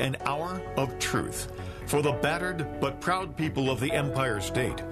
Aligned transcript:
an 0.00 0.16
hour 0.24 0.60
of 0.76 0.98
truth 0.98 1.52
for 1.86 2.02
the 2.02 2.12
battered 2.12 2.80
but 2.80 3.00
proud 3.00 3.36
people 3.36 3.70
of 3.70 3.80
the 3.80 3.92
Empire 3.92 4.40
State. 4.40 4.82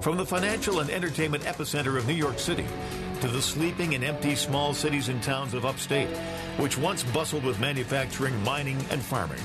From 0.00 0.16
the 0.16 0.26
financial 0.26 0.80
and 0.80 0.90
entertainment 0.90 1.44
epicenter 1.44 1.96
of 1.96 2.06
New 2.06 2.14
York 2.14 2.38
City 2.38 2.66
to 3.20 3.28
the 3.28 3.40
sleeping 3.40 3.94
and 3.94 4.04
empty 4.04 4.34
small 4.34 4.74
cities 4.74 5.08
and 5.08 5.22
towns 5.22 5.54
of 5.54 5.64
upstate, 5.64 6.08
which 6.58 6.76
once 6.76 7.02
bustled 7.04 7.44
with 7.44 7.60
manufacturing, 7.60 8.42
mining, 8.42 8.78
and 8.90 9.00
farming. 9.02 9.40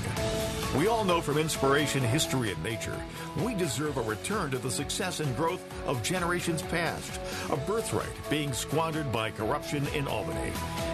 We 0.76 0.86
all 0.86 1.04
know 1.04 1.20
from 1.20 1.36
inspiration, 1.36 2.00
history, 2.00 2.52
and 2.52 2.62
nature, 2.62 2.96
we 3.44 3.54
deserve 3.54 3.96
a 3.96 4.02
return 4.02 4.52
to 4.52 4.58
the 4.58 4.70
success 4.70 5.18
and 5.18 5.36
growth 5.36 5.64
of 5.84 6.00
generations 6.04 6.62
past, 6.62 7.20
a 7.50 7.56
birthright 7.56 8.06
being 8.30 8.52
squandered 8.52 9.10
by 9.10 9.32
corruption 9.32 9.84
in 9.88 10.06
Albany, 10.06 10.52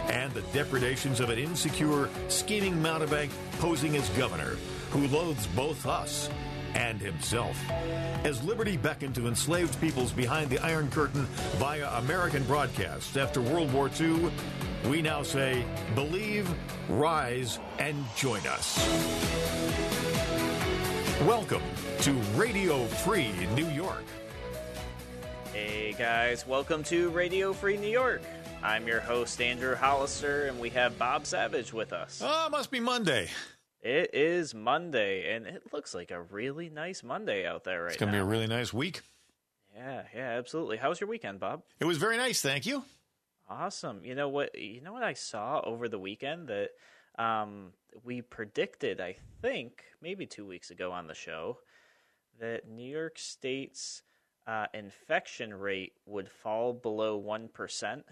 and 0.09 0.33
the 0.33 0.41
depredations 0.55 1.21
of 1.21 1.29
an 1.29 1.39
insecure, 1.39 2.09
scheming 2.29 2.75
mountebank 2.83 3.31
posing 3.59 3.97
as 3.97 4.09
governor 4.11 4.57
who 4.93 5.09
loathes 5.09 5.47
both 5.49 5.85
us 5.85 6.31
and 6.77 7.01
himself. 7.01 7.59
As 8.25 8.43
liberty 8.45 8.77
beckoned 8.77 9.15
to 9.15 9.29
enslaved 9.29 9.81
peoples 9.81 10.13
behind 10.13 10.51
the 10.51 10.59
Iron 10.59 10.91
Curtain 10.91 11.25
via 11.57 11.89
American 11.99 12.45
broadcasts 12.45 13.17
after 13.17 13.41
World 13.41 13.73
War 13.73 13.91
II, 13.99 14.31
we 14.89 15.01
now 15.01 15.23
say, 15.23 15.65
believe, 15.95 16.49
rise, 16.89 17.59
and 17.79 18.05
join 18.15 18.47
us. 18.47 18.79
Welcome 21.23 21.63
to 22.03 22.13
Radio 22.37 22.85
Free 22.87 23.33
New 23.55 23.69
York. 23.71 24.05
Hey 25.55 25.95
guys, 25.97 26.47
welcome 26.47 26.85
to 26.85 27.09
Radio 27.11 27.55
Free 27.55 27.79
New 27.79 27.89
York. 27.89 28.21
I'm 28.63 28.87
your 28.87 29.01
host, 29.01 29.41
Andrew 29.41 29.75
Hollister, 29.75 30.45
and 30.47 30.61
we 30.61 30.69
have 30.71 30.99
Bob 30.99 31.25
Savage 31.25 31.73
with 31.73 31.95
us. 31.95 32.21
Oh, 32.23 32.49
must 32.51 32.71
be 32.71 32.81
Monday. 32.81 33.31
It 33.87 34.11
is 34.15 34.53
Monday, 34.53 35.33
and 35.33 35.47
it 35.47 35.73
looks 35.73 35.95
like 35.95 36.11
a 36.11 36.21
really 36.21 36.69
nice 36.69 37.05
Monday 37.05 37.47
out 37.47 37.63
there 37.63 37.85
right 37.85 37.93
It's 37.93 38.01
going 38.01 38.11
to 38.11 38.19
now. 38.19 38.25
be 38.25 38.27
a 38.27 38.31
really 38.33 38.49
nice 38.49 38.73
week. 38.73 39.03
yeah, 39.77 40.03
yeah, 40.13 40.31
absolutely. 40.31 40.77
How 40.77 40.89
was 40.89 41.01
your 41.01 41.09
weekend, 41.09 41.39
Bob? 41.39 41.63
It 41.79 41.85
was 41.85 41.97
very 41.97 42.17
nice, 42.17 42.41
thank 42.41 42.67
you. 42.67 42.83
Awesome. 43.49 44.01
You 44.05 44.17
know 44.17 44.29
what? 44.29 44.59
You 44.59 44.81
know 44.81 44.93
what 44.93 45.05
I 45.05 45.13
saw 45.13 45.61
over 45.65 45.89
the 45.89 46.01
weekend 46.01 46.49
that 46.49 46.71
um, 47.17 47.75
we 48.03 48.23
predicted. 48.23 49.01
I 49.01 49.15
think 49.41 49.85
maybe 50.03 50.27
two 50.27 50.45
weeks 50.45 50.73
ago 50.73 50.91
on 50.91 51.07
the 51.07 51.15
show 51.15 51.59
that 52.41 52.69
New 52.69 52.91
York 52.91 53.21
State's 53.21 54.03
uh, 54.49 54.67
infection 54.75 55.55
rate 55.55 55.93
would 56.07 56.29
fall 56.29 56.73
below 56.73 57.19
one 57.19 57.47
percent, 57.47 58.05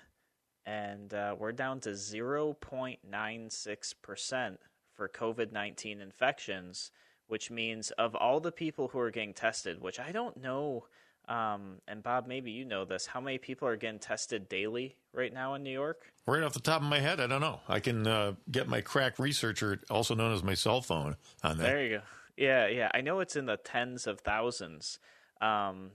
and 0.66 1.12
uh, 1.12 1.34
we're 1.36 1.50
down 1.50 1.80
to 1.80 1.96
zero 1.96 2.52
point 2.52 3.00
nine 3.04 3.50
six 3.50 3.92
percent 3.92 4.60
for 4.94 5.08
COVID 5.08 5.52
nineteen 5.52 6.00
infections. 6.00 6.90
Which 7.26 7.50
means 7.50 7.90
of 7.92 8.14
all 8.14 8.38
the 8.38 8.52
people 8.52 8.88
who 8.88 8.98
are 8.98 9.10
getting 9.10 9.32
tested, 9.32 9.80
which 9.80 9.98
I 9.98 10.12
don't 10.12 10.36
know. 10.42 10.84
Um, 11.26 11.76
and 11.88 12.02
Bob, 12.02 12.26
maybe 12.26 12.50
you 12.50 12.66
know 12.66 12.84
this. 12.84 13.06
How 13.06 13.18
many 13.18 13.38
people 13.38 13.66
are 13.66 13.76
getting 13.76 13.98
tested 13.98 14.46
daily 14.46 14.98
right 15.10 15.32
now 15.32 15.54
in 15.54 15.62
New 15.62 15.72
York? 15.72 16.02
Right 16.26 16.42
off 16.42 16.52
the 16.52 16.60
top 16.60 16.82
of 16.82 16.86
my 16.86 16.98
head, 16.98 17.20
I 17.20 17.26
don't 17.26 17.40
know. 17.40 17.60
I 17.66 17.80
can 17.80 18.06
uh, 18.06 18.34
get 18.50 18.68
my 18.68 18.82
crack 18.82 19.18
researcher, 19.18 19.80
also 19.88 20.14
known 20.14 20.34
as 20.34 20.42
my 20.42 20.52
cell 20.52 20.82
phone, 20.82 21.16
on 21.42 21.56
that. 21.56 21.64
There 21.64 21.82
you 21.82 21.96
go. 21.96 22.02
Yeah, 22.36 22.66
yeah. 22.66 22.90
I 22.92 23.00
know 23.00 23.20
it's 23.20 23.36
in 23.36 23.46
the 23.46 23.56
tens 23.56 24.06
of 24.06 24.20
thousands. 24.20 24.98
Um, 25.40 25.92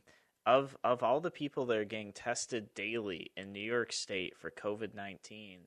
of 0.48 0.76
of 0.84 1.04
all 1.04 1.20
the 1.22 1.30
people 1.30 1.68
that 1.68 1.78
are 1.78 1.86
getting 1.86 2.12
tested 2.12 2.74
daily 2.74 3.30
in 3.38 3.54
New 3.54 3.60
York 3.60 3.94
State 3.94 4.36
for 4.36 4.50
COVID 4.50 4.96
nineteen, 4.96 5.60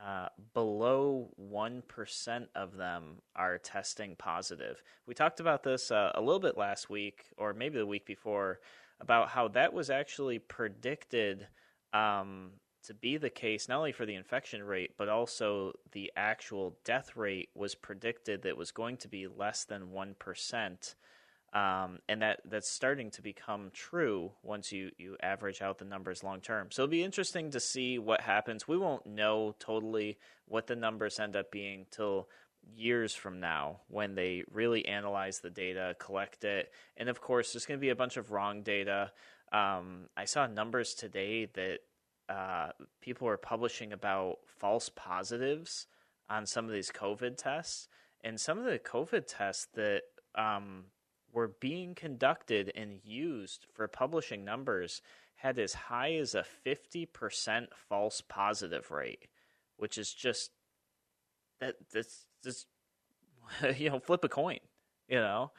uh, 0.00 0.28
below 0.54 1.28
one 1.36 1.82
percent 1.88 2.48
of 2.54 2.76
them 2.76 3.16
are 3.36 3.58
testing 3.58 4.16
positive. 4.16 4.82
We 5.06 5.14
talked 5.14 5.40
about 5.40 5.62
this 5.62 5.90
uh, 5.90 6.12
a 6.14 6.20
little 6.20 6.40
bit 6.40 6.56
last 6.56 6.90
week, 6.90 7.24
or 7.36 7.54
maybe 7.54 7.78
the 7.78 7.86
week 7.86 8.06
before, 8.06 8.60
about 9.00 9.28
how 9.28 9.48
that 9.48 9.72
was 9.72 9.90
actually 9.90 10.38
predicted 10.38 11.46
um, 11.92 12.52
to 12.84 12.94
be 12.94 13.16
the 13.16 13.30
case, 13.30 13.68
not 13.68 13.78
only 13.78 13.92
for 13.92 14.06
the 14.06 14.14
infection 14.14 14.62
rate, 14.62 14.92
but 14.96 15.08
also 15.08 15.72
the 15.92 16.10
actual 16.16 16.76
death 16.84 17.16
rate 17.16 17.50
was 17.54 17.74
predicted 17.74 18.42
that 18.42 18.56
was 18.56 18.72
going 18.72 18.96
to 18.98 19.08
be 19.08 19.26
less 19.26 19.64
than 19.64 19.88
1%. 19.88 20.94
Um, 21.52 21.98
and 22.08 22.22
that, 22.22 22.40
that's 22.48 22.68
starting 22.68 23.10
to 23.10 23.22
become 23.22 23.70
true 23.74 24.32
once 24.42 24.72
you, 24.72 24.90
you 24.96 25.16
average 25.22 25.60
out 25.60 25.78
the 25.78 25.84
numbers 25.84 26.24
long 26.24 26.40
term. 26.40 26.68
So 26.70 26.82
it'll 26.82 26.90
be 26.90 27.04
interesting 27.04 27.50
to 27.50 27.60
see 27.60 27.98
what 27.98 28.22
happens. 28.22 28.66
We 28.66 28.78
won't 28.78 29.06
know 29.06 29.54
totally 29.58 30.16
what 30.46 30.66
the 30.66 30.76
numbers 30.76 31.20
end 31.20 31.36
up 31.36 31.50
being 31.50 31.84
till 31.90 32.28
years 32.74 33.14
from 33.14 33.38
now 33.40 33.80
when 33.88 34.14
they 34.14 34.44
really 34.50 34.86
analyze 34.86 35.40
the 35.40 35.50
data, 35.50 35.94
collect 35.98 36.44
it. 36.44 36.70
And 36.96 37.08
of 37.08 37.20
course, 37.20 37.52
there's 37.52 37.66
going 37.66 37.78
to 37.78 37.82
be 37.82 37.90
a 37.90 37.96
bunch 37.96 38.16
of 38.16 38.30
wrong 38.30 38.62
data. 38.62 39.12
Um, 39.52 40.08
I 40.16 40.24
saw 40.24 40.46
numbers 40.46 40.94
today 40.94 41.46
that 41.54 41.80
uh, 42.28 42.68
people 43.02 43.28
are 43.28 43.36
publishing 43.36 43.92
about 43.92 44.38
false 44.46 44.88
positives 44.88 45.86
on 46.30 46.46
some 46.46 46.64
of 46.64 46.72
these 46.72 46.90
COVID 46.90 47.36
tests, 47.36 47.88
and 48.24 48.40
some 48.40 48.58
of 48.58 48.64
the 48.64 48.78
COVID 48.78 49.24
tests 49.26 49.66
that 49.74 50.02
um, 50.34 50.84
were 51.32 51.54
being 51.60 51.94
conducted 51.94 52.70
and 52.74 53.00
used 53.04 53.66
for 53.72 53.88
publishing 53.88 54.44
numbers 54.44 55.00
had 55.36 55.58
as 55.58 55.74
high 55.74 56.14
as 56.14 56.34
a 56.34 56.44
50% 56.64 57.66
false 57.74 58.20
positive 58.20 58.90
rate, 58.90 59.26
which 59.76 59.98
is 59.98 60.12
just 60.12 60.50
that 61.60 61.76
that's 61.92 62.26
just 62.44 62.66
you 63.76 63.90
know 63.90 63.98
flip 63.98 64.24
a 64.24 64.28
coin, 64.28 64.60
you 65.08 65.18
know. 65.18 65.50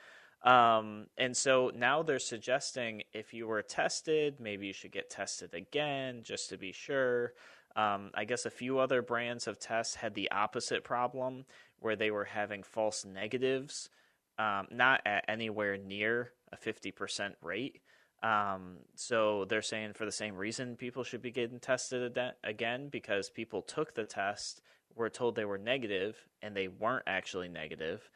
Um, 0.43 1.07
and 1.17 1.35
so 1.35 1.71
now 1.73 2.03
they're 2.03 2.19
suggesting 2.19 3.03
if 3.13 3.33
you 3.33 3.47
were 3.47 3.61
tested, 3.61 4.39
maybe 4.39 4.67
you 4.67 4.73
should 4.73 4.91
get 4.91 5.09
tested 5.09 5.53
again 5.53 6.21
just 6.23 6.49
to 6.49 6.57
be 6.57 6.73
sure. 6.73 7.33
Um, 7.75 8.11
I 8.13 8.25
guess 8.25 8.45
a 8.45 8.51
few 8.51 8.77
other 8.77 9.01
brands 9.01 9.47
of 9.47 9.57
tests 9.57 9.95
had 9.95 10.13
the 10.13 10.29
opposite 10.31 10.83
problem 10.83 11.45
where 11.79 11.95
they 11.95 12.11
were 12.11 12.25
having 12.25 12.61
false 12.61 13.05
negatives, 13.05 13.89
um, 14.37 14.67
not 14.71 15.01
at 15.05 15.25
anywhere 15.27 15.77
near 15.77 16.31
a 16.51 16.57
50% 16.57 17.33
rate. 17.41 17.81
Um, 18.21 18.77
so 18.95 19.45
they're 19.45 19.61
saying 19.61 19.93
for 19.93 20.05
the 20.05 20.11
same 20.11 20.35
reason 20.35 20.77
people 20.77 21.03
should 21.03 21.21
be 21.21 21.31
getting 21.31 21.59
tested 21.59 22.17
again 22.43 22.87
because 22.89 23.29
people 23.29 23.61
took 23.61 23.93
the 23.93 24.05
test, 24.05 24.61
were 24.95 25.09
told 25.09 25.35
they 25.35 25.45
were 25.45 25.57
negative, 25.57 26.15
and 26.41 26.55
they 26.55 26.69
weren't 26.69 27.03
actually 27.05 27.49
negative. 27.49 28.09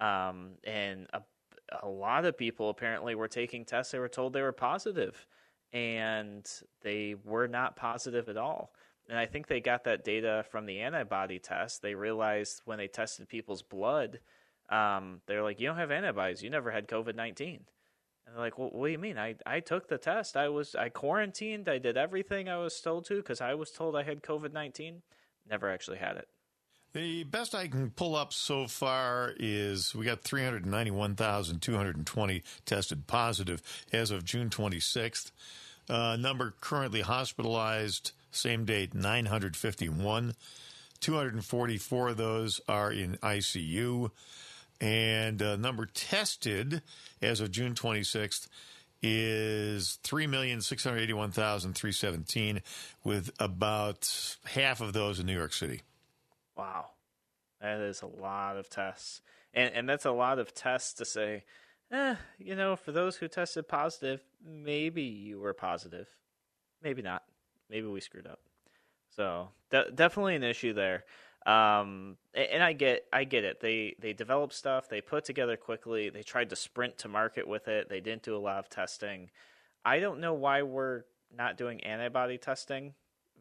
Um, 0.00 0.52
and 0.64 1.06
a 1.12 1.22
a 1.82 1.88
lot 1.88 2.24
of 2.24 2.36
people 2.36 2.68
apparently 2.70 3.14
were 3.14 3.28
taking 3.28 3.64
tests 3.64 3.92
they 3.92 3.98
were 3.98 4.08
told 4.08 4.32
they 4.32 4.42
were 4.42 4.52
positive 4.52 5.26
and 5.72 6.48
they 6.82 7.16
were 7.24 7.48
not 7.48 7.76
positive 7.76 8.28
at 8.28 8.36
all 8.36 8.72
and 9.08 9.18
i 9.18 9.26
think 9.26 9.46
they 9.46 9.60
got 9.60 9.84
that 9.84 10.04
data 10.04 10.44
from 10.50 10.66
the 10.66 10.80
antibody 10.80 11.38
test 11.38 11.82
they 11.82 11.94
realized 11.94 12.60
when 12.64 12.78
they 12.78 12.88
tested 12.88 13.28
people's 13.28 13.62
blood 13.62 14.20
um, 14.70 15.20
they're 15.26 15.42
like 15.42 15.60
you 15.60 15.68
don't 15.68 15.78
have 15.78 15.90
antibodies. 15.90 16.42
You 16.42 16.50
never 16.50 16.70
had 16.70 16.88
covid-19 16.88 17.60
and 18.26 18.34
they're 18.34 18.42
like 18.42 18.58
well, 18.58 18.70
what 18.72 18.86
do 18.86 18.92
you 18.92 18.98
mean? 18.98 19.18
I, 19.18 19.36
I 19.46 19.60
took 19.60 19.88
the 19.88 19.98
test. 19.98 20.36
I 20.36 20.48
was 20.48 20.74
i 20.74 20.88
quarantined. 20.88 21.68
I 21.68 21.78
did 21.78 21.96
everything 21.96 22.48
i 22.48 22.56
was 22.56 22.80
told 22.80 23.04
to 23.06 23.16
because 23.16 23.40
i 23.40 23.54
was 23.54 23.70
told 23.70 23.96
i 23.96 24.02
had 24.02 24.22
covid-19 24.22 25.00
never 25.48 25.70
actually 25.70 25.98
had 25.98 26.16
it. 26.16 26.28
The 26.92 27.24
best 27.24 27.54
I 27.56 27.66
can 27.66 27.90
pull 27.90 28.14
up 28.14 28.32
so 28.32 28.68
far 28.68 29.34
is 29.36 29.96
we 29.96 30.04
got 30.04 30.22
391,220 30.22 32.42
tested 32.64 33.08
positive 33.08 33.60
as 33.92 34.12
of 34.12 34.24
June 34.24 34.48
26th. 34.48 35.32
Uh, 35.90 36.14
number 36.16 36.54
currently 36.60 37.00
hospitalized, 37.00 38.12
same 38.30 38.64
date, 38.64 38.94
951. 38.94 40.36
244 41.00 42.08
of 42.08 42.16
those 42.16 42.60
are 42.68 42.92
in 42.92 43.16
ICU. 43.16 44.12
And 44.80 45.40
uh, 45.40 45.56
number 45.56 45.86
tested 45.86 46.82
as 47.22 47.40
of 47.40 47.50
June 47.50 47.74
26th 47.74 48.48
is 49.02 49.98
3,681,317, 50.02 52.62
with 53.04 53.30
about 53.38 54.36
half 54.46 54.80
of 54.80 54.92
those 54.92 55.20
in 55.20 55.26
New 55.26 55.36
York 55.36 55.52
City. 55.52 55.82
Wow. 56.56 56.86
That 57.60 57.80
is 57.80 58.02
a 58.02 58.06
lot 58.06 58.56
of 58.56 58.68
tests. 58.68 59.20
And 59.52 59.72
and 59.74 59.88
that's 59.88 60.04
a 60.04 60.10
lot 60.10 60.38
of 60.38 60.52
tests 60.52 60.94
to 60.94 61.04
say, 61.04 61.44
eh, 61.90 62.16
you 62.38 62.56
know, 62.56 62.76
for 62.76 62.92
those 62.92 63.16
who 63.16 63.28
tested 63.28 63.68
positive, 63.68 64.20
maybe 64.44 65.02
you 65.02 65.38
were 65.38 65.54
positive. 65.54 66.08
Maybe 66.82 67.02
not. 67.02 67.22
Maybe 67.70 67.86
we 67.86 68.00
screwed 68.00 68.26
up. 68.26 68.40
So 69.16 69.48
de- 69.70 69.90
definitely 69.92 70.36
an 70.36 70.42
issue 70.42 70.72
there. 70.72 71.04
Um, 71.46 72.16
and 72.34 72.62
I 72.62 72.72
get, 72.72 73.04
I 73.12 73.24
get 73.24 73.44
it. 73.44 73.60
They 73.60 73.96
they 74.00 74.12
developed 74.12 74.54
stuff. 74.54 74.88
They 74.88 75.00
put 75.00 75.24
together 75.24 75.56
quickly. 75.56 76.08
They 76.08 76.22
tried 76.22 76.50
to 76.50 76.56
sprint 76.56 76.96
to 76.98 77.08
market 77.08 77.46
with 77.46 77.68
it. 77.68 77.88
They 77.88 78.00
didn't 78.00 78.22
do 78.22 78.36
a 78.36 78.38
lot 78.38 78.58
of 78.58 78.70
testing. 78.70 79.30
I 79.84 80.00
don't 80.00 80.20
know 80.20 80.32
why 80.32 80.62
we're 80.62 81.02
not 81.36 81.58
doing 81.58 81.84
antibody 81.84 82.38
testing 82.38 82.94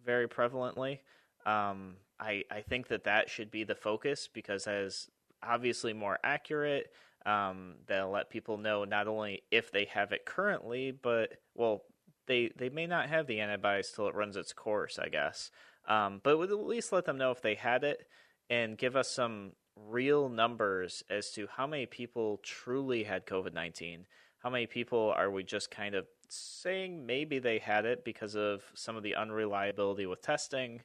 very 0.06 0.28
prevalently. 0.28 1.00
Um, 1.46 1.96
I 2.20 2.44
I 2.52 2.62
think 2.62 2.90
that 2.90 3.06
that 3.06 3.30
should 3.30 3.52
be 3.52 3.64
the 3.64 3.76
focus 3.76 4.28
because 4.32 4.68
as 4.68 5.10
obviously 5.42 5.94
more 5.94 6.20
accurate. 6.24 6.92
Um, 7.26 7.76
that'll 7.88 8.12
let 8.12 8.30
people 8.30 8.58
know 8.58 8.84
not 8.84 9.08
only 9.08 9.44
if 9.50 9.72
they 9.72 9.86
have 9.86 10.12
it 10.12 10.26
currently, 10.26 10.92
but 10.92 11.34
well, 11.56 11.84
they 12.28 12.52
they 12.58 12.70
may 12.70 12.86
not 12.86 13.10
have 13.10 13.28
the 13.28 13.40
antibodies 13.40 13.92
till 13.92 14.08
it 14.08 14.16
runs 14.16 14.36
its 14.36 14.54
course, 14.54 15.00
I 15.00 15.08
guess. 15.08 15.52
Um, 15.88 16.22
but 16.24 16.38
would 16.38 16.52
at 16.52 16.66
least 16.66 16.92
let 16.92 17.06
them 17.06 17.18
know 17.18 17.32
if 17.32 17.42
they 17.42 17.56
had 17.56 17.84
it 17.84 18.08
and 18.50 18.78
give 18.78 18.96
us 18.96 19.10
some 19.10 19.52
real 19.76 20.30
numbers 20.30 21.04
as 21.10 21.32
to 21.32 21.48
how 21.48 21.68
many 21.68 21.86
people 21.86 22.40
truly 22.44 23.04
had 23.04 23.26
COVID 23.26 23.54
nineteen. 23.54 24.06
How 24.40 24.50
many 24.50 24.68
people 24.68 25.14
are 25.16 25.32
we 25.32 25.44
just 25.44 25.72
kind 25.72 25.96
of 25.96 26.06
saying 26.30 27.06
maybe 27.06 27.40
they 27.40 27.60
had 27.60 27.86
it 27.86 28.04
because 28.04 28.36
of 28.36 28.64
some 28.76 28.96
of 28.96 29.04
the 29.04 29.16
unreliability 29.16 30.06
with 30.06 30.22
testing? 30.22 30.82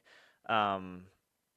Um, 0.47 1.03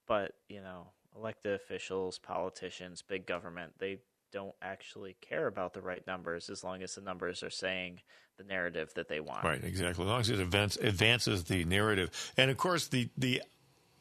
but 0.07 0.33
you 0.49 0.61
know, 0.61 0.89
elected 1.17 1.55
officials, 1.55 2.19
politicians, 2.19 3.03
big 3.03 3.27
government, 3.27 3.73
they 3.79 3.99
don't 4.33 4.55
actually 4.63 5.17
care 5.21 5.47
about 5.47 5.75
the 5.75 5.83
right 5.83 6.05
numbers 6.07 6.51
as 6.51 6.65
long 6.65 6.83
as 6.83 6.95
the 6.95 7.01
numbers 7.01 7.43
are 7.43 7.51
saying 7.51 8.01
the 8.39 8.45
narrative 8.45 8.93
that 8.95 9.09
they 9.09 9.21
want. 9.21 9.45
Right, 9.45 9.63
exactly. 9.63 10.05
As 10.05 10.11
long 10.11 10.21
as 10.21 10.31
it 10.31 10.41
advance, 10.41 10.77
advances 10.77 11.45
the 11.45 11.65
narrative. 11.65 12.33
And 12.37 12.51
of 12.51 12.57
course, 12.57 12.89
the, 12.89 13.11
the, 13.17 13.43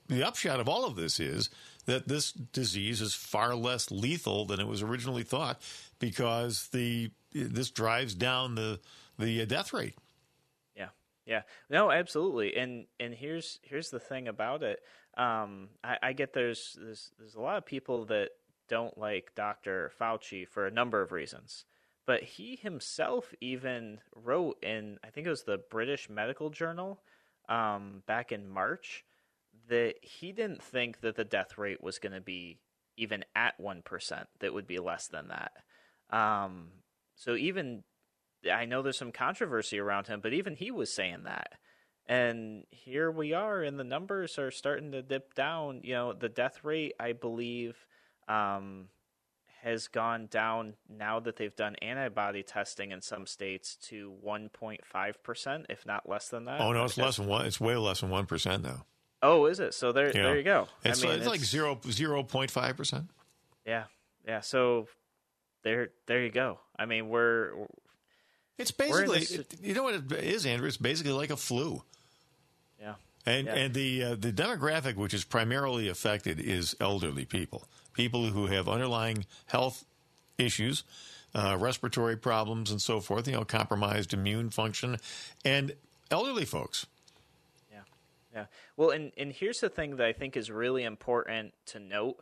the 0.07 0.23
upshot 0.23 0.59
of 0.59 0.67
all 0.67 0.85
of 0.85 0.95
this 0.95 1.19
is 1.19 1.49
that 1.85 2.07
this 2.07 2.31
disease 2.31 3.01
is 3.01 3.13
far 3.13 3.55
less 3.55 3.91
lethal 3.91 4.45
than 4.45 4.59
it 4.59 4.67
was 4.67 4.81
originally 4.81 5.23
thought 5.23 5.61
because 5.99 6.67
the 6.69 7.11
this 7.33 7.71
drives 7.71 8.13
down 8.13 8.55
the 8.55 8.79
the 9.17 9.45
death 9.45 9.73
rate. 9.73 9.95
Yeah, 10.75 10.89
yeah, 11.25 11.41
no, 11.69 11.91
absolutely. 11.91 12.55
And 12.55 12.85
and 12.99 13.13
here's 13.13 13.59
here's 13.63 13.89
the 13.89 13.99
thing 13.99 14.27
about 14.27 14.63
it. 14.63 14.81
Um, 15.17 15.69
I, 15.83 15.97
I 16.03 16.13
get 16.13 16.33
there's, 16.33 16.77
there's 16.79 17.11
there's 17.17 17.35
a 17.35 17.41
lot 17.41 17.57
of 17.57 17.65
people 17.65 18.05
that 18.05 18.29
don't 18.71 18.97
like 18.97 19.35
Dr. 19.35 19.91
Fauci 19.99 20.47
for 20.47 20.65
a 20.65 20.71
number 20.71 21.01
of 21.01 21.11
reasons. 21.11 21.65
But 22.07 22.23
he 22.23 22.55
himself 22.55 23.33
even 23.41 23.99
wrote 24.15 24.63
in, 24.63 24.97
I 25.03 25.09
think 25.09 25.27
it 25.27 25.29
was 25.29 25.43
the 25.43 25.59
British 25.69 26.09
Medical 26.09 26.49
Journal 26.49 27.01
um, 27.49 28.01
back 28.07 28.31
in 28.31 28.49
March, 28.49 29.03
that 29.67 29.95
he 30.01 30.31
didn't 30.31 30.63
think 30.63 31.01
that 31.01 31.17
the 31.17 31.25
death 31.25 31.57
rate 31.57 31.83
was 31.83 31.99
going 31.99 32.13
to 32.13 32.21
be 32.21 32.59
even 32.95 33.25
at 33.35 33.59
1%, 33.61 34.25
that 34.39 34.53
would 34.53 34.67
be 34.67 34.79
less 34.79 35.07
than 35.07 35.27
that. 35.27 35.51
Um, 36.15 36.69
so 37.15 37.35
even, 37.35 37.83
I 38.51 38.65
know 38.65 38.81
there's 38.81 38.97
some 38.97 39.11
controversy 39.11 39.79
around 39.79 40.07
him, 40.07 40.21
but 40.21 40.33
even 40.33 40.55
he 40.55 40.71
was 40.71 40.93
saying 40.93 41.23
that. 41.25 41.53
And 42.07 42.63
here 42.69 43.11
we 43.11 43.33
are, 43.33 43.61
and 43.61 43.77
the 43.77 43.83
numbers 43.83 44.39
are 44.39 44.51
starting 44.51 44.91
to 44.91 45.01
dip 45.01 45.33
down. 45.33 45.81
You 45.83 45.93
know, 45.93 46.13
the 46.13 46.29
death 46.29 46.63
rate, 46.63 46.93
I 46.99 47.13
believe, 47.13 47.85
um, 48.31 48.87
has 49.61 49.87
gone 49.87 50.27
down 50.27 50.73
now 50.89 51.19
that 51.19 51.35
they've 51.35 51.55
done 51.55 51.75
antibody 51.81 52.41
testing 52.41 52.91
in 52.91 53.01
some 53.01 53.27
states 53.27 53.75
to 53.75 54.13
1.5%, 54.25 55.65
if 55.69 55.85
not 55.85 56.09
less 56.09 56.29
than 56.29 56.45
that. 56.45 56.61
Oh, 56.61 56.71
no, 56.71 56.85
it's 56.85 56.97
less 56.97 57.17
than 57.17 57.27
one. 57.27 57.45
It's 57.45 57.59
way 57.59 57.75
less 57.75 58.01
than 58.01 58.09
1% 58.09 58.63
now. 58.63 58.85
Oh, 59.21 59.45
is 59.45 59.59
it? 59.59 59.73
So 59.75 59.91
there, 59.91 60.07
yeah. 60.07 60.23
there 60.23 60.37
you 60.37 60.43
go. 60.43 60.67
It's, 60.83 61.03
I 61.03 61.07
mean, 61.07 61.15
it's, 61.17 61.27
it's 61.27 61.29
like 61.29 61.41
zero, 61.41 61.75
0.5%. 61.75 63.07
Yeah. 63.67 63.83
Yeah. 64.27 64.39
So 64.39 64.87
there, 65.63 65.89
there 66.07 66.23
you 66.23 66.31
go. 66.31 66.59
I 66.77 66.85
mean, 66.85 67.09
we're, 67.09 67.51
it's 68.57 68.71
basically, 68.71 69.19
it, 69.19 69.55
you 69.61 69.75
know 69.75 69.83
what 69.83 69.93
it 69.93 70.11
is, 70.11 70.47
Andrew? 70.47 70.67
It's 70.67 70.77
basically 70.77 71.13
like 71.13 71.29
a 71.29 71.37
flu. 71.37 71.83
Yeah. 72.79 72.95
And 73.25 73.47
yeah. 73.47 73.53
and 73.53 73.73
the 73.73 74.03
uh, 74.03 74.15
the 74.15 74.31
demographic 74.31 74.95
which 74.95 75.13
is 75.13 75.23
primarily 75.23 75.87
affected 75.87 76.39
is 76.39 76.75
elderly 76.79 77.25
people, 77.25 77.67
people 77.93 78.25
who 78.25 78.47
have 78.47 78.67
underlying 78.67 79.25
health 79.45 79.85
issues, 80.37 80.83
uh, 81.35 81.57
respiratory 81.59 82.17
problems, 82.17 82.71
and 82.71 82.81
so 82.81 82.99
forth. 82.99 83.27
You 83.27 83.33
know, 83.33 83.45
compromised 83.45 84.13
immune 84.13 84.49
function, 84.49 84.97
and 85.45 85.73
elderly 86.09 86.45
folks. 86.45 86.87
Yeah, 87.71 87.81
yeah. 88.33 88.45
Well, 88.75 88.89
and 88.89 89.11
and 89.17 89.31
here's 89.31 89.59
the 89.59 89.69
thing 89.69 89.97
that 89.97 90.07
I 90.07 90.13
think 90.13 90.35
is 90.35 90.49
really 90.49 90.83
important 90.83 91.53
to 91.67 91.79
note. 91.79 92.17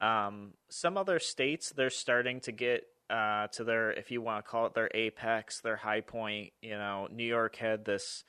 Um, 0.00 0.52
some 0.68 0.98
other 0.98 1.18
states 1.18 1.72
they're 1.74 1.88
starting 1.88 2.40
to 2.40 2.52
get 2.52 2.86
uh, 3.08 3.46
to 3.48 3.64
their, 3.64 3.92
if 3.92 4.10
you 4.10 4.20
want 4.20 4.44
to 4.44 4.50
call 4.50 4.66
it 4.66 4.74
their 4.74 4.90
apex, 4.94 5.60
their 5.60 5.76
high 5.76 6.00
point. 6.00 6.52
You 6.60 6.76
know, 6.76 7.08
New 7.10 7.24
York 7.24 7.56
had 7.56 7.84
this 7.84 8.24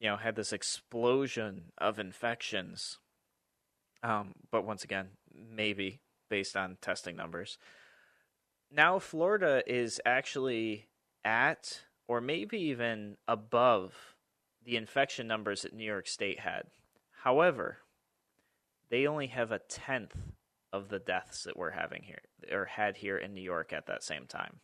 you 0.00 0.08
know, 0.08 0.16
had 0.16 0.34
this 0.34 0.52
explosion 0.52 1.72
of 1.78 1.98
infections. 1.98 2.98
Um, 4.02 4.32
but 4.50 4.64
once 4.64 4.82
again, 4.82 5.08
maybe 5.32 6.00
based 6.30 6.56
on 6.56 6.78
testing 6.80 7.16
numbers. 7.16 7.58
Now, 8.72 8.98
Florida 8.98 9.62
is 9.66 10.00
actually 10.06 10.86
at, 11.24 11.82
or 12.08 12.20
maybe 12.20 12.58
even 12.58 13.16
above, 13.28 14.16
the 14.64 14.76
infection 14.76 15.26
numbers 15.26 15.62
that 15.62 15.74
New 15.74 15.84
York 15.84 16.06
State 16.06 16.40
had. 16.40 16.64
However, 17.22 17.78
they 18.90 19.06
only 19.06 19.28
have 19.28 19.52
a 19.52 19.58
tenth 19.58 20.16
of 20.72 20.88
the 20.88 20.98
deaths 20.98 21.44
that 21.44 21.56
we're 21.56 21.70
having 21.70 22.02
here, 22.02 22.22
or 22.52 22.66
had 22.66 22.98
here 22.98 23.16
in 23.16 23.34
New 23.34 23.42
York 23.42 23.72
at 23.72 23.86
that 23.86 24.02
same 24.02 24.26
time. 24.26 24.60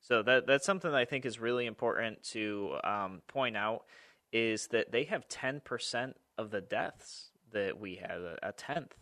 So 0.00 0.22
that 0.24 0.46
that's 0.46 0.66
something 0.66 0.90
that 0.90 0.98
I 0.98 1.04
think 1.04 1.24
is 1.24 1.38
really 1.38 1.66
important 1.66 2.22
to 2.30 2.76
um, 2.82 3.22
point 3.28 3.56
out 3.56 3.84
is 4.32 4.68
that 4.68 4.92
they 4.92 5.04
have 5.04 5.28
10% 5.28 6.14
of 6.38 6.50
the 6.50 6.60
deaths 6.60 7.30
that 7.52 7.78
we 7.78 7.96
have, 7.96 8.22
a, 8.42 8.52
tenth. 8.52 8.94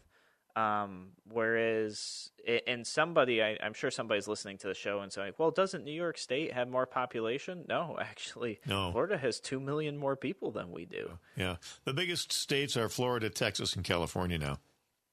Um, 0.56 1.10
whereas, 1.30 2.30
and 2.66 2.84
somebody, 2.84 3.40
I, 3.40 3.50
am 3.60 3.72
sure 3.72 3.90
somebody's 3.90 4.26
listening 4.26 4.58
to 4.58 4.66
the 4.66 4.74
show 4.74 5.00
and 5.00 5.12
saying, 5.12 5.34
well, 5.38 5.52
doesn't 5.52 5.84
New 5.84 5.92
York 5.92 6.18
State 6.18 6.52
have 6.52 6.68
more 6.68 6.86
population? 6.86 7.64
No, 7.68 7.96
actually, 8.00 8.60
no. 8.66 8.90
Florida 8.90 9.16
has 9.16 9.38
2 9.38 9.60
million 9.60 9.96
more 9.96 10.16
people 10.16 10.50
than 10.50 10.72
we 10.72 10.84
do. 10.84 11.18
Yeah. 11.36 11.56
The 11.84 11.94
biggest 11.94 12.32
states 12.32 12.76
are 12.76 12.88
Florida, 12.88 13.30
Texas, 13.30 13.76
and 13.76 13.84
California 13.84 14.38
now. 14.38 14.58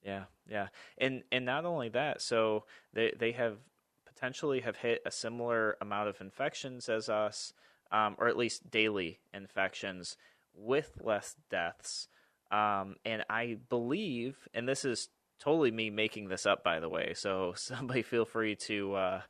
Yeah, 0.03 0.23
yeah. 0.49 0.67
And, 0.97 1.23
and 1.31 1.45
not 1.45 1.65
only 1.65 1.89
that, 1.89 2.21
so 2.21 2.63
they, 2.93 3.13
they 3.17 3.33
have 3.33 3.57
potentially 4.05 4.61
have 4.61 4.77
hit 4.77 5.01
a 5.05 5.11
similar 5.11 5.77
amount 5.79 6.09
of 6.09 6.19
infections 6.21 6.89
as 6.89 7.09
us 7.09 7.53
um, 7.91 8.15
or 8.17 8.27
at 8.27 8.37
least 8.37 8.69
daily 8.69 9.19
infections 9.33 10.17
with 10.53 10.99
less 11.01 11.35
deaths. 11.49 12.07
Um, 12.51 12.95
and 13.05 13.23
I 13.29 13.57
believe, 13.69 14.47
and 14.53 14.67
this 14.67 14.85
is 14.85 15.09
totally 15.39 15.71
me 15.71 15.89
making 15.89 16.29
this 16.29 16.45
up, 16.45 16.63
by 16.63 16.79
the 16.79 16.89
way. 16.89 17.13
So 17.15 17.53
somebody 17.55 18.01
feel 18.01 18.25
free 18.25 18.55
to 18.55 18.95
uh, 18.95 19.21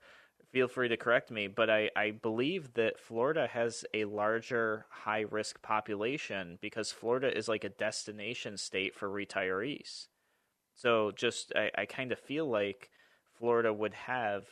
feel 0.52 0.68
free 0.68 0.88
to 0.90 0.98
correct 0.98 1.32
me. 1.32 1.48
But 1.48 1.70
I, 1.70 1.90
I 1.96 2.12
believe 2.12 2.74
that 2.74 3.00
Florida 3.00 3.48
has 3.52 3.86
a 3.94 4.06
larger 4.06 4.86
high 4.90 5.26
risk 5.30 5.62
population 5.62 6.58
because 6.62 6.92
Florida 6.92 7.36
is 7.36 7.48
like 7.48 7.64
a 7.64 7.70
destination 7.70 8.58
state 8.58 8.96
for 8.96 9.10
retirees. 9.10 10.08
So 10.76 11.12
just 11.12 11.52
I, 11.56 11.72
I 11.78 11.86
kind 11.86 12.12
of 12.12 12.20
feel 12.20 12.48
like 12.48 12.90
Florida 13.38 13.74
would 13.74 13.94
have 13.94 14.46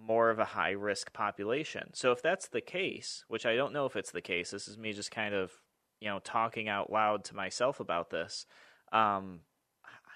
more 0.00 0.30
of 0.30 0.38
a 0.38 0.44
high 0.44 0.70
risk 0.70 1.12
population. 1.12 1.90
So 1.92 2.12
if 2.12 2.22
that's 2.22 2.48
the 2.48 2.60
case, 2.60 3.24
which 3.28 3.46
I 3.46 3.56
don't 3.56 3.72
know 3.72 3.86
if 3.86 3.96
it's 3.96 4.12
the 4.12 4.20
case, 4.20 4.50
this 4.50 4.68
is 4.68 4.78
me 4.78 4.92
just 4.92 5.10
kind 5.10 5.34
of 5.34 5.52
you 6.00 6.08
know 6.08 6.20
talking 6.20 6.68
out 6.68 6.90
loud 6.90 7.24
to 7.24 7.36
myself 7.36 7.80
about 7.80 8.10
this. 8.10 8.46
Um, 8.92 9.40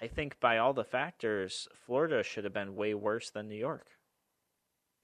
I 0.01 0.07
think 0.07 0.39
by 0.39 0.57
all 0.57 0.73
the 0.73 0.83
factors, 0.83 1.67
Florida 1.85 2.23
should 2.23 2.43
have 2.43 2.53
been 2.53 2.75
way 2.75 2.93
worse 2.93 3.29
than 3.29 3.47
New 3.47 3.55
York. 3.55 3.87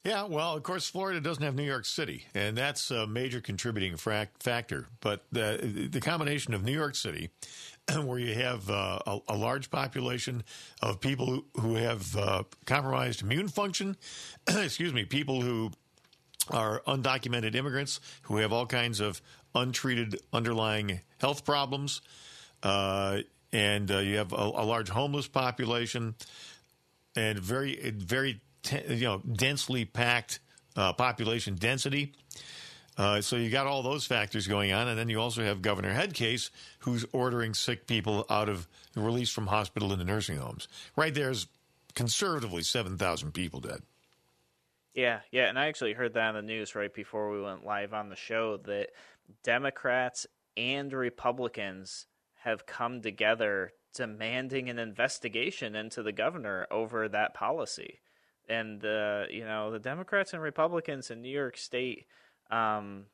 Yeah, 0.03 0.23
well, 0.23 0.55
of 0.55 0.63
course, 0.63 0.89
Florida 0.89 1.21
doesn't 1.21 1.43
have 1.43 1.53
New 1.53 1.63
York 1.63 1.85
City, 1.85 2.25
and 2.33 2.57
that's 2.57 2.89
a 2.89 3.05
major 3.05 3.39
contributing 3.39 3.95
factor. 3.97 4.87
But 4.99 5.25
the, 5.31 5.89
the 5.91 6.01
combination 6.01 6.55
of 6.55 6.63
New 6.63 6.73
York 6.73 6.95
City, 6.95 7.29
where 8.05 8.19
you 8.19 8.33
have 8.35 8.69
uh, 8.69 8.99
a, 9.05 9.19
a, 9.29 9.35
large 9.35 9.69
population 9.69 10.43
of 10.81 10.99
people 10.99 11.43
who, 11.59 11.75
have 11.75 12.15
uh, 12.15 12.43
compromised 12.65 13.21
immune 13.21 13.47
function, 13.47 13.97
excuse 14.47 14.93
me, 14.93 15.05
people 15.05 15.41
who 15.41 15.71
are 16.49 16.81
undocumented 16.87 17.55
immigrants 17.55 17.99
who 18.23 18.37
have 18.37 18.51
all 18.51 18.65
kinds 18.65 18.99
of 18.99 19.21
untreated 19.55 20.19
underlying 20.33 20.99
health 21.19 21.45
problems, 21.45 22.01
uh, 22.63 23.19
and 23.53 23.91
uh, 23.91 23.99
you 23.99 24.17
have 24.17 24.33
a, 24.33 24.35
a 24.35 24.65
large 24.65 24.89
homeless 24.89 25.27
population, 25.27 26.15
and 27.15 27.39
very, 27.39 27.91
very 27.91 28.39
you 28.87 29.05
know 29.05 29.19
densely 29.19 29.85
packed 29.85 30.39
uh, 30.75 30.93
population 30.93 31.55
density. 31.55 32.13
Uh, 33.01 33.19
so 33.19 33.35
you 33.35 33.49
got 33.49 33.65
all 33.65 33.81
those 33.81 34.05
factors 34.05 34.47
going 34.47 34.71
on, 34.71 34.87
and 34.87 34.97
then 34.97 35.09
you 35.09 35.19
also 35.19 35.43
have 35.43 35.61
Governor 35.61 35.93
Headcase, 35.93 36.51
who's 36.79 37.05
ordering 37.11 37.53
sick 37.53 37.87
people 37.87 38.25
out 38.29 38.47
of 38.47 38.67
release 38.95 39.31
from 39.31 39.47
hospital 39.47 39.91
into 39.91 40.05
nursing 40.05 40.37
homes. 40.37 40.67
Right 40.95 41.13
there's 41.13 41.47
conservatively 41.95 42.61
seven 42.61 42.97
thousand 42.97 43.33
people 43.33 43.59
dead. 43.59 43.81
Yeah, 44.93 45.21
yeah, 45.31 45.47
and 45.47 45.57
I 45.57 45.67
actually 45.67 45.93
heard 45.93 46.13
that 46.13 46.29
on 46.29 46.35
the 46.35 46.41
news 46.41 46.75
right 46.75 46.93
before 46.93 47.31
we 47.31 47.41
went 47.41 47.65
live 47.65 47.93
on 47.93 48.09
the 48.09 48.15
show 48.15 48.57
that 48.65 48.89
Democrats 49.41 50.27
and 50.57 50.91
Republicans 50.91 52.07
have 52.43 52.65
come 52.65 53.01
together 53.01 53.71
demanding 53.93 54.69
an 54.69 54.79
investigation 54.79 55.75
into 55.75 56.03
the 56.03 56.11
governor 56.11 56.67
over 56.69 57.07
that 57.09 57.33
policy. 57.33 57.99
And 58.49 58.81
the 58.81 59.27
you 59.31 59.45
know 59.45 59.71
the 59.71 59.79
Democrats 59.79 60.33
and 60.33 60.41
Republicans 60.41 61.09
in 61.09 61.21
New 61.21 61.29
York 61.29 61.57
State, 61.57 62.05
um, 62.51 63.05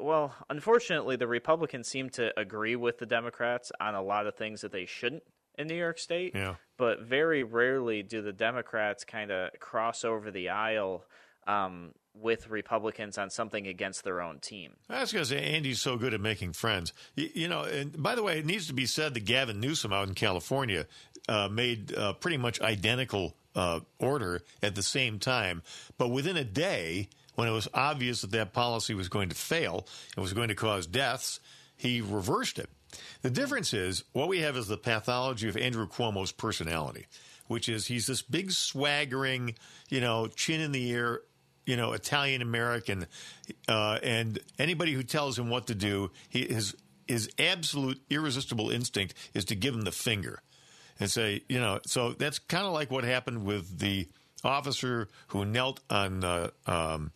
well, 0.00 0.34
unfortunately, 0.48 1.16
the 1.16 1.26
Republicans 1.26 1.88
seem 1.88 2.10
to 2.10 2.38
agree 2.38 2.76
with 2.76 2.98
the 2.98 3.06
Democrats 3.06 3.70
on 3.80 3.94
a 3.94 4.02
lot 4.02 4.26
of 4.26 4.34
things 4.34 4.62
that 4.62 4.72
they 4.72 4.86
shouldn't 4.86 5.22
in 5.56 5.66
New 5.66 5.74
York 5.74 5.98
State. 5.98 6.32
Yeah. 6.34 6.54
But 6.76 7.02
very 7.02 7.42
rarely 7.42 8.02
do 8.02 8.22
the 8.22 8.32
Democrats 8.32 9.04
kind 9.04 9.30
of 9.30 9.50
cross 9.60 10.04
over 10.04 10.30
the 10.30 10.48
aisle 10.48 11.04
um, 11.46 11.92
with 12.14 12.48
Republicans 12.48 13.18
on 13.18 13.30
something 13.30 13.66
against 13.66 14.04
their 14.04 14.20
own 14.20 14.38
team. 14.38 14.72
I 14.88 15.00
was 15.00 15.12
going 15.12 15.24
to 15.24 15.28
say, 15.28 15.42
Andy's 15.42 15.80
so 15.80 15.96
good 15.96 16.14
at 16.14 16.20
making 16.20 16.54
friends. 16.54 16.92
You, 17.14 17.28
you, 17.34 17.48
know, 17.48 17.62
and 17.62 18.02
by 18.02 18.14
the 18.14 18.22
way, 18.22 18.38
it 18.38 18.46
needs 18.46 18.66
to 18.68 18.74
be 18.74 18.86
said 18.86 19.14
that 19.14 19.24
Gavin 19.24 19.60
Newsom 19.60 19.92
out 19.92 20.08
in 20.08 20.14
California 20.14 20.86
uh, 21.28 21.48
made 21.50 21.94
uh, 21.94 22.14
pretty 22.14 22.36
much 22.36 22.60
identical 22.60 23.36
uh, 23.54 23.80
order 23.98 24.42
at 24.62 24.74
the 24.74 24.82
same 24.82 25.18
time, 25.18 25.62
but 25.96 26.08
within 26.08 26.36
a 26.36 26.44
day, 26.44 27.08
when 27.34 27.48
it 27.48 27.52
was 27.52 27.68
obvious 27.74 28.20
that 28.22 28.30
that 28.32 28.52
policy 28.52 28.94
was 28.94 29.08
going 29.08 29.28
to 29.28 29.34
fail 29.34 29.86
and 30.14 30.22
was 30.22 30.32
going 30.32 30.48
to 30.48 30.54
cause 30.54 30.86
deaths, 30.86 31.40
he 31.76 32.00
reversed 32.00 32.58
it. 32.58 32.70
The 33.22 33.30
difference 33.30 33.74
is 33.74 34.04
what 34.12 34.28
we 34.28 34.40
have 34.40 34.56
is 34.56 34.68
the 34.68 34.76
pathology 34.76 35.48
of 35.48 35.56
Andrew 35.56 35.88
Cuomo's 35.88 36.32
personality, 36.32 37.06
which 37.48 37.68
is 37.68 37.86
he's 37.86 38.06
this 38.06 38.22
big 38.22 38.52
swaggering, 38.52 39.56
you 39.88 40.00
know, 40.00 40.28
chin 40.28 40.60
in 40.60 40.72
the 40.72 40.92
air, 40.92 41.20
you 41.66 41.76
know, 41.76 41.92
Italian 41.92 42.42
American, 42.42 43.06
uh, 43.68 43.98
and 44.02 44.38
anybody 44.58 44.92
who 44.92 45.02
tells 45.02 45.38
him 45.38 45.50
what 45.50 45.66
to 45.66 45.74
do, 45.74 46.10
he, 46.28 46.46
his 46.46 46.76
his 47.06 47.28
absolute 47.38 48.00
irresistible 48.08 48.70
instinct 48.70 49.14
is 49.34 49.44
to 49.46 49.54
give 49.54 49.74
him 49.74 49.82
the 49.82 49.92
finger 49.92 50.40
and 50.98 51.10
say, 51.10 51.42
you 51.48 51.60
know, 51.60 51.78
so 51.86 52.12
that's 52.12 52.38
kind 52.38 52.64
of 52.64 52.72
like 52.72 52.90
what 52.90 53.04
happened 53.04 53.44
with 53.44 53.78
the 53.78 54.08
officer 54.42 55.08
who 55.28 55.44
knelt 55.44 55.80
on 55.90 56.24
uh, 56.24 56.48
um, 56.66 57.12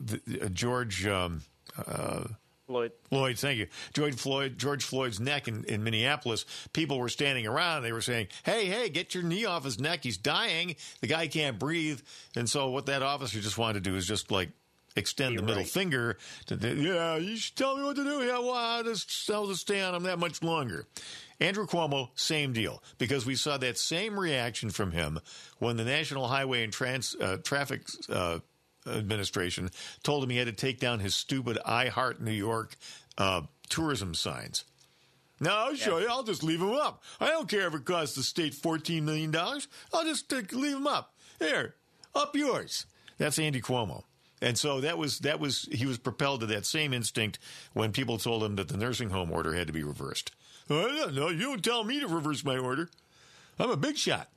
the, 0.00 0.46
uh, 0.46 0.48
George. 0.48 1.06
Um, 1.06 1.42
uh, 1.76 2.24
Floyd. 2.66 2.92
Floyd, 3.08 3.38
thank 3.38 3.58
you. 3.58 3.66
George 3.94 4.14
Floyd, 4.14 4.58
George 4.58 4.84
Floyd's 4.84 5.18
neck 5.18 5.48
in, 5.48 5.64
in 5.64 5.82
Minneapolis. 5.82 6.44
People 6.74 6.98
were 6.98 7.08
standing 7.08 7.46
around. 7.46 7.82
They 7.82 7.92
were 7.92 8.02
saying, 8.02 8.28
"Hey, 8.42 8.66
hey, 8.66 8.90
get 8.90 9.14
your 9.14 9.24
knee 9.24 9.46
off 9.46 9.64
his 9.64 9.80
neck. 9.80 10.00
He's 10.02 10.18
dying. 10.18 10.76
The 11.00 11.06
guy 11.06 11.28
can't 11.28 11.58
breathe." 11.58 12.00
And 12.36 12.48
so, 12.48 12.68
what 12.68 12.84
that 12.86 13.02
officer 13.02 13.40
just 13.40 13.56
wanted 13.56 13.82
to 13.84 13.90
do 13.90 13.96
is 13.96 14.06
just 14.06 14.30
like 14.30 14.50
extend 14.96 15.32
You're 15.32 15.40
the 15.40 15.46
middle 15.46 15.62
right. 15.62 15.70
finger. 15.70 16.18
To 16.46 16.56
the, 16.56 16.74
yeah, 16.74 17.16
you 17.16 17.36
should 17.36 17.56
tell 17.56 17.76
me 17.76 17.84
what 17.84 17.96
to 17.96 18.04
do. 18.04 18.22
Yeah, 18.22 18.38
why? 18.38 18.82
well, 18.82 18.84
just, 18.84 19.30
I'll 19.30 19.46
just 19.46 19.62
stay 19.62 19.80
on 19.80 19.94
him 19.94 20.02
that 20.02 20.18
much 20.18 20.42
longer. 20.42 20.86
Andrew 21.40 21.66
Cuomo, 21.66 22.08
same 22.16 22.52
deal, 22.52 22.82
because 22.98 23.24
we 23.24 23.36
saw 23.36 23.56
that 23.58 23.78
same 23.78 24.18
reaction 24.18 24.70
from 24.70 24.90
him 24.90 25.20
when 25.58 25.76
the 25.76 25.84
National 25.84 26.26
Highway 26.26 26.64
and 26.64 26.72
Trans 26.72 27.14
uh, 27.14 27.36
Traffic 27.42 27.82
uh, 28.10 28.40
Administration 28.96 29.70
told 30.02 30.24
him 30.24 30.30
he 30.30 30.36
had 30.36 30.46
to 30.46 30.52
take 30.52 30.80
down 30.80 31.00
his 31.00 31.14
stupid 31.14 31.58
"I 31.64 31.88
Heart 31.88 32.20
New 32.20 32.32
York" 32.32 32.76
uh, 33.16 33.42
tourism 33.68 34.14
signs. 34.14 34.64
No, 35.40 35.50
I'll 35.50 35.74
show 35.74 35.98
you. 35.98 36.08
I'll 36.08 36.24
just 36.24 36.42
leave 36.42 36.60
them 36.60 36.72
up. 36.72 37.02
I 37.20 37.28
don't 37.28 37.48
care 37.48 37.68
if 37.68 37.74
it 37.74 37.84
costs 37.84 38.16
the 38.16 38.24
state 38.24 38.54
$14 38.54 39.02
million. 39.02 39.34
I'll 39.36 40.04
just 40.04 40.32
uh, 40.32 40.42
leave 40.52 40.72
them 40.72 40.86
up. 40.86 41.14
Here, 41.38 41.76
up 42.14 42.34
yours. 42.34 42.86
That's 43.18 43.38
Andy 43.38 43.60
Cuomo. 43.60 44.02
And 44.40 44.56
so 44.56 44.80
that 44.80 44.98
was 44.98 45.20
that 45.20 45.40
was 45.40 45.68
he 45.72 45.86
was 45.86 45.98
propelled 45.98 46.40
to 46.40 46.46
that 46.46 46.64
same 46.64 46.92
instinct 46.92 47.38
when 47.72 47.92
people 47.92 48.18
told 48.18 48.44
him 48.44 48.56
that 48.56 48.68
the 48.68 48.76
nursing 48.76 49.10
home 49.10 49.32
order 49.32 49.54
had 49.54 49.66
to 49.66 49.72
be 49.72 49.82
reversed. 49.82 50.30
No, 50.70 51.28
you 51.28 51.40
don't 51.40 51.64
tell 51.64 51.82
me 51.82 51.98
to 52.00 52.06
reverse 52.06 52.44
my 52.44 52.56
order. 52.56 52.88
I'm 53.58 53.70
a 53.70 53.76
big 53.76 53.96
shot. 53.96 54.28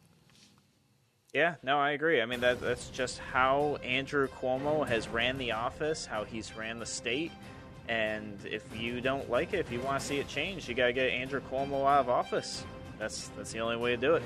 Yeah, 1.33 1.55
no, 1.63 1.79
I 1.79 1.91
agree. 1.91 2.21
I 2.21 2.25
mean, 2.25 2.41
that 2.41 2.59
that's 2.59 2.89
just 2.89 3.19
how 3.19 3.77
Andrew 3.83 4.27
Cuomo 4.27 4.85
has 4.85 5.07
ran 5.07 5.37
the 5.37 5.53
office, 5.53 6.05
how 6.05 6.25
he's 6.25 6.55
ran 6.57 6.79
the 6.79 6.85
state. 6.85 7.31
And 7.87 8.37
if 8.45 8.63
you 8.75 8.99
don't 8.99 9.29
like 9.29 9.53
it, 9.53 9.59
if 9.59 9.71
you 9.71 9.79
want 9.79 10.01
to 10.01 10.05
see 10.05 10.17
it 10.17 10.27
change, 10.27 10.67
you 10.67 10.75
got 10.75 10.87
to 10.87 10.93
get 10.93 11.09
Andrew 11.09 11.41
Cuomo 11.49 11.89
out 11.89 12.01
of 12.01 12.09
office. 12.09 12.65
That's 12.99 13.29
that's 13.37 13.53
the 13.53 13.59
only 13.59 13.77
way 13.77 13.91
to 13.91 13.97
do 13.97 14.15
it. 14.15 14.23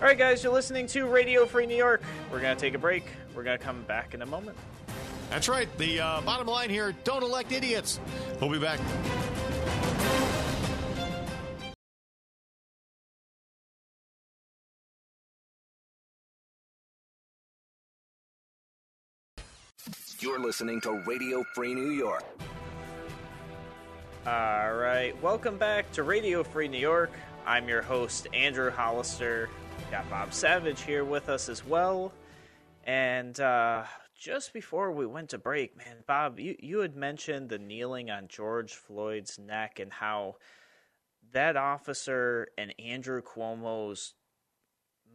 All 0.00 0.06
right, 0.06 0.16
guys, 0.16 0.42
you're 0.42 0.52
listening 0.52 0.86
to 0.88 1.06
Radio 1.06 1.44
Free 1.44 1.66
New 1.66 1.76
York. 1.76 2.02
We're 2.32 2.40
going 2.40 2.56
to 2.56 2.60
take 2.60 2.72
a 2.72 2.78
break. 2.78 3.04
We're 3.34 3.42
going 3.42 3.58
to 3.58 3.64
come 3.64 3.82
back 3.82 4.14
in 4.14 4.22
a 4.22 4.26
moment. 4.26 4.56
That's 5.28 5.48
right. 5.48 5.68
The 5.76 6.00
uh, 6.00 6.20
bottom 6.22 6.46
line 6.46 6.70
here 6.70 6.94
don't 7.04 7.22
elect 7.22 7.52
idiots. 7.52 8.00
We'll 8.40 8.50
be 8.50 8.58
back. 8.58 8.80
You're 20.20 20.38
listening 20.38 20.82
to 20.82 21.02
Radio 21.06 21.42
Free 21.54 21.72
New 21.72 21.92
York. 21.92 22.24
All 24.26 24.74
right, 24.74 25.14
welcome 25.22 25.56
back 25.56 25.90
to 25.92 26.02
Radio 26.02 26.44
Free 26.44 26.68
New 26.68 26.78
York. 26.78 27.10
I'm 27.46 27.66
your 27.66 27.80
host, 27.80 28.26
Andrew 28.34 28.70
Hollister. 28.70 29.48
Got 29.90 30.10
Bob 30.10 30.34
Savage 30.34 30.82
here 30.82 31.06
with 31.06 31.30
us 31.30 31.48
as 31.48 31.64
well. 31.64 32.12
And 32.84 33.40
uh, 33.40 33.84
just 34.14 34.52
before 34.52 34.92
we 34.92 35.06
went 35.06 35.30
to 35.30 35.38
break, 35.38 35.74
man, 35.74 36.04
Bob, 36.06 36.38
you, 36.38 36.54
you 36.58 36.80
had 36.80 36.96
mentioned 36.96 37.48
the 37.48 37.58
kneeling 37.58 38.10
on 38.10 38.28
George 38.28 38.74
Floyd's 38.74 39.38
neck 39.38 39.78
and 39.78 39.90
how 39.90 40.36
that 41.32 41.56
officer 41.56 42.48
and 42.58 42.74
Andrew 42.78 43.22
Cuomo's 43.22 44.12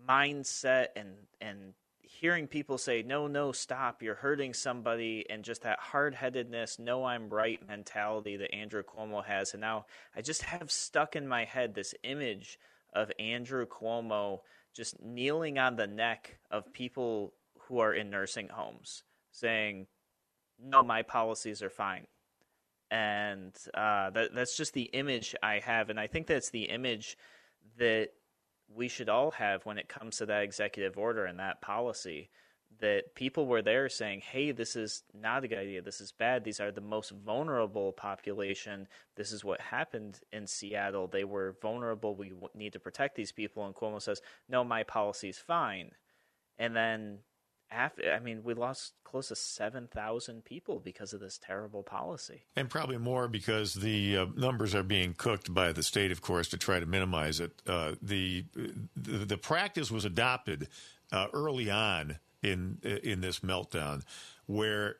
mindset 0.09 0.87
and 0.95 1.09
and 1.39 1.73
hearing 2.19 2.47
people 2.47 2.77
say 2.77 3.01
no 3.01 3.27
no 3.27 3.51
stop 3.51 4.01
you're 4.01 4.15
hurting 4.15 4.53
somebody 4.53 5.25
and 5.29 5.43
just 5.43 5.63
that 5.63 5.79
hard-headedness 5.79 6.79
no 6.79 7.03
i'm 7.03 7.29
right 7.29 7.67
mentality 7.67 8.37
that 8.37 8.53
andrew 8.53 8.83
cuomo 8.83 9.23
has. 9.23 9.53
And 9.53 9.61
now 9.61 9.85
i 10.15 10.21
just 10.21 10.43
have 10.43 10.71
stuck 10.71 11.15
in 11.15 11.27
my 11.27 11.45
head 11.45 11.73
this 11.73 11.93
image 12.03 12.57
of 12.93 13.11
andrew 13.19 13.65
cuomo 13.65 14.39
just 14.73 15.01
kneeling 15.01 15.59
on 15.59 15.75
the 15.75 15.87
neck 15.87 16.37
of 16.51 16.71
people 16.73 17.33
who 17.67 17.79
are 17.79 17.93
in 17.93 18.09
nursing 18.09 18.49
homes 18.49 19.03
saying 19.31 19.87
no 20.59 20.83
my 20.83 21.01
policies 21.01 21.61
are 21.61 21.69
fine. 21.69 22.07
And 22.91 23.53
uh, 23.73 24.11
that, 24.11 24.29
that's 24.33 24.55
just 24.55 24.73
the 24.73 24.83
image 24.83 25.35
i 25.43 25.59
have. 25.59 25.89
And 25.89 25.99
i 25.99 26.07
think 26.07 26.27
that's 26.27 26.49
the 26.49 26.63
image 26.63 27.17
that 27.77 28.09
we 28.73 28.87
should 28.87 29.09
all 29.09 29.31
have 29.31 29.65
when 29.65 29.77
it 29.77 29.87
comes 29.87 30.17
to 30.17 30.25
that 30.25 30.43
executive 30.43 30.97
order 30.97 31.25
and 31.25 31.39
that 31.39 31.61
policy 31.61 32.29
that 32.79 33.15
people 33.15 33.45
were 33.47 33.61
there 33.61 33.87
saying 33.87 34.21
hey 34.21 34.51
this 34.51 34.75
is 34.75 35.03
not 35.13 35.43
a 35.43 35.47
good 35.47 35.59
idea. 35.59 35.81
This 35.81 36.01
is 36.01 36.11
bad. 36.11 36.43
These 36.43 36.59
are 36.59 36.71
the 36.71 36.81
most 36.81 37.11
vulnerable 37.11 37.93
population. 37.93 38.87
This 39.15 39.31
is 39.31 39.45
what 39.45 39.61
happened 39.61 40.19
in 40.33 40.45
seattle. 40.45 41.07
They 41.07 41.23
were 41.23 41.55
vulnerable. 41.61 42.15
We 42.15 42.33
need 42.53 42.73
to 42.73 42.79
protect 42.79 43.15
these 43.15 43.31
people. 43.31 43.65
And 43.65 43.75
cuomo 43.75 44.01
says 44.01 44.21
no 44.49 44.63
my 44.63 44.83
policy 44.83 45.29
is 45.29 45.37
fine. 45.37 45.91
And 46.57 46.75
then 46.75 47.19
after 47.71 48.11
i 48.13 48.19
mean 48.19 48.41
we 48.43 48.53
lost 48.53 48.93
close 49.03 49.29
to 49.29 49.35
7000 49.35 50.43
people 50.43 50.79
because 50.79 51.13
of 51.13 51.19
this 51.19 51.37
terrible 51.37 51.83
policy 51.83 52.43
And 52.55 52.69
probably 52.69 52.97
more 52.97 53.27
because 53.27 53.73
the 53.73 54.17
uh, 54.17 54.25
numbers 54.35 54.75
are 54.75 54.83
being 54.83 55.13
cooked 55.13 55.53
by 55.53 55.71
the 55.71 55.83
state, 55.83 56.11
of 56.11 56.21
course, 56.21 56.49
to 56.49 56.57
try 56.57 56.79
to 56.79 56.85
minimize 56.85 57.39
it. 57.39 57.61
Uh, 57.67 57.95
the, 58.01 58.45
the 58.95 59.25
the 59.25 59.37
practice 59.37 59.89
was 59.91 60.05
adopted 60.05 60.67
uh, 61.11 61.27
early 61.33 61.69
on 61.69 62.19
in 62.41 62.79
in 62.83 63.21
this 63.21 63.39
meltdown, 63.39 64.03
where 64.45 64.97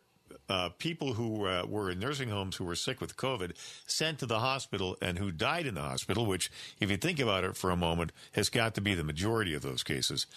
uh, 0.50 0.70
people 0.78 1.14
who 1.14 1.46
uh, 1.46 1.66
were 1.68 1.90
in 1.92 2.00
nursing 2.00 2.30
homes 2.30 2.56
who 2.56 2.66
were 2.66 2.76
sick 2.76 3.00
with 3.02 3.16
COVID 3.16 3.54
sent 3.86 4.20
to 4.20 4.26
the 4.26 4.40
hospital 4.40 4.98
and 5.02 5.18
who 5.18 5.32
died 5.32 5.66
in 5.66 5.76
the 5.76 5.82
hospital, 5.82 6.26
which, 6.26 6.52
if 6.80 6.90
you 6.90 6.98
think 6.98 7.20
about 7.20 7.44
it 7.44 7.56
for 7.56 7.70
a 7.72 7.76
moment, 7.76 8.12
has 8.34 8.50
got 8.50 8.76
to 8.76 8.82
be 8.82 8.96
the 8.96 9.04
majority 9.04 9.54
of 9.54 9.62
those 9.62 9.84
cases. 9.84 10.28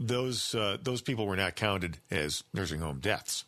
Those 0.00 0.54
uh, 0.54 0.78
those 0.82 1.02
people 1.02 1.26
were 1.26 1.36
not 1.36 1.54
counted 1.56 1.98
as 2.10 2.42
nursing 2.54 2.80
home 2.80 3.00
deaths. 3.00 3.44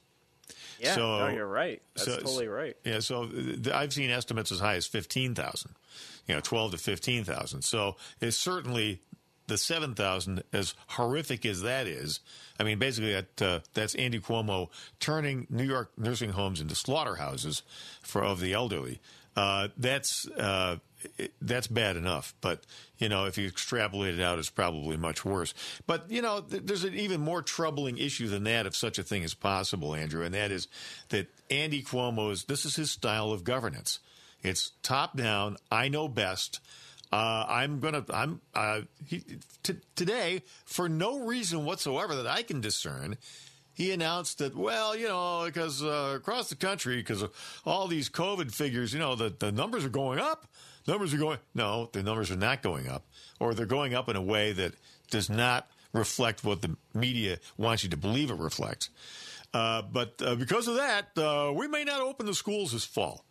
yeah 0.79 0.95
So- 0.95 1.19
no 1.27 1.29
you're 1.29 1.47
right 1.47 1.81
that's 1.95 2.05
so- 2.07 2.17
totally 2.19 2.47
right 2.49 2.77
Yeah, 2.85 3.01
so 3.01 3.27
th- 3.27 3.69
I've 3.69 3.93
seen 3.93 4.11
estimates 4.11 4.53
as 4.53 4.61
high 4.61 4.75
as 4.77 4.87
15,000, 4.87 5.75
you 6.29 6.35
know, 6.35 6.41
12 6.41 6.73
to 6.73 6.79
15,000. 6.79 7.63
So 7.63 7.97
it's 8.21 8.37
certainly 8.37 9.01
the 9.47 9.57
7,000, 9.59 10.43
as 10.53 10.75
horrific 10.89 11.45
as 11.47 11.63
that 11.63 11.87
is. 11.87 12.21
I 12.61 12.65
mean, 12.65 12.79
basically, 12.79 13.13
that 13.13 13.43
uh, 13.43 13.61
that's 13.75 13.95
Andy 13.97 14.21
Cuomo 14.21 14.69
turning 15.01 15.47
New 15.51 15.65
York 15.65 15.91
nursing 15.97 16.31
homes 16.31 16.61
into 16.61 16.75
slaughterhouses 16.75 17.63
for 18.03 18.23
of 18.23 18.41
the 18.41 18.53
elderly. 18.53 19.01
Uh, 19.35 19.69
that's 19.77 20.29
uh, 20.29 20.77
it, 21.19 21.33
that's 21.41 21.67
bad 21.67 21.97
enough, 21.97 22.35
but 22.41 22.63
you 22.99 23.09
know, 23.09 23.25
if 23.27 23.37
you 23.39 23.47
extrapolate 23.47 24.15
it 24.15 24.21
out, 24.21 24.39
it's 24.39 24.51
probably 24.51 24.97
much 24.97 25.25
worse. 25.25 25.55
But 25.87 26.11
you 26.11 26.23
know, 26.23 26.41
th- 26.41 26.63
there's 26.65 26.85
an 26.85 26.95
even 26.95 27.21
more 27.21 27.43
troubling 27.43 27.99
issue 27.99 28.29
than 28.29 28.45
that, 28.45 28.67
if 28.67 28.77
such 28.77 28.99
a 28.99 29.03
thing 29.03 29.23
is 29.23 29.35
possible, 29.35 29.95
Andrew, 29.95 30.25
and 30.25 30.35
that 30.35 30.51
is 30.51 30.69
that 31.09 31.29
Andy 31.51 31.83
Cuomo's 31.83 32.45
this 32.45 32.65
is 32.65 32.77
his 32.77 32.91
style 32.91 33.33
of 33.33 33.45
governance. 33.45 33.99
It's 34.43 34.73
top 34.83 35.17
down. 35.17 35.57
I 35.71 35.89
know 35.89 36.09
best. 36.09 36.61
Uh, 37.13 37.45
I'm 37.47 37.81
gonna. 37.81 38.05
I'm 38.13 38.41
uh, 38.55 38.81
he, 39.07 39.23
t- 39.63 39.75
today 39.95 40.43
for 40.65 40.89
no 40.89 41.19
reason 41.27 41.65
whatsoever 41.65 42.15
that 42.17 42.27
I 42.27 42.43
can 42.43 42.61
discern. 42.61 43.19
He 43.75 43.91
announced 43.93 44.39
that, 44.39 44.55
well, 44.55 44.95
you 44.97 45.09
know, 45.09 45.45
because 45.47 45.83
uh, 45.83 46.13
across 46.17 46.49
the 46.51 46.57
country, 46.57 46.97
because 46.97 47.23
of 47.23 47.33
all 47.65 47.89
these 47.89 48.11
COVID 48.11 48.53
figures, 48.55 48.93
you 48.93 48.99
know, 48.99 49.15
the, 49.15 49.35
the 49.39 49.51
numbers 49.51 49.85
are 49.85 49.89
going 49.91 50.19
up. 50.19 50.47
Numbers 50.87 51.15
are 51.15 51.19
going. 51.19 51.39
No, 51.55 51.89
the 51.93 52.03
numbers 52.03 52.31
are 52.31 52.37
not 52.37 52.63
going 52.63 52.89
up, 52.89 53.05
or 53.41 53.55
they're 53.55 53.67
going 53.67 53.95
up 53.95 54.09
in 54.09 54.17
a 54.17 54.23
way 54.23 54.53
that 54.53 54.75
does 55.11 55.31
not 55.31 55.69
reflect 55.93 56.43
what 56.45 56.61
the 56.61 56.77
media 56.93 57.39
wants 57.57 57.85
you 57.85 57.91
to 57.91 57.97
believe 57.97 58.31
it 58.31 58.39
reflects. 58.39 58.91
Uh, 59.55 59.83
but 59.83 60.21
uh, 60.25 60.35
because 60.35 60.67
of 60.69 60.77
that, 60.77 61.17
uh, 61.17 61.53
we 61.55 61.69
may 61.69 61.85
not 61.85 62.01
open 62.01 62.27
the 62.27 62.35
schools 62.35 62.73
this 62.73 62.85
fall. 62.85 63.25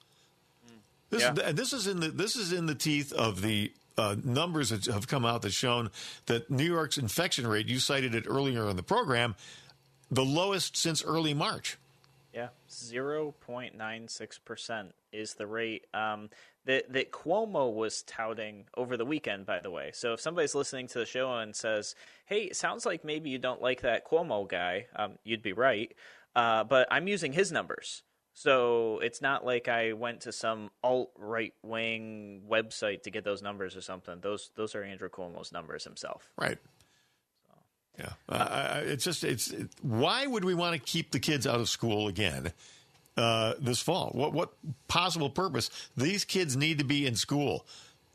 This, 1.09 1.21
Yeah. 1.23 1.33
and 1.43 1.57
this 1.57 1.73
is 1.73 1.87
in 1.87 1.99
the 1.99 2.07
this 2.09 2.35
is 2.35 2.53
in 2.53 2.67
the 2.67 2.75
teeth 2.75 3.11
of 3.11 3.41
the 3.41 3.73
uh, 3.97 4.15
numbers 4.23 4.69
that 4.69 4.85
have 4.85 5.07
come 5.07 5.25
out 5.25 5.41
that 5.41 5.51
shown 5.51 5.91
that 6.27 6.49
New 6.49 6.63
York's 6.63 6.97
infection 6.97 7.45
rate. 7.45 7.67
You 7.67 7.79
cited 7.79 8.15
it 8.15 8.23
earlier 8.27 8.69
in 8.69 8.77
the 8.77 8.83
program, 8.83 9.35
the 10.11 10.25
lowest 10.25 10.77
since 10.77 11.03
early 11.03 11.33
March. 11.33 11.77
Yeah, 12.33 12.49
zero 12.69 13.33
point 13.41 13.75
nine 13.75 14.07
six 14.07 14.37
percent 14.37 14.93
is 15.11 15.33
the 15.33 15.47
rate 15.47 15.85
um, 15.93 16.29
that 16.65 16.93
that 16.93 17.11
Cuomo 17.11 17.73
was 17.73 18.03
touting 18.03 18.65
over 18.77 18.95
the 18.95 19.05
weekend. 19.05 19.45
By 19.45 19.59
the 19.59 19.71
way, 19.71 19.91
so 19.93 20.13
if 20.13 20.21
somebody's 20.21 20.55
listening 20.55 20.87
to 20.87 20.99
the 20.99 21.05
show 21.05 21.33
and 21.33 21.55
says, 21.55 21.95
"Hey, 22.25 22.43
it 22.43 22.55
sounds 22.55 22.85
like 22.85 23.03
maybe 23.03 23.29
you 23.29 23.37
don't 23.37 23.61
like 23.61 23.81
that 23.81 24.05
Cuomo 24.05 24.47
guy," 24.47 24.87
um, 24.95 25.17
you'd 25.23 25.41
be 25.41 25.53
right. 25.53 25.93
Uh, 26.33 26.63
but 26.63 26.87
I'm 26.89 27.09
using 27.09 27.33
his 27.33 27.51
numbers, 27.51 28.03
so 28.33 28.99
it's 28.99 29.21
not 29.21 29.45
like 29.45 29.67
I 29.67 29.91
went 29.91 30.21
to 30.21 30.31
some 30.31 30.71
alt 30.81 31.11
right 31.17 31.53
wing 31.63 32.43
website 32.49 33.03
to 33.03 33.11
get 33.11 33.25
those 33.25 33.41
numbers 33.41 33.75
or 33.75 33.81
something. 33.81 34.19
Those 34.21 34.51
those 34.55 34.73
are 34.73 34.83
Andrew 34.83 35.09
Cuomo's 35.09 35.51
numbers 35.51 35.83
himself. 35.83 36.31
Right. 36.37 36.57
Yeah, 38.01 38.13
uh, 38.29 38.81
it's 38.83 39.03
just 39.03 39.23
it's. 39.23 39.51
It, 39.51 39.69
why 39.81 40.25
would 40.25 40.43
we 40.43 40.55
want 40.55 40.73
to 40.73 40.79
keep 40.79 41.11
the 41.11 41.19
kids 41.19 41.45
out 41.45 41.59
of 41.59 41.69
school 41.69 42.07
again 42.07 42.51
uh, 43.15 43.53
this 43.59 43.79
fall? 43.79 44.09
What 44.13 44.33
what 44.33 44.53
possible 44.87 45.29
purpose? 45.29 45.69
These 45.95 46.25
kids 46.25 46.57
need 46.57 46.79
to 46.79 46.83
be 46.83 47.05
in 47.05 47.15
school. 47.15 47.65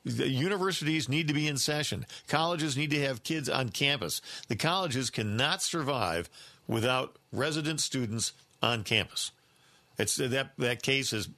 The 0.05 0.28
universities 0.28 1.09
need 1.09 1.28
to 1.28 1.35
be 1.35 1.47
in 1.49 1.57
session. 1.57 2.07
Colleges 2.28 2.76
need 2.76 2.90
to 2.90 3.00
have 3.02 3.23
kids 3.23 3.49
on 3.49 3.69
campus. 3.69 4.21
The 4.49 4.57
colleges 4.57 5.11
cannot 5.11 5.62
survive 5.62 6.31
without 6.66 7.16
resident 7.33 7.81
students 7.81 8.33
on 8.62 8.83
campus. 8.83 9.31
It's 9.99 10.16
that 10.16 10.50
that 10.59 10.83
case 10.83 11.12
has 11.12 11.28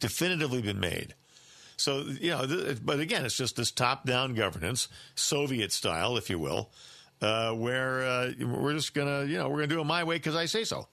definitively 0.00 0.62
been 0.62 0.80
made. 0.80 1.14
So 1.76 2.04
you 2.20 2.30
know, 2.30 2.46
th- 2.46 2.78
but 2.84 3.00
again, 3.00 3.24
it's 3.24 3.36
just 3.36 3.56
this 3.56 3.70
top-down 3.70 4.34
governance, 4.34 4.88
Soviet 5.14 5.72
style, 5.72 6.16
if 6.16 6.28
you 6.28 6.38
will, 6.38 6.70
uh, 7.20 7.52
where 7.52 8.02
uh, 8.02 8.32
we're 8.40 8.74
just 8.74 8.94
gonna, 8.94 9.24
you 9.24 9.38
know, 9.38 9.48
we're 9.48 9.56
gonna 9.56 9.66
do 9.68 9.80
it 9.80 9.84
my 9.84 10.04
way 10.04 10.16
because 10.16 10.36
I 10.36 10.46
say 10.46 10.64
so. 10.64 10.88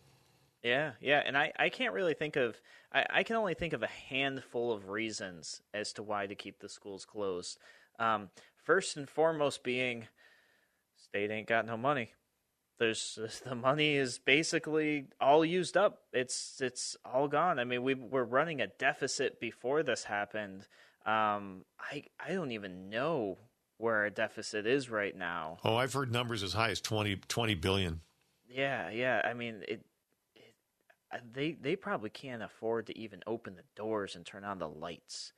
Yeah, 0.64 0.94
yeah, 1.00 1.22
and 1.24 1.38
I, 1.38 1.52
I 1.60 1.70
can't 1.70 1.94
really 1.94 2.16
think 2.16 2.36
of 2.36 2.60
I, 2.92 3.06
I 3.10 3.24
can 3.24 3.36
only 3.36 3.54
think 3.54 3.74
of 3.74 3.84
a 3.84 3.88
handful 3.88 4.72
of 4.72 4.90
reasons 4.90 5.62
as 5.74 5.94
to 5.94 6.04
why 6.04 6.26
to 6.26 6.34
keep 6.34 6.60
the 6.60 6.70
schools 6.70 7.06
closed. 7.06 7.60
Um, 8.00 8.30
first 8.64 8.98
and 8.98 9.08
foremost 9.08 9.64
being 9.64 10.08
state 10.98 11.30
ain't 11.30 11.48
got 11.48 11.68
no 11.68 11.78
money. 11.78 12.14
There's 12.80 13.20
the 13.46 13.54
money 13.54 13.96
is 13.96 14.18
basically 14.18 15.08
all 15.22 15.46
used 15.46 15.78
up. 15.78 16.04
It's 16.14 16.60
it's 16.62 16.98
all 17.06 17.28
gone. 17.28 17.60
I 17.60 17.66
mean, 17.66 17.84
we 17.84 17.94
were 17.94 18.26
running 18.26 18.62
a 18.62 18.68
deficit 18.68 19.40
before 19.40 19.84
this 19.84 20.06
happened. 20.06 20.68
Um, 21.06 21.66
I 21.80 22.06
I 22.20 22.34
don't 22.34 22.52
even 22.52 22.90
know 22.90 23.38
where 23.78 23.96
our 23.96 24.10
deficit 24.10 24.66
is 24.66 24.90
right 24.90 25.16
now. 25.16 25.58
Oh, 25.64 25.76
I've 25.76 25.94
heard 25.94 26.12
numbers 26.12 26.44
as 26.44 26.54
high 26.54 26.70
as 26.70 26.82
20, 26.82 27.18
20 27.28 27.56
billion. 27.56 28.02
Yeah, 28.48 28.90
yeah. 28.90 29.22
I 29.24 29.34
mean, 29.34 29.64
it, 29.68 29.82
it. 30.36 30.56
uh, 31.14 31.18
They 31.34 31.54
they 31.54 31.76
probably 31.76 32.10
can't 32.10 32.44
afford 32.44 32.88
to 32.88 32.98
even 32.98 33.22
open 33.28 33.56
the 33.56 33.64
doors 33.76 34.16
and 34.16 34.26
turn 34.26 34.44
on 34.44 34.60
the 34.60 34.70
lights. 34.70 35.34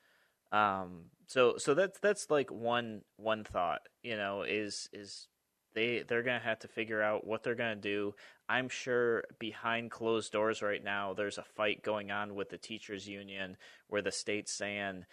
Um. 0.52 1.06
So 1.28 1.58
so 1.58 1.74
that's 1.74 2.00
that's 2.00 2.30
like 2.30 2.52
one 2.52 3.02
one 3.18 3.44
thought. 3.44 3.82
You 4.04 4.16
know, 4.18 4.44
is 4.44 4.90
is 4.94 5.28
they 5.74 6.04
they're 6.08 6.24
gonna 6.24 6.40
have 6.40 6.60
to 6.60 6.68
figure 6.68 7.02
out 7.02 7.26
what 7.28 7.44
they're 7.44 7.56
gonna 7.56 7.76
do. 7.76 8.14
I'm 8.50 8.70
sure 8.70 9.24
behind 9.40 9.92
closed 9.92 10.32
doors 10.32 10.62
right 10.62 10.84
now, 10.84 11.14
there's 11.14 11.38
a 11.38 11.44
fight 11.44 11.84
going 11.84 12.12
on 12.12 12.34
with 12.36 12.50
the 12.50 12.58
teachers 12.58 13.08
union 13.08 13.58
where 13.88 14.02
the 14.02 14.12
state's 14.12 14.54
saying, 14.54 15.06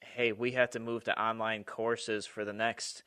"Hey, 0.00 0.32
we 0.32 0.52
have 0.52 0.70
to 0.70 0.78
move 0.78 1.04
to 1.04 1.20
online 1.20 1.64
courses 1.64 2.26
for 2.26 2.44
the 2.44 2.52
next." 2.52 3.02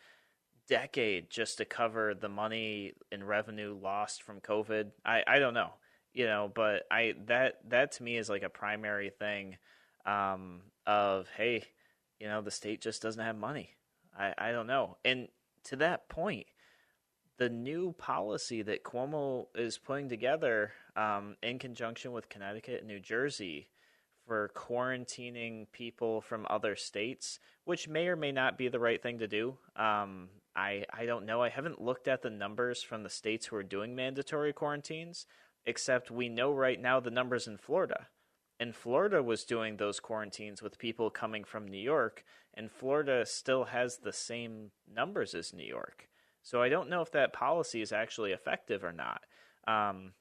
decade 0.67 1.29
just 1.29 1.57
to 1.57 1.65
cover 1.65 2.13
the 2.13 2.29
money 2.29 2.93
and 3.11 3.27
revenue 3.27 3.77
lost 3.79 4.23
from 4.23 4.39
COVID. 4.39 4.91
I, 5.05 5.23
I 5.27 5.39
don't 5.39 5.53
know, 5.53 5.73
you 6.13 6.25
know, 6.25 6.51
but 6.53 6.83
I 6.89 7.15
that 7.25 7.59
that 7.69 7.91
to 7.93 8.03
me 8.03 8.17
is 8.17 8.29
like 8.29 8.43
a 8.43 8.49
primary 8.49 9.09
thing 9.09 9.57
um, 10.05 10.61
of 10.85 11.27
hey, 11.35 11.65
you 12.19 12.27
know, 12.27 12.41
the 12.41 12.51
state 12.51 12.81
just 12.81 13.01
doesn't 13.01 13.23
have 13.23 13.35
money. 13.35 13.71
I, 14.17 14.33
I 14.37 14.51
don't 14.51 14.67
know. 14.67 14.97
And 15.03 15.27
to 15.65 15.75
that 15.77 16.09
point, 16.09 16.47
the 17.37 17.49
new 17.49 17.93
policy 17.93 18.61
that 18.61 18.83
Cuomo 18.83 19.47
is 19.55 19.77
putting 19.77 20.09
together 20.09 20.71
um, 20.95 21.35
in 21.41 21.59
conjunction 21.59 22.11
with 22.11 22.29
Connecticut 22.29 22.79
and 22.79 22.87
New 22.87 22.99
Jersey 22.99 23.69
for 24.27 24.51
quarantining 24.55 25.65
people 25.71 26.21
from 26.21 26.45
other 26.49 26.75
states, 26.75 27.39
which 27.65 27.87
may 27.87 28.07
or 28.07 28.15
may 28.15 28.31
not 28.31 28.57
be 28.57 28.67
the 28.67 28.79
right 28.79 29.01
thing 29.01 29.19
to 29.19 29.27
do. 29.27 29.57
Um, 29.75 30.29
I 30.55 30.85
I 30.91 31.05
don't 31.05 31.25
know. 31.25 31.41
I 31.41 31.49
haven't 31.49 31.81
looked 31.81 32.07
at 32.07 32.21
the 32.21 32.29
numbers 32.29 32.83
from 32.83 33.03
the 33.03 33.09
states 33.09 33.47
who 33.47 33.55
are 33.55 33.63
doing 33.63 33.95
mandatory 33.95 34.53
quarantines, 34.53 35.25
except 35.65 36.11
we 36.11 36.29
know 36.29 36.53
right 36.53 36.81
now 36.81 36.99
the 36.99 37.11
numbers 37.11 37.47
in 37.47 37.57
Florida. 37.57 38.07
And 38.59 38.75
Florida 38.75 39.21
was 39.21 39.43
doing 39.43 39.77
those 39.77 39.99
quarantines 39.99 40.61
with 40.61 40.77
people 40.77 41.09
coming 41.09 41.43
from 41.43 41.67
New 41.67 41.81
York, 41.81 42.23
and 42.53 42.71
Florida 42.71 43.25
still 43.25 43.65
has 43.65 43.97
the 43.97 44.13
same 44.13 44.71
numbers 44.87 45.33
as 45.33 45.53
New 45.53 45.65
York. 45.65 46.07
So 46.43 46.61
I 46.61 46.69
don't 46.69 46.89
know 46.89 47.01
if 47.01 47.11
that 47.11 47.33
policy 47.33 47.81
is 47.81 47.91
actually 47.91 48.31
effective 48.31 48.83
or 48.83 48.93
not. 48.93 49.21
Um, 49.67 50.13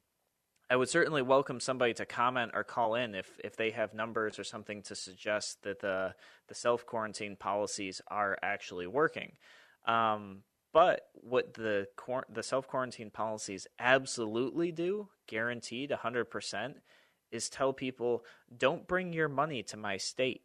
I 0.70 0.76
would 0.76 0.88
certainly 0.88 1.22
welcome 1.22 1.60
somebody 1.60 1.92
to 1.94 2.06
comment 2.06 2.52
or 2.54 2.64
call 2.64 2.94
in 2.94 3.14
if, 3.14 3.38
if 3.44 3.56
they 3.56 3.70
have 3.70 3.92
numbers 3.92 4.38
or 4.38 4.44
something 4.44 4.82
to 4.82 4.94
suggest 4.94 5.62
that 5.64 5.80
the 5.80 6.14
the 6.48 6.54
self 6.54 6.86
quarantine 6.86 7.36
policies 7.36 8.00
are 8.08 8.38
actually 8.42 8.86
working. 8.86 9.32
Um, 9.86 10.44
but 10.72 11.08
what 11.14 11.54
the 11.54 11.86
the 12.32 12.42
self 12.42 12.66
quarantine 12.66 13.10
policies 13.10 13.66
absolutely 13.78 14.72
do, 14.72 15.08
guaranteed 15.26 15.90
100%, 15.90 16.74
is 17.30 17.48
tell 17.48 17.72
people 17.72 18.24
don't 18.56 18.88
bring 18.88 19.12
your 19.12 19.28
money 19.28 19.62
to 19.64 19.76
my 19.76 19.96
state. 19.96 20.42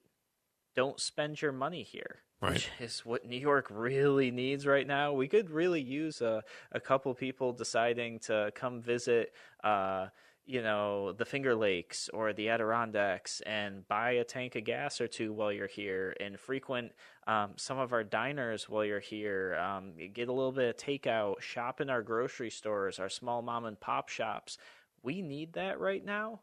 Don't 0.76 1.00
spend 1.00 1.42
your 1.42 1.52
money 1.52 1.84
here. 1.84 2.24
Right. 2.42 2.54
Which 2.54 2.70
is 2.80 3.00
what 3.00 3.26
New 3.26 3.40
York 3.40 3.68
really 3.72 4.30
needs 4.30 4.68
right 4.68 4.86
now. 4.86 5.14
We 5.14 5.28
could 5.28 5.50
really 5.50 5.82
use 5.82 6.22
a, 6.22 6.44
a 6.72 6.80
couple 6.80 7.14
people 7.16 7.52
deciding 7.52 8.20
to 8.20 8.52
come 8.54 8.80
visit 8.80 9.34
uh, 9.64 10.08
you 10.48 10.62
know, 10.62 11.12
the 11.12 11.26
Finger 11.26 11.54
Lakes 11.54 12.10
or 12.14 12.32
the 12.32 12.48
Adirondacks 12.48 13.42
and 13.42 13.86
buy 13.90 14.12
a 14.12 14.24
tank 14.24 14.56
of 14.56 14.64
gas 14.64 15.02
or 15.02 15.08
two 15.08 15.34
while 15.34 15.52
you're 15.52 15.68
here 15.68 16.16
and 16.22 16.40
frequent 16.40 16.94
um, 17.28 17.52
some 17.58 17.78
of 17.78 17.92
our 17.92 18.06
diners 18.06 18.70
while 18.70 18.86
you're 18.86 19.02
here. 19.02 19.58
Um, 19.58 19.92
get 20.14 20.30
a 20.30 20.34
little 20.34 20.54
bit 20.54 20.70
of 20.70 20.78
takeout, 20.78 21.42
shop 21.42 21.82
in 21.82 21.90
our 21.90 22.02
grocery 22.02 22.50
stores, 22.50 22.98
our 22.98 23.10
small 23.10 23.42
mom 23.42 23.66
and 23.66 23.78
pop 23.78 24.08
shops. 24.08 24.58
We 25.04 25.22
need 25.22 25.52
that 25.54 25.82
right 25.82 26.04
now. 26.04 26.40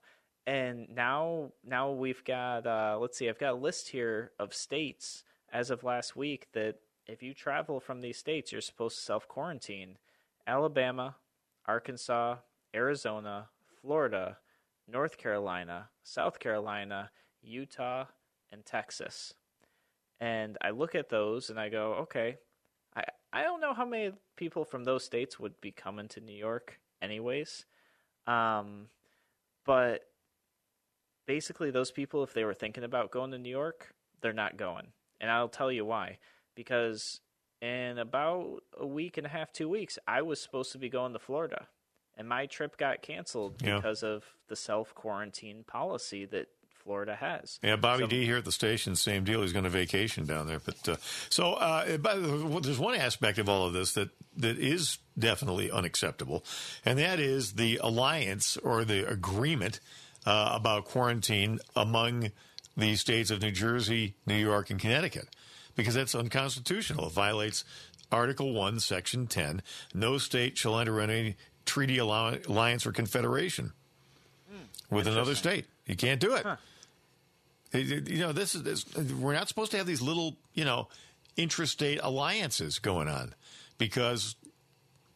And 0.47 0.87
now, 0.95 1.53
now 1.65 1.93
we've 1.93 2.23
got. 2.25 2.67
Uh, 2.67 2.99
let's 3.01 3.17
see. 3.17 3.31
I've 3.31 3.39
got 3.39 3.55
a 3.55 3.57
list 3.57 3.89
here 3.89 4.33
of 4.39 4.53
states 4.53 5.25
as 5.55 5.71
of 5.71 5.85
last 5.85 6.17
week 6.17 6.49
that 6.53 6.75
if 7.07 7.23
you 7.23 7.33
travel 7.33 7.79
from 7.79 8.01
these 8.01 8.19
states, 8.19 8.51
you're 8.51 8.61
supposed 8.61 8.97
to 8.99 9.03
self 9.03 9.29
quarantine. 9.29 9.97
Alabama, 10.47 11.17
Arkansas, 11.67 12.37
Arizona, 12.75 13.49
Florida, 13.81 14.39
North 14.89 15.17
Carolina, 15.17 15.89
South 16.03 16.39
Carolina, 16.39 17.11
Utah, 17.41 18.05
and 18.53 18.67
Texas. 18.67 19.33
And 20.21 20.59
I 20.61 20.71
look 20.71 20.95
at 20.95 21.09
those 21.09 21.51
and 21.51 21.59
I 21.59 21.69
go, 21.69 21.95
okay, 22.01 22.37
I, 22.97 23.05
I 23.33 23.43
don't 23.43 23.61
know 23.61 23.75
how 23.75 23.87
many 23.87 24.13
people 24.37 24.65
from 24.65 24.85
those 24.85 25.05
states 25.05 25.39
would 25.39 25.59
be 25.61 25.71
coming 25.71 26.09
to 26.09 26.21
New 26.21 26.37
York, 26.37 26.81
anyways. 27.01 27.65
Um, 28.27 28.89
but 29.65 30.03
basically, 31.27 31.71
those 31.71 31.91
people, 31.91 32.23
if 32.23 32.35
they 32.35 32.45
were 32.45 32.55
thinking 32.55 32.85
about 32.85 33.11
going 33.11 33.31
to 33.31 33.39
New 33.39 33.51
York, 33.51 33.95
they're 34.21 34.33
not 34.33 34.57
going. 34.57 34.89
And 35.25 35.31
I'll 35.31 35.49
tell 35.49 35.73
you 35.73 35.87
why. 35.87 36.19
Because 36.55 37.19
in 37.63 37.97
about 37.97 38.63
a 38.79 38.87
week 38.87 39.17
and 39.17 39.25
a 39.27 39.31
half, 39.31 39.53
two 39.55 39.71
weeks, 39.71 39.99
I 40.07 40.21
was 40.21 40.39
supposed 40.39 40.73
to 40.73 40.79
be 40.79 40.91
going 40.91 41.15
to 41.15 41.19
Florida 41.19 41.67
and 42.19 42.29
my 42.29 42.45
trip 42.45 42.77
got 42.77 43.01
canceled 43.01 43.63
Yeah. 43.63 43.77
because 43.77 44.03
of 44.03 44.23
the 44.49 44.55
self 44.57 44.95
quarantine 44.95 45.65
policy 45.67 46.27
that 46.27 46.49
Florida 46.83 47.17
has. 47.17 47.59
Yeah, 47.63 47.77
Bobby 47.77 48.03
so, 48.03 48.09
D 48.09 48.27
here 48.27 48.37
at 48.37 48.45
the 48.45 48.53
station, 48.53 48.97
same 48.97 49.25
deal. 49.25 49.41
He's 49.41 49.55
going 49.55 49.65
to 49.65 49.71
vacation 49.71 50.27
down 50.27 50.47
there. 50.47 50.61
But 50.61 50.87
uh, 50.87 50.97
so, 51.31 51.55
uh, 51.55 51.97
but 51.97 52.63
there's 52.63 52.79
one 52.79 52.95
aspect 52.97 53.39
of 53.39 53.49
all 53.49 53.67
of 53.67 53.73
this 53.73 53.95
that 53.95 54.11
that 54.37 54.59
is 54.59 54.99
definitely 55.19 55.71
unacceptable, 55.71 56.45
and 56.85 56.99
that 56.99 57.19
is 57.19 57.55
the 57.55 57.81
alliance 57.83 58.59
or 58.59 58.85
the 58.85 59.09
agreement 59.09 59.81
uh, 60.27 60.51
about 60.53 60.85
quarantine 60.85 61.61
among 61.75 62.31
the 62.77 62.97
states 62.97 63.31
of 63.31 63.41
New 63.41 63.51
Jersey, 63.51 64.15
New 64.27 64.37
York, 64.37 64.71
and 64.71 64.81
Connecticut, 64.81 65.29
because 65.77 65.95
that's 65.95 66.15
unconstitutional. 66.15 67.07
It 67.07 67.13
violates 67.13 67.65
Article 68.11 68.53
1, 68.53 68.81
Section 68.81 69.27
10. 69.27 69.63
No 69.93 70.19
state 70.19 70.59
shall 70.59 70.79
enter 70.79 71.01
any 71.01 71.37
treaty 71.67 71.99
alliance 71.99 72.87
or 72.87 72.93
confederation 72.93 73.73
mm, 74.53 74.67
with 74.91 75.07
another 75.07 75.35
state. 75.35 75.67
You 75.87 75.97
can't 75.97 76.21
do 76.21 76.35
it. 76.35 76.45
Huh. 76.45 76.57
You 77.73 78.19
know, 78.19 78.33
this 78.33 78.55
is 78.55 78.63
this, 78.63 78.85
we're 78.97 79.35
not 79.35 79.49
supposed 79.49 79.73
to 79.73 79.79
have 79.79 79.87
these 79.87 80.01
little, 80.01 80.37
you 80.53 80.65
know, 80.65 80.89
intrastate 81.37 81.99
alliances 82.01 82.79
going 82.79 83.09
on 83.09 83.35
because 83.79 84.37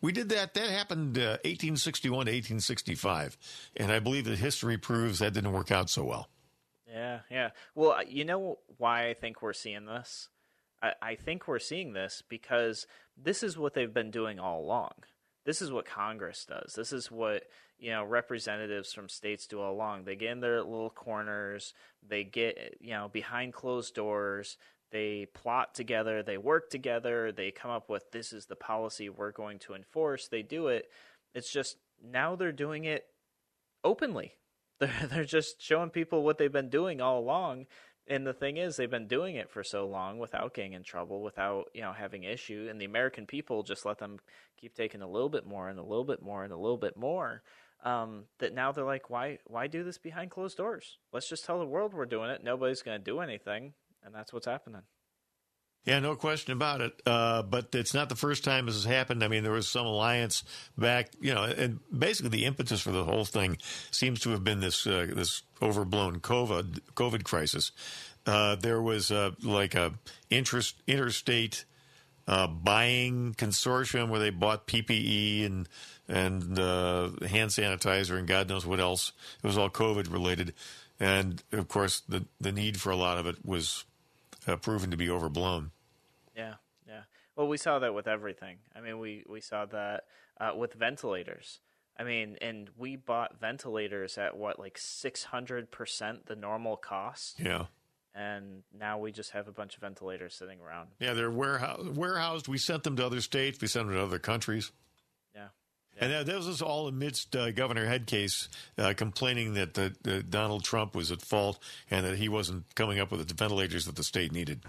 we 0.00 0.10
did 0.10 0.28
that. 0.30 0.54
That 0.54 0.68
happened 0.70 1.18
uh, 1.18 1.38
1861 1.44 2.26
to 2.26 2.32
1865, 2.32 3.36
and 3.76 3.92
I 3.92 4.00
believe 4.00 4.24
that 4.24 4.38
history 4.38 4.76
proves 4.76 5.20
that 5.20 5.34
didn't 5.34 5.52
work 5.52 5.70
out 5.70 5.88
so 5.88 6.04
well. 6.04 6.28
Yeah, 6.98 7.20
yeah. 7.30 7.50
Well, 7.76 7.92
uh, 7.92 8.02
you 8.08 8.24
know 8.24 8.58
why 8.76 9.08
I 9.08 9.14
think 9.14 9.40
we're 9.40 9.52
seeing 9.52 9.86
this? 9.86 10.28
I, 10.82 10.92
I 11.00 11.14
think 11.14 11.46
we're 11.46 11.60
seeing 11.60 11.92
this 11.92 12.24
because 12.28 12.88
this 13.16 13.44
is 13.44 13.56
what 13.56 13.74
they've 13.74 13.94
been 13.94 14.10
doing 14.10 14.40
all 14.40 14.60
along. 14.60 14.90
This 15.46 15.62
is 15.62 15.70
what 15.70 15.86
Congress 15.86 16.44
does. 16.44 16.74
This 16.74 16.92
is 16.92 17.08
what 17.08 17.44
you 17.78 17.92
know 17.92 18.02
representatives 18.02 18.92
from 18.92 19.08
states 19.08 19.46
do 19.46 19.60
all 19.60 19.72
along. 19.72 20.04
They 20.04 20.16
get 20.16 20.32
in 20.32 20.40
their 20.40 20.56
little 20.56 20.90
corners. 20.90 21.72
They 22.06 22.24
get 22.24 22.78
you 22.80 22.90
know 22.90 23.08
behind 23.08 23.52
closed 23.52 23.94
doors. 23.94 24.56
They 24.90 25.26
plot 25.32 25.76
together. 25.76 26.24
They 26.24 26.36
work 26.36 26.68
together. 26.68 27.30
They 27.30 27.52
come 27.52 27.70
up 27.70 27.88
with 27.88 28.10
this 28.10 28.32
is 28.32 28.46
the 28.46 28.56
policy 28.56 29.08
we're 29.08 29.30
going 29.30 29.60
to 29.60 29.74
enforce. 29.74 30.26
They 30.26 30.42
do 30.42 30.66
it. 30.66 30.90
It's 31.32 31.52
just 31.52 31.76
now 32.02 32.34
they're 32.34 32.50
doing 32.50 32.84
it 32.84 33.04
openly. 33.84 34.34
They're 34.80 35.08
they're 35.10 35.24
just 35.24 35.60
showing 35.60 35.90
people 35.90 36.22
what 36.22 36.38
they've 36.38 36.52
been 36.52 36.68
doing 36.68 37.00
all 37.00 37.18
along. 37.18 37.66
And 38.06 38.26
the 38.26 38.32
thing 38.32 38.56
is, 38.56 38.76
they've 38.76 38.90
been 38.90 39.08
doing 39.08 39.36
it 39.36 39.50
for 39.50 39.62
so 39.62 39.86
long 39.86 40.18
without 40.18 40.54
getting 40.54 40.72
in 40.72 40.82
trouble, 40.82 41.22
without 41.22 41.64
you 41.74 41.82
know 41.82 41.92
having 41.92 42.22
issue, 42.22 42.68
and 42.70 42.80
the 42.80 42.84
American 42.84 43.26
people 43.26 43.62
just 43.62 43.84
let 43.84 43.98
them 43.98 44.18
keep 44.56 44.74
taking 44.74 45.02
a 45.02 45.08
little 45.08 45.28
bit 45.28 45.46
more 45.46 45.68
and 45.68 45.78
a 45.78 45.82
little 45.82 46.04
bit 46.04 46.22
more 46.22 46.44
and 46.44 46.52
a 46.52 46.56
little 46.56 46.76
bit 46.76 46.96
more. 46.96 47.42
Um, 47.84 48.24
that 48.38 48.54
now 48.54 48.72
they're 48.72 48.84
like, 48.84 49.10
why 49.10 49.38
why 49.46 49.66
do 49.66 49.84
this 49.84 49.98
behind 49.98 50.30
closed 50.30 50.56
doors? 50.56 50.98
Let's 51.12 51.28
just 51.28 51.44
tell 51.44 51.58
the 51.58 51.66
world 51.66 51.92
we're 51.92 52.06
doing 52.06 52.30
it. 52.30 52.42
Nobody's 52.42 52.82
going 52.82 52.98
to 52.98 53.04
do 53.04 53.20
anything, 53.20 53.74
and 54.04 54.14
that's 54.14 54.32
what's 54.32 54.46
happening. 54.46 54.82
Yeah, 55.84 56.00
no 56.00 56.16
question 56.16 56.52
about 56.52 56.82
it. 56.82 57.00
Uh, 57.06 57.42
but 57.42 57.74
it's 57.74 57.94
not 57.94 58.10
the 58.10 58.16
first 58.16 58.44
time 58.44 58.66
this 58.66 58.74
has 58.74 58.84
happened. 58.84 59.24
I 59.24 59.28
mean, 59.28 59.42
there 59.42 59.52
was 59.52 59.68
some 59.68 59.86
alliance 59.86 60.44
back, 60.76 61.10
you 61.20 61.32
know, 61.32 61.44
and 61.44 61.80
basically 61.96 62.28
the 62.30 62.44
impetus 62.44 62.82
for 62.82 62.90
the 62.90 63.04
whole 63.04 63.24
thing 63.24 63.56
seems 63.90 64.20
to 64.20 64.30
have 64.30 64.44
been 64.44 64.60
this 64.60 64.86
uh, 64.86 65.06
this 65.14 65.42
overblown 65.62 66.20
COVID 66.20 66.80
COVID 66.94 67.24
crisis. 67.24 67.72
Uh, 68.26 68.56
there 68.56 68.82
was 68.82 69.10
uh, 69.10 69.30
like 69.42 69.74
a 69.74 69.94
interest 70.28 70.82
interstate 70.86 71.64
uh, 72.26 72.46
buying 72.46 73.34
consortium 73.38 74.10
where 74.10 74.20
they 74.20 74.30
bought 74.30 74.66
PPE 74.66 75.46
and 75.46 75.68
and 76.06 76.58
uh, 76.58 77.10
hand 77.26 77.50
sanitizer 77.50 78.18
and 78.18 78.28
God 78.28 78.48
knows 78.48 78.66
what 78.66 78.80
else. 78.80 79.12
It 79.42 79.46
was 79.46 79.56
all 79.56 79.70
COVID 79.70 80.12
related, 80.12 80.52
and 81.00 81.42
of 81.52 81.68
course 81.68 82.00
the 82.06 82.26
the 82.38 82.52
need 82.52 82.78
for 82.78 82.90
a 82.90 82.96
lot 82.96 83.16
of 83.16 83.26
it 83.26 83.36
was 83.42 83.84
proven 84.56 84.90
to 84.90 84.96
be 84.96 85.10
overblown. 85.10 85.70
Yeah, 86.36 86.54
yeah. 86.86 87.02
Well, 87.36 87.48
we 87.48 87.56
saw 87.56 87.78
that 87.78 87.94
with 87.94 88.08
everything. 88.08 88.58
I 88.74 88.80
mean, 88.80 88.98
we 88.98 89.24
we 89.28 89.40
saw 89.40 89.66
that 89.66 90.04
uh, 90.40 90.52
with 90.56 90.74
ventilators. 90.74 91.60
I 91.98 92.04
mean, 92.04 92.36
and 92.40 92.70
we 92.76 92.96
bought 92.96 93.40
ventilators 93.40 94.18
at 94.18 94.36
what 94.36 94.58
like 94.58 94.78
six 94.78 95.24
hundred 95.24 95.70
percent 95.70 96.26
the 96.26 96.36
normal 96.36 96.76
cost. 96.76 97.40
Yeah. 97.40 97.66
And 98.14 98.62
now 98.76 98.98
we 98.98 99.12
just 99.12 99.30
have 99.30 99.46
a 99.46 99.52
bunch 99.52 99.76
of 99.76 99.80
ventilators 99.80 100.34
sitting 100.34 100.60
around. 100.60 100.88
Yeah, 100.98 101.12
they're 101.12 101.30
warehouse, 101.30 101.84
warehoused. 101.94 102.48
We 102.48 102.58
sent 102.58 102.82
them 102.82 102.96
to 102.96 103.06
other 103.06 103.20
states. 103.20 103.60
We 103.60 103.68
sent 103.68 103.86
them 103.86 103.96
to 103.96 104.02
other 104.02 104.18
countries. 104.18 104.72
And 106.00 106.12
that, 106.12 106.26
that, 106.26 106.36
was 106.36 106.62
all 106.62 106.86
amidst 106.86 107.34
uh, 107.34 107.50
Governor 107.50 107.86
Headcase 107.86 108.48
uh, 108.78 108.94
complaining 108.96 109.54
that, 109.54 109.74
that 109.74 110.30
Donald 110.30 110.62
Trump 110.64 110.94
was 110.94 111.10
at 111.10 111.20
fault 111.20 111.58
and 111.90 112.06
that 112.06 112.16
he 112.16 112.28
wasn't 112.28 112.72
coming 112.74 113.00
up 113.00 113.10
with 113.10 113.26
the 113.26 113.34
ventilators 113.34 113.86
that 113.86 113.96
the 113.96 114.04
state 114.04 114.32
needed. 114.32 114.60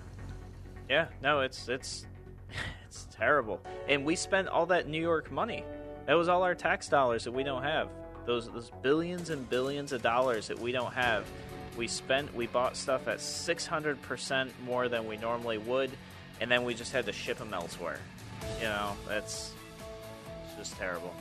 Yeah, 0.90 1.08
no, 1.22 1.42
it's 1.42 1.70
it's 1.70 2.08
it's 2.88 3.08
terrible. 3.12 3.62
And 3.88 4.04
we 4.04 4.16
spent 4.16 4.48
all 4.48 4.66
that 4.68 4.88
New 4.88 5.02
York 5.02 5.32
money. 5.32 5.64
That 6.08 6.16
was 6.16 6.28
all 6.30 6.42
our 6.42 6.56
tax 6.56 6.90
dollars 6.90 7.26
that 7.26 7.32
we 7.32 7.44
don't 7.44 7.64
have. 7.64 7.90
Those 8.26 8.50
those 8.50 8.72
billions 8.82 9.30
and 9.30 9.48
billions 9.48 9.92
of 9.92 10.02
dollars 10.02 10.48
that 10.48 10.58
we 10.58 10.72
don't 10.72 10.94
have. 10.94 11.26
We 11.78 11.88
spent 11.88 12.34
we 12.34 12.48
bought 12.48 12.76
stuff 12.76 13.08
at 13.08 13.20
600% 13.20 14.50
more 14.66 14.90
than 14.90 15.08
we 15.08 15.18
normally 15.18 15.60
would 15.60 15.92
and 16.42 16.50
then 16.50 16.64
we 16.64 16.74
just 16.74 16.92
had 16.92 17.06
to 17.06 17.14
ship 17.14 17.38
them 17.38 17.54
elsewhere. 17.54 18.00
You 18.60 18.68
know, 18.68 18.96
that's 19.08 19.54
just 20.60 20.78
terrible. 20.78 21.14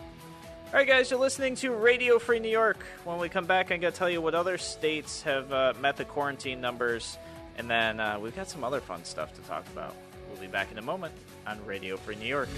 All 0.67 0.75
right, 0.75 0.87
guys, 0.87 1.11
you're 1.11 1.19
listening 1.19 1.55
to 1.57 1.71
Radio 1.73 2.19
Free 2.19 2.41
New 2.41 2.51
York. 2.51 2.85
When 3.05 3.19
we 3.19 3.31
come 3.31 3.47
back, 3.47 3.73
I'm 3.73 3.81
going 3.81 3.91
to 3.91 3.99
tell 3.99 4.11
you 4.11 4.21
what 4.21 4.35
other 4.35 4.59
states 4.59 5.23
have 5.23 5.51
uh, 5.51 5.73
met 5.81 5.97
the 5.97 6.05
quarantine 6.05 6.61
numbers 6.61 7.17
and 7.59 7.69
then 7.69 7.99
uh, 7.99 8.19
we've 8.21 8.35
got 8.35 8.49
some 8.49 8.65
other 8.65 8.81
fun 8.81 9.05
stuff 9.05 9.35
to 9.35 9.43
talk 9.43 9.67
about. 9.73 9.95
We'll 10.31 10.41
be 10.41 10.47
back 10.47 10.71
in 10.71 10.79
a 10.79 10.83
moment 10.83 11.13
on 11.47 11.63
Radio 11.67 11.97
Free 11.97 12.15
New 12.15 12.27
York. 12.27 12.49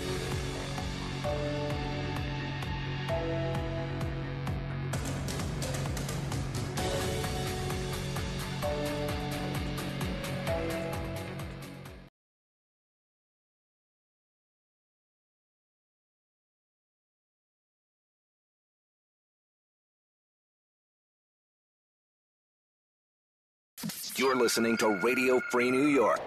You're 24.20 24.36
listening 24.36 24.76
to 24.76 24.90
Radio 24.96 25.40
Free 25.50 25.70
New 25.70 25.86
York. 25.86 26.20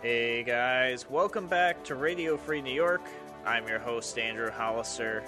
Hey 0.00 0.44
guys, 0.44 1.10
welcome 1.10 1.48
back 1.48 1.82
to 1.86 1.96
Radio 1.96 2.36
Free 2.36 2.62
New 2.62 2.72
York. 2.72 3.02
I'm 3.44 3.66
your 3.66 3.80
host, 3.80 4.16
Andrew 4.16 4.48
Hollister. 4.48 5.24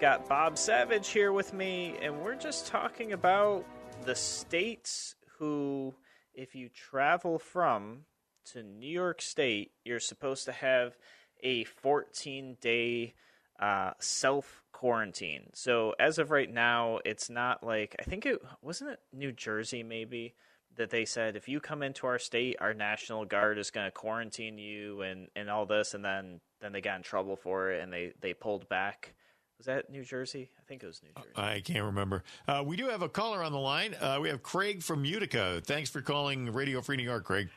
Got 0.00 0.28
Bob 0.28 0.58
Savage 0.58 1.06
here 1.10 1.32
with 1.32 1.54
me, 1.54 1.98
and 2.02 2.20
we're 2.20 2.34
just 2.34 2.66
talking 2.66 3.12
about 3.12 3.64
the 4.06 4.16
states 4.16 5.14
who, 5.38 5.94
if 6.34 6.56
you 6.56 6.68
travel 6.68 7.38
from 7.38 8.06
to 8.46 8.64
New 8.64 8.90
York 8.90 9.22
State, 9.22 9.70
you're 9.84 10.00
supposed 10.00 10.46
to 10.46 10.52
have 10.52 10.96
a 11.44 11.62
14 11.62 12.56
day 12.60 13.14
uh, 13.60 13.92
self 14.00 14.64
quarantine. 14.80 15.50
So 15.52 15.94
as 16.00 16.16
of 16.16 16.30
right 16.30 16.50
now, 16.50 17.00
it's 17.04 17.28
not 17.28 17.62
like 17.62 17.94
I 18.00 18.02
think 18.02 18.24
it 18.24 18.40
wasn't 18.62 18.92
it 18.92 19.00
New 19.12 19.30
Jersey 19.30 19.82
maybe 19.82 20.34
that 20.78 20.88
they 20.88 21.04
said 21.04 21.36
if 21.36 21.50
you 21.50 21.60
come 21.60 21.82
into 21.82 22.06
our 22.06 22.18
state, 22.18 22.56
our 22.62 22.72
national 22.72 23.26
guard 23.26 23.58
is 23.58 23.70
going 23.70 23.84
to 23.84 23.90
quarantine 23.90 24.56
you 24.56 25.02
and 25.02 25.28
and 25.36 25.50
all 25.50 25.66
this, 25.66 25.92
and 25.92 26.02
then 26.02 26.40
then 26.62 26.72
they 26.72 26.80
got 26.80 26.96
in 26.96 27.02
trouble 27.02 27.36
for 27.36 27.70
it 27.72 27.82
and 27.82 27.92
they 27.92 28.14
they 28.22 28.32
pulled 28.32 28.70
back. 28.70 29.12
Was 29.58 29.66
that 29.66 29.90
New 29.90 30.02
Jersey? 30.02 30.50
I 30.58 30.62
think 30.66 30.82
it 30.82 30.86
was 30.86 31.02
New 31.02 31.10
Jersey. 31.14 31.34
I 31.36 31.60
can't 31.60 31.84
remember. 31.84 32.24
Uh, 32.48 32.62
we 32.64 32.78
do 32.78 32.88
have 32.88 33.02
a 33.02 33.08
caller 33.10 33.42
on 33.42 33.52
the 33.52 33.58
line. 33.58 33.94
Uh, 34.00 34.18
we 34.22 34.30
have 34.30 34.42
Craig 34.42 34.82
from 34.82 35.04
Utica. 35.04 35.60
Thanks 35.62 35.90
for 35.90 36.00
calling 36.00 36.50
Radio 36.50 36.80
Free 36.80 36.96
New 36.96 37.02
York, 37.02 37.24
Craig. 37.24 37.50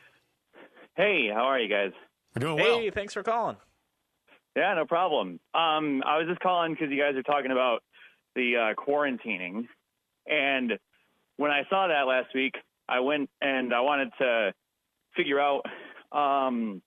Hey, 0.94 1.30
how 1.32 1.44
are 1.44 1.58
you 1.58 1.70
guys? 1.70 1.92
We're 2.36 2.40
doing 2.40 2.56
well. 2.56 2.80
Hey, 2.80 2.90
thanks 2.90 3.14
for 3.14 3.22
calling. 3.22 3.56
Yeah, 4.56 4.74
no 4.74 4.86
problem. 4.86 5.40
Um, 5.52 6.02
I 6.06 6.18
was 6.18 6.26
just 6.28 6.40
calling 6.40 6.72
because 6.72 6.90
you 6.90 7.00
guys 7.00 7.16
are 7.16 7.22
talking 7.22 7.50
about 7.50 7.80
the 8.36 8.56
uh, 8.56 8.74
quarantining, 8.80 9.66
and 10.26 10.72
when 11.36 11.50
I 11.50 11.62
saw 11.68 11.88
that 11.88 12.06
last 12.06 12.34
week, 12.34 12.54
I 12.88 13.00
went 13.00 13.30
and 13.40 13.74
I 13.74 13.80
wanted 13.80 14.10
to 14.18 14.54
figure 15.16 15.40
out. 15.40 15.62
Um, 16.12 16.82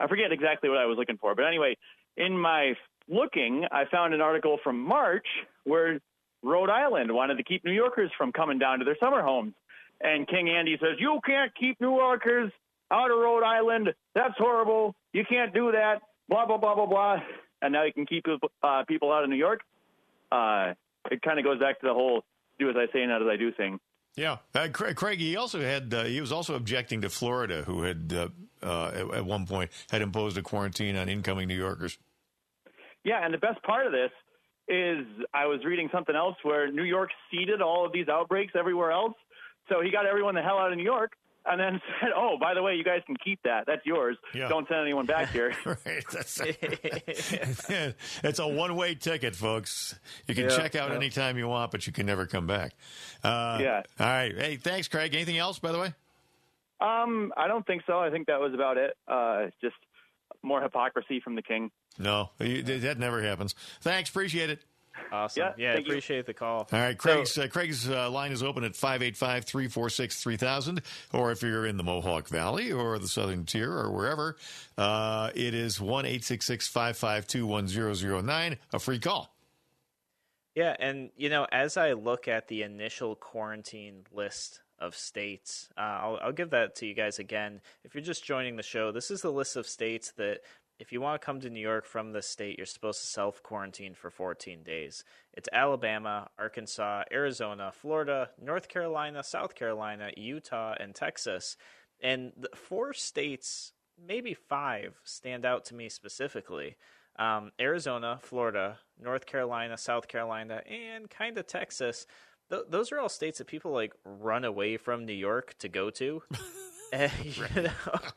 I 0.00 0.08
forget 0.08 0.32
exactly 0.32 0.70
what 0.70 0.78
I 0.78 0.86
was 0.86 0.96
looking 0.98 1.18
for, 1.18 1.34
but 1.34 1.44
anyway, 1.44 1.76
in 2.16 2.36
my 2.36 2.74
looking, 3.08 3.64
I 3.70 3.84
found 3.90 4.14
an 4.14 4.20
article 4.20 4.58
from 4.64 4.80
March 4.80 5.26
where 5.64 6.00
Rhode 6.42 6.70
Island 6.70 7.12
wanted 7.12 7.36
to 7.36 7.44
keep 7.44 7.64
New 7.64 7.72
Yorkers 7.72 8.10
from 8.16 8.32
coming 8.32 8.58
down 8.58 8.78
to 8.78 8.84
their 8.84 8.96
summer 8.98 9.22
homes. 9.22 9.54
And 10.00 10.26
King 10.26 10.50
Andy 10.50 10.76
says, 10.80 10.96
You 10.98 11.20
can't 11.24 11.52
keep 11.54 11.80
New 11.80 11.96
Yorkers 11.96 12.50
out 12.90 13.10
of 13.10 13.18
Rhode 13.18 13.44
Island. 13.44 13.88
That's 14.14 14.34
horrible. 14.36 14.94
You 15.12 15.24
can't 15.28 15.54
do 15.54 15.72
that 15.72 16.00
blah 16.28 16.46
blah 16.46 16.58
blah 16.58 16.74
blah 16.74 16.86
blah, 16.86 17.16
and 17.62 17.72
now 17.72 17.84
you 17.84 17.92
can 17.92 18.06
keep 18.06 18.24
uh, 18.62 18.84
people 18.86 19.12
out 19.12 19.24
of 19.24 19.30
New 19.30 19.36
York. 19.36 19.60
Uh, 20.32 20.74
it 21.10 21.22
kind 21.22 21.38
of 21.38 21.44
goes 21.44 21.58
back 21.58 21.80
to 21.80 21.86
the 21.86 21.94
whole 21.94 22.24
do 22.58 22.70
as 22.70 22.76
I 22.76 22.86
say, 22.92 23.04
not 23.06 23.22
as 23.22 23.28
I 23.28 23.36
do 23.36 23.52
thing. 23.52 23.80
Yeah, 24.16 24.38
uh, 24.54 24.68
Craig, 24.72 24.94
Craig. 24.94 25.18
He 25.18 25.36
also 25.36 25.60
had. 25.60 25.92
Uh, 25.92 26.04
he 26.04 26.20
was 26.20 26.30
also 26.30 26.54
objecting 26.54 27.00
to 27.02 27.10
Florida, 27.10 27.62
who 27.62 27.82
had 27.82 28.12
uh, 28.16 28.28
uh, 28.62 28.92
at, 28.94 29.14
at, 29.18 29.24
one 29.26 29.46
point 29.46 29.70
had 29.90 30.02
imposed 30.02 30.38
a 30.38 30.42
quarantine 30.42 30.96
on 30.96 31.08
incoming 31.08 31.48
New 31.48 31.56
Yorkers. 31.56 31.98
Yeah, 33.02 33.24
and 33.24 33.34
the 33.34 33.38
best 33.38 33.62
part 33.64 33.86
of 33.86 33.92
this 33.92 34.10
is 34.68 35.04
I 35.34 35.46
was 35.46 35.64
reading 35.64 35.88
something 35.92 36.14
else 36.14 36.36
where 36.42 36.70
New 36.70 36.84
York 36.84 37.10
seeded 37.30 37.60
all 37.60 37.84
of 37.84 37.92
these 37.92 38.08
outbreaks 38.08 38.52
everywhere 38.56 38.92
else, 38.92 39.14
so 39.68 39.82
he 39.82 39.90
got 39.90 40.06
everyone 40.06 40.34
the 40.34 40.42
hell 40.42 40.58
out 40.58 40.70
of 40.70 40.78
New 40.78 40.84
York 40.84 41.12
and 41.46 41.60
then 41.60 41.80
said, 42.00 42.10
"Oh, 42.16 42.36
by 42.40 42.54
the 42.54 42.62
way, 42.62 42.74
you 42.74 42.84
guys 42.84 43.02
can 43.06 43.16
keep 43.16 43.42
that. 43.44 43.64
That's 43.66 43.84
yours. 43.84 44.16
Yeah. 44.32 44.48
Don't 44.48 44.66
send 44.68 44.80
anyone 44.80 45.06
back 45.06 45.30
here." 45.30 45.54
right. 45.64 46.04
That's 46.12 46.40
it's 48.24 48.38
a 48.38 48.46
one-way 48.46 48.94
ticket, 48.94 49.36
folks. 49.36 49.98
You 50.26 50.34
can 50.34 50.44
yeah, 50.44 50.56
check 50.56 50.74
out 50.74 50.90
yeah. 50.90 50.96
anytime 50.96 51.36
you 51.36 51.48
want, 51.48 51.70
but 51.70 51.86
you 51.86 51.92
can 51.92 52.06
never 52.06 52.26
come 52.26 52.46
back. 52.46 52.74
Uh, 53.22 53.58
yeah. 53.60 53.82
All 54.00 54.06
right. 54.06 54.34
Hey, 54.36 54.56
thanks, 54.56 54.88
Craig. 54.88 55.14
Anything 55.14 55.38
else, 55.38 55.58
by 55.58 55.72
the 55.72 55.78
way? 55.78 55.94
Um, 56.80 57.32
I 57.36 57.46
don't 57.48 57.66
think 57.66 57.82
so. 57.86 57.98
I 57.98 58.10
think 58.10 58.26
that 58.26 58.40
was 58.40 58.52
about 58.52 58.76
it. 58.76 58.96
Uh, 59.06 59.46
just 59.60 59.76
more 60.42 60.60
hypocrisy 60.62 61.20
from 61.20 61.34
the 61.34 61.42
king. 61.42 61.70
No, 61.98 62.30
that 62.38 62.96
never 62.98 63.22
happens. 63.22 63.54
Thanks. 63.80 64.10
Appreciate 64.10 64.50
it. 64.50 64.60
Awesome. 65.12 65.52
Yeah, 65.56 65.74
yeah 65.74 65.78
appreciate 65.78 66.18
you. 66.18 66.22
the 66.24 66.34
call. 66.34 66.68
All 66.72 66.78
right, 66.78 66.96
Craig's, 66.96 67.32
so, 67.32 67.42
uh, 67.42 67.48
Craig's 67.48 67.88
uh, 67.88 68.10
line 68.10 68.32
is 68.32 68.42
open 68.42 68.64
at 68.64 68.74
585 68.74 69.44
346 69.44 70.22
3000. 70.22 70.82
Or 71.12 71.30
if 71.32 71.42
you're 71.42 71.66
in 71.66 71.76
the 71.76 71.82
Mohawk 71.82 72.28
Valley 72.28 72.72
or 72.72 72.98
the 72.98 73.08
Southern 73.08 73.44
Tier 73.44 73.70
or 73.72 73.90
wherever, 73.90 74.36
uh, 74.76 75.30
it 75.34 75.54
is 75.54 75.80
1 75.80 76.04
552 76.04 77.46
1009, 77.46 78.58
a 78.72 78.78
free 78.78 78.98
call. 78.98 79.34
Yeah, 80.54 80.76
and, 80.78 81.10
you 81.16 81.30
know, 81.30 81.46
as 81.50 81.76
I 81.76 81.92
look 81.92 82.28
at 82.28 82.46
the 82.46 82.62
initial 82.62 83.16
quarantine 83.16 84.06
list 84.12 84.60
of 84.78 84.94
states. 84.94 85.68
Uh, 85.76 85.80
I'll, 85.80 86.18
I'll, 86.22 86.32
give 86.32 86.50
that 86.50 86.76
to 86.76 86.86
you 86.86 86.94
guys 86.94 87.18
again. 87.18 87.60
If 87.84 87.94
you're 87.94 88.04
just 88.04 88.24
joining 88.24 88.56
the 88.56 88.62
show, 88.62 88.92
this 88.92 89.10
is 89.10 89.22
the 89.22 89.30
list 89.30 89.56
of 89.56 89.66
states 89.66 90.12
that 90.16 90.40
if 90.78 90.92
you 90.92 91.00
want 91.00 91.20
to 91.20 91.24
come 91.24 91.40
to 91.40 91.50
New 91.50 91.60
York 91.60 91.86
from 91.86 92.12
the 92.12 92.22
state, 92.22 92.58
you're 92.58 92.66
supposed 92.66 93.00
to 93.00 93.06
self 93.06 93.42
quarantine 93.42 93.94
for 93.94 94.10
14 94.10 94.62
days. 94.62 95.04
It's 95.32 95.48
Alabama, 95.52 96.28
Arkansas, 96.38 97.04
Arizona, 97.12 97.72
Florida, 97.72 98.30
North 98.40 98.68
Carolina, 98.68 99.22
South 99.22 99.54
Carolina, 99.54 100.10
Utah, 100.16 100.74
and 100.78 100.94
Texas. 100.94 101.56
And 102.02 102.32
the 102.36 102.50
four 102.56 102.92
states, 102.92 103.72
maybe 104.04 104.34
five, 104.34 104.94
stand 105.04 105.44
out 105.44 105.64
to 105.66 105.74
me 105.74 105.88
specifically. 105.88 106.76
Um, 107.16 107.52
Arizona, 107.60 108.18
Florida, 108.20 108.78
North 109.00 109.26
Carolina, 109.26 109.78
South 109.78 110.08
Carolina, 110.08 110.62
and 110.68 111.08
kind 111.08 111.38
of 111.38 111.46
Texas. 111.46 112.06
Th- 112.50 112.62
those 112.68 112.90
are 112.90 112.98
all 112.98 113.08
states 113.08 113.38
that 113.38 113.46
people 113.46 113.70
like 113.70 113.92
run 114.04 114.44
away 114.44 114.76
from 114.76 115.06
New 115.06 115.12
York 115.12 115.54
to 115.60 115.68
go 115.68 115.90
to. 115.90 116.22
you 117.22 117.62
know? 117.62 117.70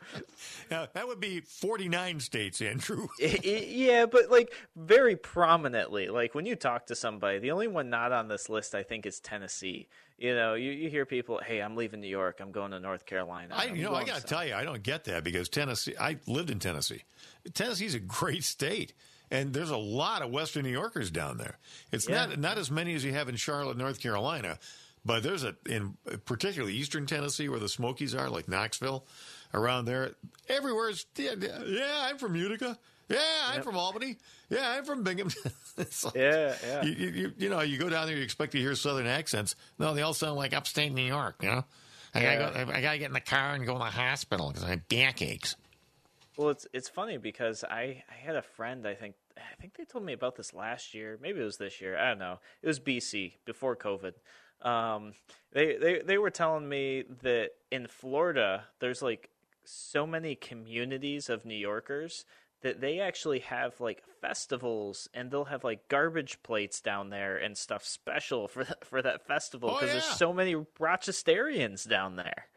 now, 0.72 0.88
that 0.94 1.08
would 1.08 1.20
be 1.20 1.42
49 1.42 2.20
states, 2.20 2.62
Andrew. 2.62 3.08
yeah, 3.20 4.06
but 4.06 4.30
like 4.30 4.54
very 4.76 5.16
prominently. 5.16 6.10
Like 6.10 6.36
when 6.36 6.46
you 6.46 6.56
talk 6.56 6.88
to 6.88 6.96
somebody, 6.96 7.40
the 7.40 7.52
only 7.52 7.68
one 7.68 7.90
not 7.90 8.12
on 8.12 8.28
this 8.28 8.50
list, 8.50 8.76
I 8.76 8.84
think, 8.84 9.06
is 9.06 9.20
Tennessee. 9.20 9.88
You 10.18 10.34
know, 10.36 10.56
you, 10.56 10.72
you 10.72 10.90
hear 10.90 11.06
people, 11.06 11.40
hey, 11.46 11.62
I'm 11.62 11.76
leaving 11.76 12.02
New 12.02 12.08
York. 12.08 12.40
I'm 12.42 12.52
going 12.52 12.72
to 12.72 12.80
North 12.80 13.06
Carolina. 13.06 13.54
I, 13.56 13.66
you 13.66 13.84
know, 13.84 13.94
I 13.94 14.04
got 14.04 14.22
to 14.22 14.24
tell 14.26 14.46
you, 14.46 14.56
I 14.56 14.63
don't 14.63 14.82
get 14.82 15.04
that 15.06 15.24
because 15.24 15.48
Tennessee, 15.48 15.96
I 16.00 16.18
lived 16.26 16.50
in 16.50 16.60
Tennessee. 16.60 17.04
Tennessee's 17.54 17.94
a 17.94 18.00
great 18.00 18.44
state 18.44 18.94
and 19.30 19.54
there's 19.54 19.70
a 19.70 19.78
lot 19.78 20.22
of 20.22 20.32
Western 20.32 20.63
New 20.63 20.72
Yorkers 20.72 21.12
down 21.12 21.38
there. 21.38 21.58
It's 21.92 22.08
yeah. 22.08 22.28
not 22.28 22.40
not 22.40 22.58
as 22.58 22.72
many 22.72 22.94
as 22.96 23.04
you 23.04 23.13
have 23.13 23.30
in 23.30 23.36
Charlotte, 23.36 23.78
North 23.78 24.00
Carolina, 24.00 24.58
but 25.08 25.24
there's 25.24 25.43
a 25.43 25.56
in 25.67 25.96
particularly 26.26 26.76
Eastern 26.76 27.06
Tennessee 27.06 27.48
where 27.48 27.60
the 27.60 27.70
Smokies 27.70 28.13
are, 28.13 28.30
like 28.30 28.48
Knoxville, 28.48 29.06
around 29.54 29.86
there. 29.86 30.12
Everywhere's 30.50 31.06
yeah, 31.15 31.34
yeah 31.65 31.96
I'm 32.02 32.17
from 32.17 32.36
Utica. 32.36 32.78
Yeah, 33.10 33.20
I'm 33.48 33.56
yep. 33.56 33.63
from 33.63 33.78
Albany. 33.78 34.17
Yeah, 34.50 34.70
I'm 34.70 34.84
from 34.84 35.04
Binghamton. 35.04 35.52
like, 35.78 35.88
yeah, 36.13 36.56
yeah. 36.62 36.84
You, 36.84 36.91
you, 36.91 37.34
you, 37.38 37.50
know, 37.50 37.62
you 37.62 37.78
go 37.78 37.88
down 37.88 38.08
there, 38.08 38.17
you 38.17 38.22
expect 38.22 38.52
to 38.52 38.58
hear 38.58 38.76
Southern 38.76 39.08
accents. 39.08 39.56
No, 39.80 39.93
they 39.93 40.02
all 40.02 40.13
sound 40.13 40.36
like 40.36 40.54
upstate 40.54 40.91
New 40.91 41.06
York. 41.06 41.38
You 41.41 41.50
know, 41.50 41.65
I 42.13 42.22
yeah. 42.22 42.38
gotta 42.38 42.65
go, 42.65 42.72
I 42.74 42.82
gotta 42.82 42.98
get 42.98 43.08
in 43.08 43.13
the 43.13 43.22
car 43.22 43.54
and 43.54 43.65
go 43.65 43.74
to 43.74 43.80
the 43.80 43.86
hospital 43.86 44.50
because 44.50 44.65
I 44.65 44.72
have 44.72 44.89
backaches. 44.89 45.56
Well, 46.36 46.50
it's 46.50 46.67
it's 46.74 46.89
funny 46.89 47.17
because 47.17 47.63
I 47.63 48.04
I 48.10 48.15
had 48.20 48.36
a 48.36 48.41
friend. 48.41 48.86
I 48.86 48.93
think 48.93 49.15
I 49.38 49.56
think 49.60 49.78
they 49.78 49.86
told 49.86 50.04
me 50.04 50.13
about 50.13 50.36
this 50.36 50.54
last 50.54 50.93
year. 50.93 51.17
Maybe 51.22 51.39
it 51.39 51.46
was 51.46 51.58
this 51.58 51.80
year. 51.80 51.98
I 51.98 52.10
don't 52.10 52.20
know. 52.20 52.39
It 52.62 52.67
was 52.67 52.80
BC 52.80 53.34
before 53.46 53.76
COVID. 53.76 54.13
Um, 54.62 55.13
they 55.52 55.78
they 55.78 56.00
they 56.00 56.17
were 56.17 56.30
telling 56.30 56.67
me 56.67 57.04
that 57.22 57.52
in 57.72 57.88
Florida, 57.88 58.65
there's 58.80 59.02
like 59.02 59.30
so 59.63 60.08
many 60.08 60.36
communities 60.36 61.30
of 61.30 61.46
New 61.46 61.56
Yorkers 61.56 62.26
that 62.62 62.82
they 62.82 63.00
actually 63.00 63.39
have 63.39 63.80
like 63.80 64.04
festivals 64.20 65.08
and 65.13 65.30
they'll 65.30 65.46
have 65.46 65.63
like 65.63 65.88
garbage 65.89 66.41
plates 66.41 66.82
down 66.82 67.10
there 67.10 67.38
and 67.38 67.58
stuff 67.58 67.86
special 67.86 68.48
for 68.48 68.63
that, 68.63 68.86
for 68.86 69.02
that 69.02 69.28
festival 69.28 69.70
because 69.70 69.84
oh, 69.84 69.88
yeah. 69.88 69.93
there's 69.93 70.17
so 70.17 70.34
many 70.34 70.56
Rochesterians 70.80 71.88
down 71.88 72.15
there. 72.15 72.48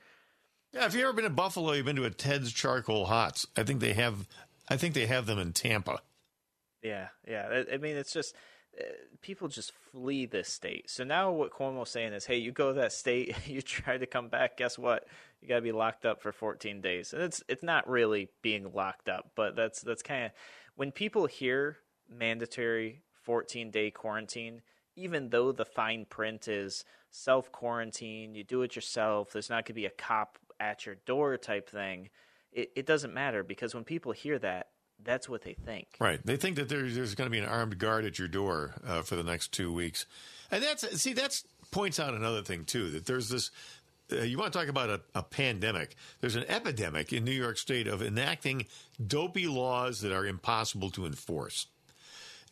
Yeah, 0.73 0.87
if 0.87 0.95
you've 0.95 1.03
ever 1.03 1.13
been 1.13 1.25
to 1.25 1.31
Buffalo, 1.31 1.73
you've 1.73 1.87
been 1.87 1.97
to 1.97 2.05
a 2.05 2.11
Ted's 2.11 2.53
Charcoal 2.53 3.07
Hots. 3.07 3.47
I 3.57 3.65
think 3.65 3.81
they 3.81 3.93
have, 3.93 4.29
I 4.69 4.77
think 4.77 4.95
they 4.95 5.07
have 5.07 5.27
them 5.27 5.39
in 5.39 5.53
Tampa. 5.53 6.01
Yeah, 6.83 7.09
yeah. 7.29 7.65
I, 7.71 7.75
I 7.75 7.77
mean, 7.79 7.97
it's 7.97 8.13
just 8.13 8.35
people 9.21 9.49
just 9.49 9.73
flee 9.93 10.27
this 10.27 10.49
state. 10.49 10.89
So 10.91 11.05
now 11.05 11.31
what 11.31 11.53
Cuomo's 11.53 11.91
saying 11.91 12.13
is, 12.13 12.27
hey, 12.27 12.39
you 12.39 12.53
go 12.53 12.69
to 12.73 12.81
that 12.81 12.93
state, 12.93 13.37
you 13.47 13.63
try 13.63 13.99
to 13.99 14.07
come 14.07 14.29
back, 14.29 14.57
guess 14.57 14.79
what? 14.79 15.07
You 15.41 15.49
got 15.49 15.57
to 15.57 15.63
be 15.63 15.73
locked 15.73 16.05
up 16.05 16.23
for 16.23 16.33
14 16.33 16.81
days. 16.81 17.13
And 17.13 17.23
it's 17.23 17.43
it's 17.49 17.63
not 17.63 17.89
really 17.89 18.29
being 18.43 18.73
locked 18.73 19.09
up, 19.09 19.31
but 19.35 19.57
that's 19.57 19.81
that's 19.81 20.03
kind 20.03 20.27
of 20.27 20.33
when 20.77 20.93
people 20.93 21.27
hear 21.27 21.79
mandatory 22.09 23.03
14 23.23 23.71
day 23.71 23.91
quarantine, 23.91 24.63
even 24.97 25.31
though 25.31 25.53
the 25.53 25.65
fine 25.65 26.05
print 26.05 26.49
is 26.49 26.85
self 27.11 27.51
quarantine, 27.53 28.35
you 28.35 28.45
do 28.45 28.63
it 28.63 28.77
yourself, 28.77 29.33
there's 29.33 29.51
not 29.51 29.65
going 29.65 29.67
to 29.67 29.73
be 29.75 29.87
a 29.87 29.91
cop 29.91 30.39
at 30.59 30.87
your 30.87 30.97
door 31.07 31.37
type 31.37 31.69
thing. 31.69 32.11
It, 32.53 32.71
it 32.75 32.87
doesn't 32.87 33.15
matter 33.15 33.43
because 33.43 33.75
when 33.75 33.85
people 33.85 34.13
hear 34.13 34.39
that, 34.41 34.69
that's 35.05 35.29
what 35.29 35.43
they 35.43 35.55
think. 35.55 35.87
Right. 35.99 36.25
They 36.25 36.37
think 36.37 36.57
that 36.57 36.69
there's, 36.69 36.95
there's 36.95 37.15
going 37.15 37.27
to 37.27 37.31
be 37.31 37.39
an 37.39 37.49
armed 37.49 37.79
guard 37.79 38.05
at 38.05 38.19
your 38.19 38.29
door 38.29 38.75
uh, 38.87 39.03
for 39.03 39.17
the 39.17 39.23
next 39.23 39.53
two 39.53 39.73
weeks, 39.73 40.07
and 40.51 40.63
that's 40.63 41.01
see 41.01 41.13
that's 41.13 41.45
points 41.71 42.01
out 42.01 42.15
another 42.15 42.43
thing 42.43 42.65
too 42.65 42.91
that 42.91 43.07
there's 43.07 43.29
this. 43.29 43.51
Uh, 44.13 44.23
you 44.23 44.37
want 44.37 44.53
to 44.53 44.59
talk 44.59 44.69
about 44.69 44.91
a, 44.91 45.01
a, 45.15 45.23
pandemic? 45.23 45.95
There's 46.21 46.35
an 46.35 46.45
epidemic 46.49 47.13
in 47.13 47.25
New 47.25 47.31
York 47.31 47.57
State 47.57 47.87
of 47.87 48.03
enacting 48.03 48.67
dopey 49.05 49.47
laws 49.47 50.01
that 50.01 50.11
are 50.11 50.27
impossible 50.27 50.91
to 50.91 51.07
enforce. 51.07 51.67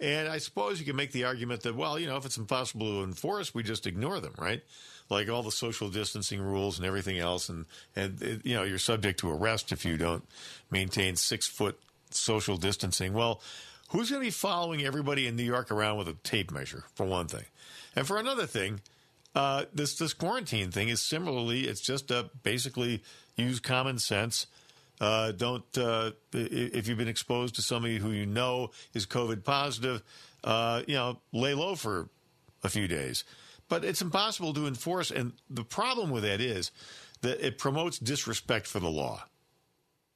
And 0.01 0.29
I 0.29 0.39
suppose 0.39 0.79
you 0.79 0.87
can 0.87 0.95
make 0.95 1.11
the 1.11 1.25
argument 1.25 1.63
that, 1.63 1.75
well, 1.75 1.99
you 1.99 2.07
know, 2.07 2.17
if 2.17 2.25
it's 2.25 2.37
impossible 2.37 2.87
to 2.87 3.03
enforce, 3.03 3.53
we 3.53 3.65
just 3.65 3.89
ignore 3.89 4.21
them, 4.21 4.35
right? 4.39 4.63
Like 5.11 5.29
all 5.29 5.43
the 5.43 5.51
social 5.51 5.89
distancing 5.89 6.41
rules 6.41 6.79
and 6.79 6.87
everything 6.87 7.19
else, 7.19 7.49
and 7.49 7.67
and 7.97 8.41
you 8.45 8.55
know, 8.55 8.63
you're 8.63 8.79
subject 8.79 9.19
to 9.21 9.31
arrest 9.31 9.73
if 9.73 9.85
you 9.85 9.97
don't 9.97 10.25
maintain 10.71 11.17
six 11.17 11.49
foot 11.49 11.77
social 12.11 12.57
distancing. 12.57 13.13
Well, 13.13 13.41
who's 13.91 14.11
going 14.11 14.23
to 14.23 14.27
be 14.27 14.31
following 14.31 14.85
everybody 14.85 15.27
in 15.27 15.37
New 15.37 15.45
York 15.45 15.71
around 15.71 15.99
with 15.99 16.09
a 16.09 16.15
tape 16.23 16.51
measure, 16.51 16.85
for 16.95 17.07
one 17.07 17.29
thing? 17.29 17.45
And 17.97 18.07
for 18.07 18.19
another 18.19 18.47
thing, 18.47 18.81
uh, 19.35 19.65
this 19.73 19.97
this 19.97 20.13
quarantine 20.13 20.71
thing 20.71 20.89
is 20.89 21.01
similarly, 21.01 21.63
it's 21.63 21.81
just 21.81 22.11
uh, 22.11 22.25
basically 22.43 23.03
use 23.37 23.61
common 23.61 23.99
sense. 23.99 24.47
Uh, 25.01 25.31
don't 25.33 25.65
uh, 25.79 26.11
if 26.33 26.89
you've 26.89 26.99
been 26.99 27.09
exposed 27.09 27.55
to 27.55 27.63
somebody 27.63 27.99
who 27.99 28.11
you 28.11 28.27
know 28.27 28.71
is 28.95 29.07
COVID 29.07 29.45
positive, 29.45 30.03
uh, 30.43 30.83
you 30.87 30.95
know, 30.95 31.19
lay 31.33 31.55
low 31.55 31.77
for 31.77 32.09
a 32.65 32.69
few 32.69 32.89
days. 32.89 33.25
But 33.69 33.85
it's 33.85 34.03
impossible 34.03 34.55
to 34.55 34.67
enforce, 34.67 35.11
and 35.11 35.33
the 35.49 35.63
problem 35.63 36.11
with 36.11 36.25
that 36.25 36.41
is 36.41 36.73
that 37.21 37.45
it 37.45 37.59
promotes 37.59 37.99
disrespect 37.99 38.67
for 38.67 38.81
the 38.81 38.89
law. 38.89 39.25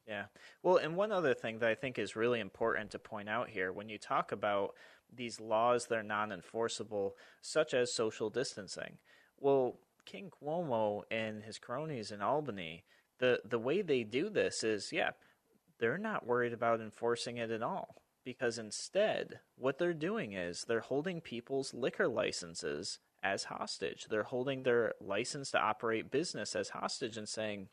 Yeah. 0.07 0.25
Well, 0.63 0.77
and 0.77 0.95
one 0.95 1.11
other 1.11 1.33
thing 1.33 1.59
that 1.59 1.69
I 1.69 1.75
think 1.75 1.99
is 1.99 2.15
really 2.15 2.39
important 2.39 2.91
to 2.91 2.99
point 2.99 3.27
out 3.27 3.49
here 3.49 3.71
when 3.73 3.89
you 3.89 3.97
talk 3.97 4.31
about 4.31 4.73
these 5.13 5.41
laws 5.41 5.87
that 5.87 5.99
are 5.99 6.03
non 6.03 6.31
enforceable, 6.31 7.15
such 7.41 7.73
as 7.73 7.93
social 7.93 8.29
distancing, 8.29 8.97
well, 9.37 9.77
King 10.05 10.31
Cuomo 10.31 11.03
and 11.11 11.43
his 11.43 11.59
cronies 11.59 12.11
in 12.11 12.21
Albany, 12.21 12.85
the, 13.19 13.41
the 13.45 13.59
way 13.59 13.81
they 13.81 14.03
do 14.03 14.29
this 14.29 14.63
is, 14.63 14.91
yeah, 14.91 15.11
they're 15.79 15.97
not 15.97 16.25
worried 16.25 16.53
about 16.53 16.81
enforcing 16.81 17.37
it 17.37 17.51
at 17.51 17.61
all. 17.61 17.95
Because 18.23 18.57
instead, 18.57 19.41
what 19.57 19.77
they're 19.77 19.93
doing 19.93 20.31
is 20.31 20.63
they're 20.65 20.79
holding 20.79 21.19
people's 21.19 21.73
liquor 21.73 22.07
licenses 22.07 22.99
as 23.21 23.45
hostage. 23.45 24.05
They're 24.09 24.23
holding 24.23 24.63
their 24.63 24.93
license 25.01 25.51
to 25.51 25.59
operate 25.59 26.09
business 26.09 26.55
as 26.55 26.69
hostage 26.69 27.17
and 27.17 27.27
saying, 27.27 27.67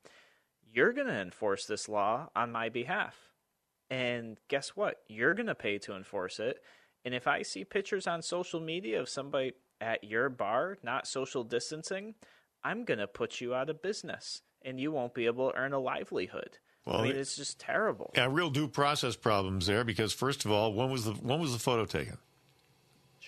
you're 0.73 0.93
going 0.93 1.07
to 1.07 1.21
enforce 1.21 1.67
this 1.67 1.89
law 1.89 2.29
on 2.35 2.53
my 2.53 2.69
behalf. 2.69 3.17
And 3.91 4.39
guess 4.49 4.71
what? 4.71 4.99
You're 5.09 5.35
going 5.35 5.47
to 5.47 5.55
pay 5.55 5.79
to 5.79 5.97
enforce 5.97 6.39
it. 6.39 6.59
And 7.05 7.15
if 7.15 7.27
I 7.27 7.43
see 7.43 7.65
pictures 7.65 8.07
on 8.07 8.23
social 8.23 8.61
media 8.61 9.01
of 9.01 9.09
somebody 9.09 9.53
at 9.81 10.05
your 10.05 10.29
bar, 10.29 10.79
not 10.83 11.07
social 11.07 11.43
distancing, 11.43 12.15
I'm 12.63 12.85
going 12.85 12.99
to 12.99 13.07
put 13.07 13.41
you 13.41 13.55
out 13.55 13.71
of 13.71 13.83
business 13.83 14.43
and 14.63 14.79
you 14.79 14.93
won't 14.93 15.15
be 15.15 15.27
able 15.27 15.51
to 15.51 15.57
earn 15.57 15.73
a 15.73 15.79
livelihood. 15.79 16.59
Well, 16.87 16.99
I 16.99 17.03
mean, 17.05 17.17
it's 17.17 17.37
just 17.37 17.59
terrible. 17.59 18.13
Yeah, 18.15 18.29
real 18.31 18.51
due 18.51 18.69
process 18.69 19.17
problems 19.17 19.67
there 19.67 19.85
because 19.85 20.13
first 20.13 20.45
of 20.45 20.51
all, 20.51 20.73
when 20.73 20.91
was 20.91 21.05
the 21.05 21.13
when 21.13 21.41
was 21.41 21.53
the 21.53 21.59
photo 21.59 21.85
taken? 21.85 22.17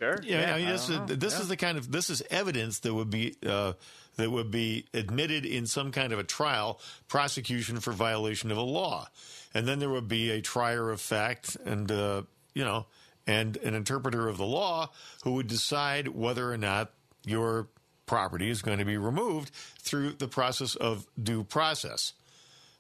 Sure. 0.03 0.19
Yeah, 0.25 0.41
yeah 0.41 0.55
I 0.55 0.59
mean, 0.59 0.69
this, 0.69 0.89
is, 0.89 1.01
this 1.07 1.35
yeah. 1.35 1.41
is 1.41 1.49
the 1.49 1.57
kind 1.57 1.79
of 1.79 1.93
this 1.93 2.11
is 2.11 2.23
evidence 2.29 2.81
that 2.81 2.93
would 2.93 3.11
be 3.11 3.37
uh, 3.47 3.75
that 4.17 4.31
would 4.31 4.51
be 4.51 4.87
admitted 4.93 5.47
in 5.47 5.67
some 5.67 5.93
kind 5.93 6.13
of 6.13 6.19
a 6.19 6.25
trial 6.25 6.81
prosecution 7.07 7.79
for 7.79 7.93
violation 7.93 8.51
of 8.51 8.59
a 8.59 8.63
law, 8.63 9.07
and 9.55 9.67
then 9.67 9.79
there 9.79 9.91
would 9.91 10.09
be 10.09 10.31
a 10.31 10.41
trier 10.41 10.91
of 10.91 11.01
fact 11.01 11.57
and 11.65 11.93
uh, 11.93 12.23
you 12.53 12.65
know 12.65 12.87
and 13.29 13.57
an 13.59 13.75
interpreter 13.75 14.29
of 14.29 14.39
the 14.39 14.45
law 14.45 14.91
who 15.23 15.35
would 15.35 15.47
decide 15.47 16.09
whether 16.09 16.53
or 16.53 16.59
not 16.59 16.91
your 17.25 17.69
property 18.07 18.51
is 18.51 18.61
going 18.61 18.79
to 18.79 18.85
be 18.85 18.97
removed 18.97 19.51
through 19.79 20.11
the 20.15 20.27
process 20.27 20.75
of 20.75 21.07
due 21.23 21.45
process. 21.45 22.13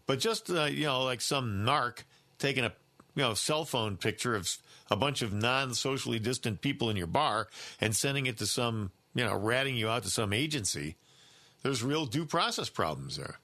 But 0.06 0.18
just 0.18 0.50
uh, 0.50 0.64
you 0.64 0.86
know, 0.86 1.04
like 1.04 1.20
some 1.20 1.64
narc 1.64 2.02
taking 2.40 2.64
a 2.64 2.72
you 3.14 3.22
know 3.22 3.34
cell 3.34 3.64
phone 3.64 3.96
picture 3.96 4.34
of 4.34 4.56
a 4.90 4.96
bunch 4.96 5.22
of 5.22 5.32
non-socially 5.32 6.18
distant 6.18 6.60
people 6.60 6.90
in 6.90 6.96
your 6.96 7.06
bar 7.06 7.48
and 7.80 7.94
sending 7.94 8.26
it 8.26 8.38
to 8.38 8.46
some 8.46 8.90
you 9.14 9.24
know 9.24 9.34
ratting 9.36 9.76
you 9.76 9.88
out 9.88 10.02
to 10.02 10.10
some 10.10 10.32
agency, 10.32 10.96
there's 11.62 11.82
real 11.82 12.06
due 12.06 12.26
process 12.26 12.68
problems 12.68 13.16
there. 13.16 13.38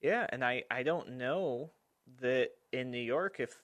Yeah, 0.00 0.26
and 0.30 0.44
I 0.44 0.64
I 0.70 0.82
don't 0.82 1.12
know 1.12 1.70
that 2.20 2.50
in 2.72 2.90
New 2.90 2.98
York 2.98 3.36
if 3.38 3.62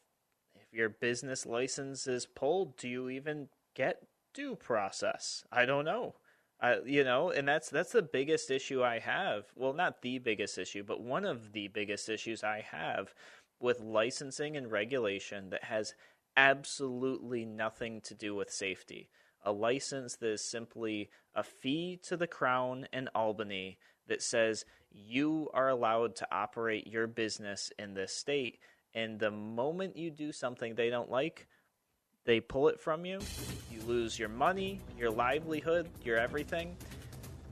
if 0.54 0.72
your 0.72 0.88
business 0.88 1.46
license 1.46 2.06
is 2.06 2.26
pulled, 2.26 2.76
do 2.76 2.88
you 2.88 3.08
even 3.08 3.48
get 3.74 4.02
due 4.34 4.56
process? 4.56 5.44
I 5.50 5.66
don't 5.66 5.84
know. 5.84 6.14
Uh, 6.58 6.76
you 6.86 7.04
know, 7.04 7.30
and 7.30 7.46
that's 7.46 7.68
that's 7.68 7.92
the 7.92 8.02
biggest 8.02 8.50
issue 8.50 8.82
I 8.82 8.98
have. 8.98 9.44
Well, 9.54 9.74
not 9.74 10.00
the 10.00 10.18
biggest 10.18 10.56
issue, 10.56 10.84
but 10.84 11.02
one 11.02 11.26
of 11.26 11.52
the 11.52 11.68
biggest 11.68 12.08
issues 12.08 12.42
I 12.42 12.64
have 12.70 13.14
with 13.60 13.80
licensing 13.80 14.56
and 14.56 14.70
regulation 14.70 15.50
that 15.50 15.64
has 15.64 15.94
absolutely 16.36 17.44
nothing 17.44 18.00
to 18.02 18.14
do 18.14 18.34
with 18.34 18.50
safety. 18.50 19.08
A 19.44 19.52
license 19.52 20.16
that 20.16 20.28
is 20.28 20.44
simply 20.44 21.08
a 21.34 21.42
fee 21.42 21.98
to 22.04 22.16
the 22.16 22.26
crown 22.26 22.86
in 22.92 23.08
Albany 23.14 23.78
that 24.08 24.22
says 24.22 24.64
you 24.90 25.48
are 25.54 25.68
allowed 25.68 26.16
to 26.16 26.28
operate 26.30 26.86
your 26.86 27.06
business 27.06 27.70
in 27.78 27.94
this 27.94 28.14
state. 28.14 28.58
And 28.94 29.18
the 29.18 29.30
moment 29.30 29.96
you 29.96 30.10
do 30.10 30.32
something 30.32 30.74
they 30.74 30.90
don't 30.90 31.10
like, 31.10 31.46
they 32.24 32.40
pull 32.40 32.68
it 32.68 32.80
from 32.80 33.04
you. 33.04 33.20
You 33.70 33.80
lose 33.86 34.18
your 34.18 34.28
money, 34.28 34.80
your 34.98 35.10
livelihood, 35.10 35.88
your 36.02 36.18
everything. 36.18 36.76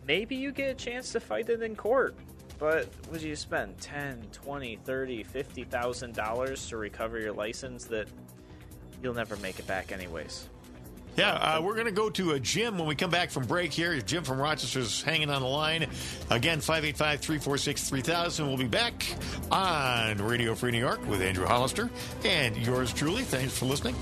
Maybe 0.06 0.36
you 0.36 0.52
get 0.52 0.70
a 0.70 0.74
chance 0.74 1.12
to 1.12 1.20
fight 1.20 1.48
it 1.48 1.62
in 1.62 1.76
court. 1.76 2.16
But 2.64 2.88
would 3.12 3.20
you 3.20 3.36
spend 3.36 3.78
10, 3.82 4.22
20, 4.32 4.76
30, 4.86 5.22
50,000 5.22 6.14
dollars 6.14 6.66
to 6.68 6.78
recover 6.78 7.20
your 7.20 7.34
license 7.34 7.84
that 7.84 8.08
you'll 9.02 9.12
never 9.12 9.36
make 9.36 9.58
it 9.58 9.66
back 9.66 9.92
anyways? 9.92 10.48
Yeah, 11.14 11.32
uh, 11.32 11.60
we're 11.60 11.74
going 11.74 11.84
to 11.84 11.92
go 11.92 12.08
to 12.08 12.30
a 12.30 12.40
Jim 12.40 12.78
when 12.78 12.88
we 12.88 12.94
come 12.94 13.10
back 13.10 13.30
from 13.30 13.44
break 13.44 13.70
here. 13.70 14.00
Jim 14.00 14.24
from 14.24 14.38
Rochester's 14.38 15.02
hanging 15.02 15.28
on 15.28 15.42
the 15.42 15.46
line. 15.46 15.82
Again, 16.30 16.62
585 16.62 17.20
346 17.20 17.90
3000. 17.90 18.46
We'll 18.46 18.56
be 18.56 18.64
back 18.64 19.06
on 19.50 20.16
Radio 20.16 20.54
Free 20.54 20.70
New 20.70 20.78
York 20.78 21.06
with 21.06 21.20
Andrew 21.20 21.44
Hollister 21.44 21.90
and 22.24 22.56
yours 22.56 22.94
truly. 22.94 23.24
Thanks 23.24 23.58
for 23.58 23.66
listening. 23.66 23.94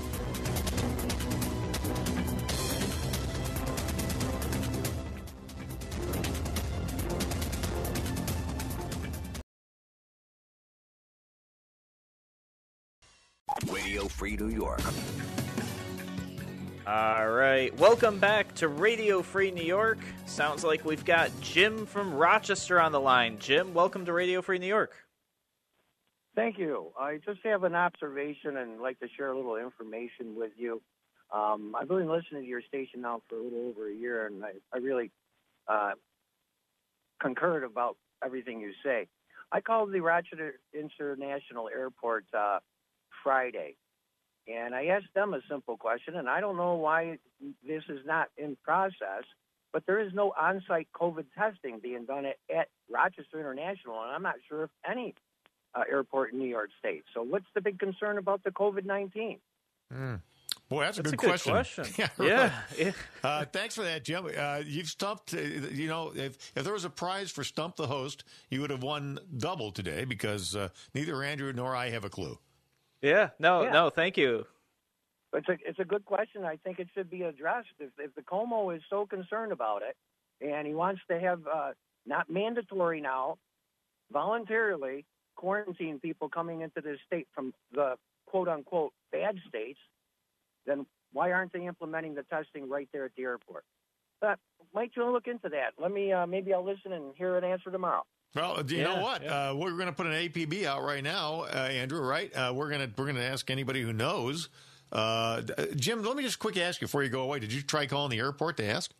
Free 14.13 14.37
New 14.37 14.49
York. 14.49 14.81
All 16.85 17.29
right, 17.29 17.75
welcome 17.79 18.19
back 18.19 18.53
to 18.55 18.67
Radio 18.67 19.23
Free 19.23 19.49
New 19.49 19.63
York. 19.63 19.97
Sounds 20.25 20.63
like 20.63 20.85
we've 20.85 21.03
got 21.03 21.31
Jim 21.41 21.87
from 21.87 22.13
Rochester 22.13 22.79
on 22.79 22.91
the 22.91 22.99
line. 22.99 23.39
Jim, 23.39 23.73
welcome 23.73 24.05
to 24.05 24.13
Radio 24.13 24.43
Free 24.43 24.59
New 24.59 24.67
York. 24.67 24.93
Thank 26.35 26.59
you. 26.59 26.91
I 26.99 27.17
just 27.25 27.39
have 27.43 27.63
an 27.63 27.73
observation 27.73 28.57
and 28.57 28.79
like 28.79 28.99
to 28.99 29.07
share 29.17 29.31
a 29.31 29.35
little 29.35 29.55
information 29.55 30.35
with 30.35 30.51
you. 30.57 30.81
Um, 31.33 31.75
I've 31.75 31.87
been 31.87 32.07
listening 32.07 32.43
to 32.43 32.47
your 32.47 32.61
station 32.61 33.01
now 33.01 33.21
for 33.27 33.37
a 33.37 33.43
little 33.43 33.67
over 33.69 33.89
a 33.89 33.93
year, 33.93 34.27
and 34.27 34.45
I, 34.45 34.51
I 34.71 34.77
really 34.77 35.09
uh, 35.67 35.93
concurred 37.19 37.63
about 37.63 37.97
everything 38.23 38.59
you 38.59 38.73
say. 38.85 39.07
I 39.51 39.61
called 39.61 39.91
the 39.91 40.01
Rochester 40.01 40.59
International 40.73 41.69
Airport 41.69 42.25
uh, 42.37 42.59
Friday, 43.23 43.75
and 44.47 44.75
I 44.75 44.85
asked 44.87 45.13
them 45.15 45.33
a 45.33 45.39
simple 45.49 45.77
question, 45.77 46.15
and 46.15 46.29
I 46.29 46.41
don't 46.41 46.57
know 46.57 46.75
why 46.75 47.17
this 47.65 47.83
is 47.89 47.99
not 48.05 48.29
in 48.37 48.57
process, 48.63 49.23
but 49.71 49.85
there 49.85 49.99
is 49.99 50.13
no 50.13 50.33
on-site 50.39 50.87
COVID 50.93 51.25
testing 51.37 51.79
being 51.79 52.05
done 52.05 52.25
at, 52.25 52.37
at 52.53 52.67
Rochester 52.89 53.39
International, 53.39 54.01
and 54.03 54.11
I'm 54.11 54.23
not 54.23 54.35
sure 54.47 54.63
if 54.63 54.69
any 54.89 55.15
uh, 55.75 55.83
airport 55.89 56.33
in 56.33 56.39
New 56.39 56.47
York 56.47 56.69
State. 56.79 57.03
So 57.13 57.23
what's 57.23 57.45
the 57.55 57.61
big 57.61 57.79
concern 57.79 58.17
about 58.17 58.43
the 58.43 58.51
COVID-19? 58.51 59.39
Mm. 59.93 60.21
Boy, 60.69 60.83
that's, 60.83 60.97
that's 60.97 61.11
a 61.11 61.15
good, 61.15 61.25
a 61.25 61.29
question. 61.29 61.51
question. 61.51 61.85
yeah, 61.97 62.25
yeah. 62.25 62.51
yeah. 62.77 62.91
Uh, 63.23 63.45
thanks 63.45 63.75
for 63.75 63.83
that, 63.83 64.03
Jim. 64.03 64.27
Uh, 64.37 64.61
you've 64.65 64.87
stumped. 64.87 65.33
Uh, 65.33 65.39
you 65.39 65.87
know, 65.87 66.11
if 66.15 66.51
if 66.55 66.63
there 66.63 66.73
was 66.73 66.85
a 66.85 66.89
prize 66.89 67.31
for 67.31 67.43
stump 67.43 67.75
the 67.75 67.87
host, 67.87 68.23
you 68.49 68.61
would 68.61 68.69
have 68.69 68.81
won 68.81 69.19
double 69.37 69.71
today 69.71 70.05
because 70.05 70.55
uh, 70.55 70.69
neither 70.93 71.21
Andrew 71.21 71.51
nor 71.53 71.75
I 71.75 71.89
have 71.89 72.05
a 72.05 72.09
clue. 72.09 72.37
Yeah. 73.03 73.29
No. 73.37 73.63
Yeah. 73.63 73.71
No. 73.71 73.89
Thank 73.91 74.17
you. 74.17 74.45
It's 75.33 75.49
a 75.49 75.57
it's 75.65 75.79
a 75.79 75.85
good 75.85 76.05
question. 76.05 76.45
I 76.45 76.55
think 76.57 76.79
it 76.79 76.87
should 76.95 77.09
be 77.09 77.23
addressed. 77.23 77.67
If 77.79 77.91
if 77.99 78.15
the 78.15 78.21
Cuomo 78.21 78.75
is 78.75 78.81
so 78.89 79.05
concerned 79.05 79.51
about 79.51 79.81
it, 79.81 79.95
and 80.41 80.65
he 80.65 80.73
wants 80.73 81.01
to 81.09 81.19
have 81.19 81.41
uh, 81.45 81.71
not 82.05 82.29
mandatory 82.29 83.01
now, 83.01 83.37
voluntarily 84.11 85.05
quarantine 85.35 85.99
people 85.99 86.29
coming 86.29 86.61
into 86.61 86.79
this 86.81 86.99
state 87.05 87.27
from 87.33 87.53
the 87.73 87.95
quote 88.25 88.47
unquote 88.47 88.93
bad 89.11 89.37
states, 89.49 89.79
then 90.65 90.85
why 91.11 91.31
aren't 91.31 91.51
they 91.51 91.65
implementing 91.65 92.15
the 92.15 92.23
testing 92.23 92.69
right 92.69 92.87
there 92.93 93.05
at 93.05 93.11
the 93.17 93.23
airport? 93.23 93.65
But 94.21 94.39
might 94.73 94.91
you 94.95 95.11
look 95.11 95.27
into 95.27 95.49
that? 95.49 95.73
Let 95.77 95.91
me 95.91 96.13
uh, 96.13 96.25
maybe 96.25 96.53
I'll 96.53 96.65
listen 96.65 96.93
and 96.93 97.13
hear 97.17 97.37
an 97.37 97.43
answer 97.43 97.69
tomorrow. 97.69 98.03
Well, 98.35 98.63
do 98.63 98.75
you 98.75 98.81
yeah, 98.81 98.95
know 98.95 99.01
what? 99.01 99.23
Yeah. 99.23 99.49
Uh, 99.49 99.55
we're 99.55 99.71
going 99.71 99.85
to 99.85 99.93
put 99.93 100.07
an 100.07 100.13
APB 100.13 100.65
out 100.65 100.83
right 100.83 101.03
now, 101.03 101.41
uh, 101.41 101.69
Andrew. 101.71 102.01
Right? 102.01 102.35
Uh, 102.35 102.51
we're 102.55 102.69
going 102.69 102.81
to 102.81 102.91
we're 102.97 103.05
going 103.05 103.17
to 103.17 103.23
ask 103.23 103.49
anybody 103.51 103.81
who 103.81 103.93
knows. 103.93 104.49
Uh, 104.91 105.41
Jim, 105.75 106.03
let 106.03 106.15
me 106.15 106.23
just 106.23 106.39
quickly 106.39 106.61
ask 106.61 106.81
you 106.81 106.87
before 106.87 107.03
you 107.03 107.09
go 107.09 107.21
away. 107.21 107.39
Did 107.39 107.51
you 107.53 107.61
try 107.61 107.85
calling 107.85 108.11
the 108.11 108.19
airport 108.19 108.57
to 108.57 108.65
ask? 108.65 108.91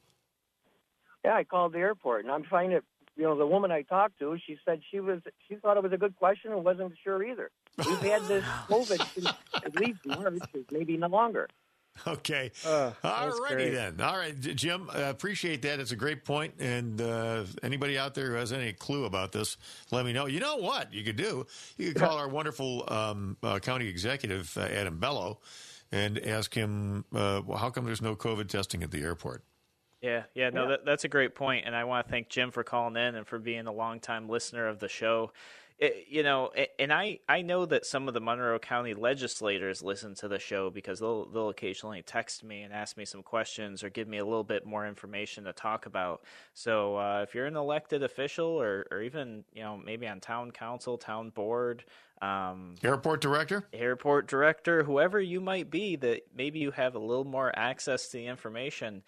Yeah, 1.26 1.36
I 1.36 1.43
called 1.43 1.74
the 1.74 1.80
airport, 1.80 2.26
and 2.26 2.34
I'm 2.34 2.43
finding 2.43 2.78
it. 2.78 2.84
You 3.15 3.24
know, 3.24 3.38
the 3.38 3.46
woman 3.46 3.69
I 3.72 3.84
talked 3.84 4.17
to, 4.19 4.36
she 4.46 4.58
said 4.65 4.82
she 4.89 5.00
was 5.00 5.19
she 5.48 5.56
thought 5.56 5.78
it 5.78 5.84
was 5.84 5.93
a 5.93 5.98
good 5.98 6.15
question 6.15 6.52
and 6.52 6.63
wasn't 6.63 6.93
sure 7.04 7.24
either. 7.24 7.52
We've 7.78 8.00
had 8.00 8.24
this 8.24 8.43
COVID 8.69 9.13
since 9.13 9.28
at 9.56 9.76
least 9.76 10.00
March, 10.06 10.41
maybe 10.72 10.98
no 10.98 11.08
longer. 11.08 11.48
Okay. 12.08 12.51
Uh, 12.65 12.91
All 13.03 13.39
righty 13.39 13.69
then. 13.69 14.01
All 14.01 14.17
right, 14.17 14.38
Jim, 14.39 14.89
I 14.91 15.01
appreciate 15.01 15.62
that. 15.62 15.79
It's 15.79 15.91
a 15.91 15.95
great 15.95 16.25
point. 16.25 16.56
And 16.60 16.99
uh, 16.99 17.45
anybody 17.62 17.97
out 17.97 18.13
there 18.13 18.27
who 18.27 18.34
has 18.34 18.51
any 18.51 18.73
clue 18.73 19.06
about 19.06 19.32
this, 19.32 19.58
let 19.91 20.06
me 20.06 20.12
know. 20.12 20.25
You 20.25 20.39
know 20.39 20.58
what 20.58 20.93
you 20.93 21.03
could 21.03 21.15
do? 21.15 21.45
You 21.77 21.93
could 21.93 22.01
call 22.01 22.17
our 22.17 22.27
wonderful 22.27 22.84
um, 22.91 23.38
uh, 23.43 23.60
county 23.60 23.88
executive, 23.88 24.58
uh, 24.58 24.62
Adam 24.62 24.99
Bello, 24.99 25.39
and 25.91 26.19
ask 26.19 26.53
him, 26.53 27.06
uh, 27.13 27.41
well, 27.45 27.58
how 27.58 27.69
come 27.69 27.86
there's 27.86 28.01
no 28.01 28.15
COVID 28.15 28.47
testing 28.49 28.84
at 28.84 28.91
the 28.91 29.01
airport? 29.01 29.43
Yeah, 30.01 30.23
yeah, 30.34 30.49
no, 30.49 30.63
yeah. 30.63 30.69
That, 30.69 30.86
that's 30.86 31.06
a 31.06 31.08
great 31.08 31.34
point, 31.34 31.65
and 31.65 31.73
I 31.73 31.86
want 31.86 32.06
to 32.06 32.12
thank 32.12 32.27
Jim 32.27 32.51
for 32.51 32.63
calling 32.63 32.97
in 32.97 33.15
and 33.15 33.25
for 33.25 33.39
being 33.39 33.67
a 33.67 33.71
longtime 33.71 34.27
listener 34.27 34.67
of 34.67 34.79
the 34.79 34.89
show. 34.89 35.31
It, 35.84 36.06
you 36.10 36.23
know, 36.23 36.50
and 36.79 36.94
I, 36.94 37.19
I 37.27 37.42
know 37.42 37.65
that 37.65 37.86
some 37.86 38.08
of 38.08 38.13
the 38.13 38.21
Monroe 38.21 38.58
County 38.58 38.94
legislators 38.94 39.84
listen 39.84 40.15
to 40.15 40.29
the 40.29 40.40
show 40.40 40.69
because 40.69 41.02
they'll 41.02 41.25
they'll 41.25 41.50
occasionally 41.50 42.02
text 42.02 42.42
me 42.42 42.62
and 42.62 42.71
ask 42.71 42.96
me 42.96 43.04
some 43.04 43.21
questions 43.21 43.84
or 43.84 43.90
give 43.90 44.08
me 44.08 44.19
a 44.19 44.23
little 44.23 44.46
bit 44.46 44.65
more 44.65 44.88
information 44.88 45.44
to 45.44 45.52
talk 45.52 45.86
about. 45.86 46.23
So 46.54 46.96
uh, 46.96 47.25
if 47.27 47.36
you're 47.36 47.48
an 47.48 47.58
elected 47.58 48.02
official 48.02 48.46
or, 48.46 48.86
or 48.92 49.02
even 49.02 49.44
you 49.52 49.62
know 49.62 49.75
maybe 49.75 50.08
on 50.08 50.21
town 50.21 50.52
council, 50.52 50.98
town 50.98 51.31
board, 51.31 51.84
um, 52.21 52.75
airport 52.81 53.19
director, 53.19 53.67
airport 53.73 54.27
director, 54.27 54.84
whoever 54.84 55.19
you 55.19 55.42
might 55.42 55.69
be, 55.69 55.98
that 55.98 56.21
maybe 56.34 56.60
you 56.60 56.71
have 56.71 56.96
a 56.96 57.00
little 57.00 57.25
more 57.25 57.52
access 57.60 58.08
to 58.08 58.17
the 58.19 58.27
information. 58.27 59.04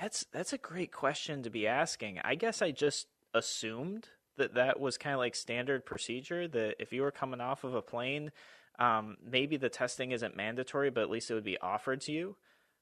That's 0.00 0.24
that's 0.30 0.52
a 0.52 0.58
great 0.58 0.92
question 0.92 1.42
to 1.42 1.50
be 1.50 1.66
asking. 1.66 2.20
I 2.22 2.36
guess 2.36 2.62
I 2.62 2.70
just 2.70 3.08
assumed 3.34 4.08
that 4.42 4.54
that 4.54 4.80
was 4.80 4.98
kind 4.98 5.14
of 5.14 5.18
like 5.20 5.34
standard 5.34 5.86
procedure 5.86 6.48
that 6.48 6.76
if 6.80 6.92
you 6.92 7.02
were 7.02 7.12
coming 7.12 7.40
off 7.40 7.62
of 7.62 7.74
a 7.74 7.82
plane, 7.82 8.32
um, 8.78 9.16
maybe 9.24 9.56
the 9.56 9.68
testing 9.68 10.10
isn't 10.10 10.36
mandatory, 10.36 10.90
but 10.90 11.02
at 11.02 11.10
least 11.10 11.30
it 11.30 11.34
would 11.34 11.44
be 11.44 11.58
offered 11.58 12.00
to 12.02 12.12
you. 12.12 12.36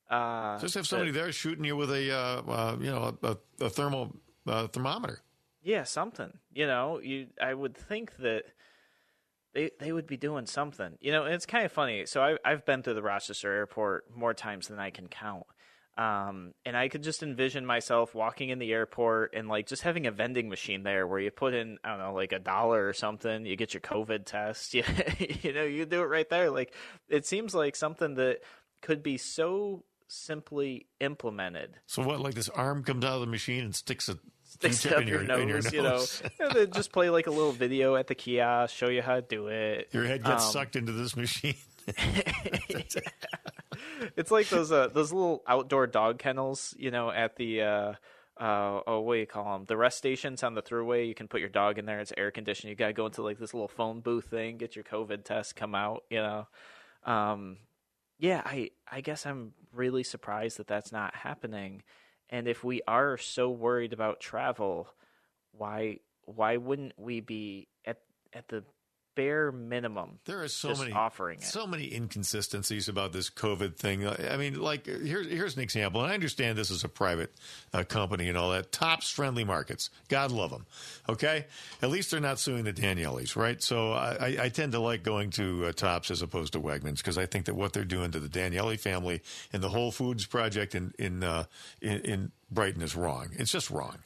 Uh, 0.08 0.58
Just 0.58 0.74
have 0.74 0.86
somebody 0.86 1.10
there 1.10 1.30
shooting 1.30 1.64
you 1.64 1.76
with 1.76 1.90
a 1.92 2.10
uh, 2.10 2.42
uh, 2.42 2.76
you 2.80 2.90
know 2.90 3.16
a, 3.22 3.36
a 3.60 3.70
thermal 3.70 4.16
uh, 4.46 4.66
thermometer. 4.68 5.20
Yeah, 5.62 5.84
something. 5.84 6.38
You 6.52 6.66
know, 6.66 7.00
you 7.00 7.28
I 7.40 7.52
would 7.52 7.76
think 7.76 8.16
that 8.16 8.44
they 9.52 9.70
they 9.78 9.92
would 9.92 10.06
be 10.06 10.16
doing 10.16 10.46
something. 10.46 10.96
You 11.00 11.12
know, 11.12 11.26
it's 11.26 11.46
kind 11.46 11.64
of 11.66 11.72
funny. 11.72 12.06
So 12.06 12.22
I 12.22 12.38
I've 12.44 12.64
been 12.64 12.82
through 12.82 12.94
the 12.94 13.02
Rochester 13.02 13.52
airport 13.52 14.16
more 14.16 14.34
times 14.34 14.68
than 14.68 14.78
I 14.78 14.90
can 14.90 15.08
count. 15.08 15.46
Um, 16.00 16.54
and 16.64 16.78
I 16.78 16.88
could 16.88 17.02
just 17.02 17.22
envision 17.22 17.66
myself 17.66 18.14
walking 18.14 18.48
in 18.48 18.58
the 18.58 18.72
airport 18.72 19.34
and 19.34 19.48
like 19.48 19.66
just 19.66 19.82
having 19.82 20.06
a 20.06 20.10
vending 20.10 20.48
machine 20.48 20.82
there 20.82 21.06
where 21.06 21.20
you 21.20 21.30
put 21.30 21.52
in, 21.52 21.76
I 21.84 21.90
don't 21.90 21.98
know, 21.98 22.14
like 22.14 22.32
a 22.32 22.38
dollar 22.38 22.88
or 22.88 22.94
something, 22.94 23.44
you 23.44 23.54
get 23.54 23.74
your 23.74 23.82
COVID 23.82 24.24
test. 24.24 24.72
You, 24.80 24.82
you 25.42 25.52
know, 25.52 25.64
you 25.64 25.84
do 25.84 26.00
it 26.00 26.06
right 26.06 26.28
there. 26.30 26.50
Like 26.50 26.72
it 27.10 27.26
seems 27.26 27.54
like 27.54 27.76
something 27.76 28.14
that 28.14 28.38
could 28.80 29.02
be 29.02 29.18
so 29.18 29.84
simply 30.08 30.86
implemented. 31.00 31.76
So 31.86 32.02
what? 32.02 32.20
Like 32.20 32.32
this 32.34 32.48
arm 32.48 32.82
comes 32.82 33.04
out 33.04 33.16
of 33.16 33.20
the 33.20 33.26
machine 33.26 33.64
and 33.64 33.74
sticks 33.74 34.08
a 34.08 34.16
Sticks 34.50 34.84
up 34.86 35.02
in 35.02 35.06
your, 35.06 35.22
nose, 35.22 35.40
in 35.40 35.48
your 35.48 35.60
you 35.72 35.82
know. 35.82 36.04
And 36.40 36.52
they 36.52 36.66
just 36.66 36.90
play 36.90 37.08
like 37.08 37.28
a 37.28 37.30
little 37.30 37.52
video 37.52 37.94
at 37.94 38.08
the 38.08 38.16
kiosk, 38.16 38.74
show 38.74 38.88
you 38.88 39.00
how 39.00 39.14
to 39.14 39.22
do 39.22 39.46
it. 39.46 39.90
Your 39.92 40.04
head 40.04 40.24
gets 40.24 40.44
Um, 40.44 40.50
sucked 40.50 40.74
into 40.74 40.90
this 40.90 41.14
machine. 41.14 41.54
It's 44.16 44.30
like 44.30 44.48
those 44.48 44.72
uh, 44.72 44.88
those 44.88 45.12
little 45.12 45.42
outdoor 45.46 45.86
dog 45.86 46.18
kennels, 46.18 46.74
you 46.78 46.90
know, 46.90 47.10
at 47.10 47.36
the 47.36 47.62
uh, 47.62 47.92
uh, 48.38 48.80
oh, 48.86 49.00
what 49.00 49.14
do 49.14 49.20
you 49.20 49.26
call 49.26 49.52
them? 49.52 49.64
The 49.66 49.76
rest 49.76 49.98
stations 49.98 50.42
on 50.42 50.54
the 50.54 50.62
thruway. 50.62 51.06
You 51.06 51.14
can 51.14 51.28
put 51.28 51.40
your 51.40 51.50
dog 51.50 51.78
in 51.78 51.86
there. 51.86 52.00
It's 52.00 52.12
air 52.16 52.30
conditioned. 52.30 52.70
You 52.70 52.76
gotta 52.76 52.92
go 52.92 53.06
into 53.06 53.22
like 53.22 53.38
this 53.38 53.54
little 53.54 53.68
phone 53.68 54.00
booth 54.00 54.26
thing, 54.26 54.56
get 54.56 54.76
your 54.76 54.84
COVID 54.84 55.24
test, 55.24 55.56
come 55.56 55.74
out. 55.74 56.04
You 56.10 56.18
know, 56.18 56.48
um, 57.04 57.58
yeah. 58.18 58.42
I 58.44 58.70
I 58.90 59.00
guess 59.00 59.26
I'm 59.26 59.52
really 59.72 60.02
surprised 60.02 60.58
that 60.58 60.66
that's 60.66 60.92
not 60.92 61.14
happening. 61.14 61.82
And 62.30 62.46
if 62.48 62.64
we 62.64 62.80
are 62.86 63.18
so 63.18 63.50
worried 63.50 63.92
about 63.92 64.20
travel, 64.20 64.88
why 65.52 65.98
why 66.24 66.56
wouldn't 66.56 66.98
we 66.98 67.20
be 67.20 67.68
at 67.84 67.98
at 68.32 68.48
the 68.48 68.64
bare 69.20 69.52
minimum 69.52 70.18
There 70.24 70.42
are 70.42 70.48
so 70.48 70.74
many 70.74 70.92
offering 70.92 71.38
it? 71.40 71.44
so 71.44 71.66
many 71.66 71.92
inconsistencies 71.94 72.88
about 72.88 73.12
this 73.12 73.28
COVID 73.30 73.76
thing. 73.76 74.06
I 74.06 74.36
mean, 74.36 74.60
like 74.60 74.86
here's 74.86 75.26
here's 75.28 75.56
an 75.56 75.62
example, 75.62 76.02
and 76.02 76.10
I 76.10 76.14
understand 76.14 76.56
this 76.56 76.70
is 76.70 76.84
a 76.84 76.88
private 76.88 77.32
uh, 77.74 77.84
company 77.84 78.28
and 78.28 78.38
all 78.38 78.50
that. 78.52 78.72
Tops 78.72 79.10
friendly 79.10 79.44
markets, 79.44 79.90
God 80.08 80.30
love 80.30 80.50
them. 80.50 80.66
Okay, 81.08 81.46
at 81.82 81.90
least 81.90 82.10
they're 82.10 82.20
not 82.20 82.38
suing 82.38 82.64
the 82.64 82.72
Danieles, 82.72 83.36
right? 83.36 83.62
So 83.62 83.92
I, 83.92 84.16
I- 84.20 84.36
I 84.44 84.48
tend 84.48 84.72
to 84.72 84.80
like 84.80 85.02
going 85.02 85.30
to 85.30 85.66
uh, 85.66 85.72
Tops 85.72 86.10
as 86.10 86.22
opposed 86.22 86.52
to 86.54 86.60
Wegmans 86.60 86.98
because 86.98 87.18
I 87.18 87.26
think 87.26 87.44
that 87.46 87.54
what 87.54 87.72
they're 87.72 87.84
doing 87.84 88.10
to 88.12 88.20
the 88.20 88.28
Daniele 88.28 88.76
family 88.76 89.22
and 89.52 89.62
the 89.62 89.68
Whole 89.68 89.90
Foods 89.92 90.24
project 90.26 90.74
in 90.74 90.92
in 90.98 91.22
uh, 91.22 91.44
in, 91.82 91.98
in 92.00 92.32
Brighton 92.50 92.82
is 92.82 92.96
wrong. 92.96 93.28
It's 93.32 93.52
just 93.52 93.70
wrong. 93.70 93.98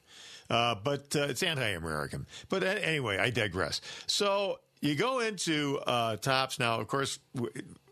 Uh, 0.50 0.74
but 0.74 1.16
uh, 1.16 1.20
it's 1.30 1.42
anti-American. 1.42 2.26
But 2.50 2.62
anyway, 2.64 3.16
I 3.16 3.30
digress. 3.30 3.80
So 4.06 4.58
you 4.80 4.94
go 4.94 5.20
into 5.20 5.78
uh, 5.86 6.16
Tops 6.16 6.58
now. 6.58 6.80
Of 6.80 6.88
course, 6.88 7.18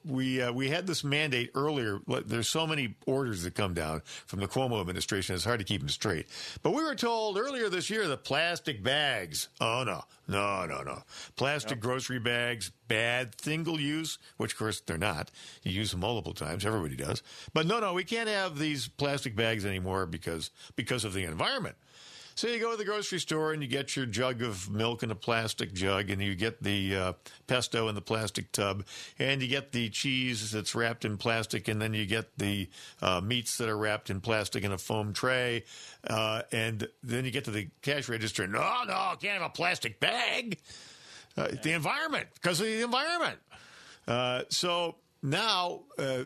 we 0.05 0.43
uh, 0.43 0.53
we 0.53 0.69
had 0.69 0.87
this 0.87 1.05
mandate 1.05 1.51
earlier. 1.55 2.01
There's 2.27 2.49
so 2.49 2.67
many 2.67 2.95
orders 3.07 3.43
that 3.45 3.55
come 3.55 3.75
down 3.75 4.03
from 4.27 4.41
the 4.41 4.49
Cuomo 4.49 4.81
administration. 4.81 5.35
It's 5.35 5.45
hard 5.45 5.61
to 5.61 5.65
keep 5.65 5.81
them 5.81 5.89
straight. 5.89 6.27
But 6.63 6.73
we 6.73 6.83
were 6.83 6.95
told 6.95 7.39
earlier 7.39 7.69
this 7.69 7.91
year 7.91 8.07
the 8.09 8.17
plastic 8.17 8.83
bags. 8.83 9.49
Oh 9.61 9.85
no, 9.87 10.03
no, 10.29 10.67
no, 10.67 10.83
no. 10.83 11.03
Plastic 11.37 11.81
grocery 11.81 12.19
bags, 12.19 12.73
bad, 12.89 13.41
single 13.41 13.81
use. 13.81 14.19
Which 14.37 14.53
of 14.53 14.59
course 14.59 14.81
they're 14.81 14.99
not. 14.99 15.31
You 15.63 15.73
use 15.73 15.93
them 15.93 16.01
multiple 16.01 16.35
times. 16.35 16.67
Everybody 16.67 16.97
does. 16.97 17.23
But 17.55 17.67
no, 17.67 17.81
no, 17.81 17.95
we 17.95 18.05
can't 18.05 18.29
have 18.29 18.59
these 18.59 18.89
plastic 18.89 19.37
bags 19.37 19.65
anymore 19.65 20.07
because 20.07 20.51
because 20.77 21.05
of 21.05 21.13
the 21.13 21.25
environment. 21.25 21.77
So 22.35 22.49
you 22.49 22.59
go 22.59 22.71
to 22.71 22.77
the 22.77 22.85
grocery 22.85 23.21
store 23.21 23.53
and 23.53 23.63
you 23.63 23.69
get 23.69 23.95
your 23.95 24.07
jug 24.07 24.43
of 24.43 24.71
milk 24.71 25.03
in 25.03 25.11
a 25.11 25.15
plastic 25.15 25.73
jug, 25.75 26.11
and 26.11 26.23
you 26.23 26.35
get 26.35 26.63
the 26.63 26.97
uh, 26.97 27.13
pesto 27.47 27.89
in 27.89 27.95
the 27.95 28.01
plastic 28.01 28.51
tub, 28.53 28.85
and 29.19 29.43
you 29.43 29.49
get 29.49 29.73
the 29.73 29.91
cheese 29.91 30.51
that's 30.51 30.75
wrapped 30.75 31.05
in 31.05 31.19
plastic, 31.19 31.69
and 31.69 31.81
then 31.81 31.95
you 31.95 32.07
get 32.07 32.37
the 32.39 32.69
uh, 33.01 33.21
meats 33.21 33.59
that 33.59 33.69
are 33.69 33.77
wrapped 33.77 34.11
in 34.11 34.21
plastic 34.21 34.65
in 34.65 34.73
a 34.73 34.79
foam 34.79 35.13
tray, 35.13 35.65
uh, 36.09 36.43
and 36.53 36.89
then 37.03 37.25
you 37.25 37.31
get 37.31 37.45
to 37.45 37.51
the 37.51 37.69
cash 37.83 38.09
register. 38.09 38.47
No, 38.47 38.85
no, 38.87 39.15
can't 39.21 39.41
have 39.41 39.43
a 39.43 39.49
plastic 39.51 40.01
bag. 40.01 40.59
Uh, 41.37 41.49
The 41.63 41.73
environment, 41.73 42.29
because 42.35 42.61
of 42.61 42.67
the 42.67 42.83
environment. 42.83 43.39
Uh, 44.07 44.43
so 44.49 44.97
now, 45.23 45.83
uh, 45.99 46.25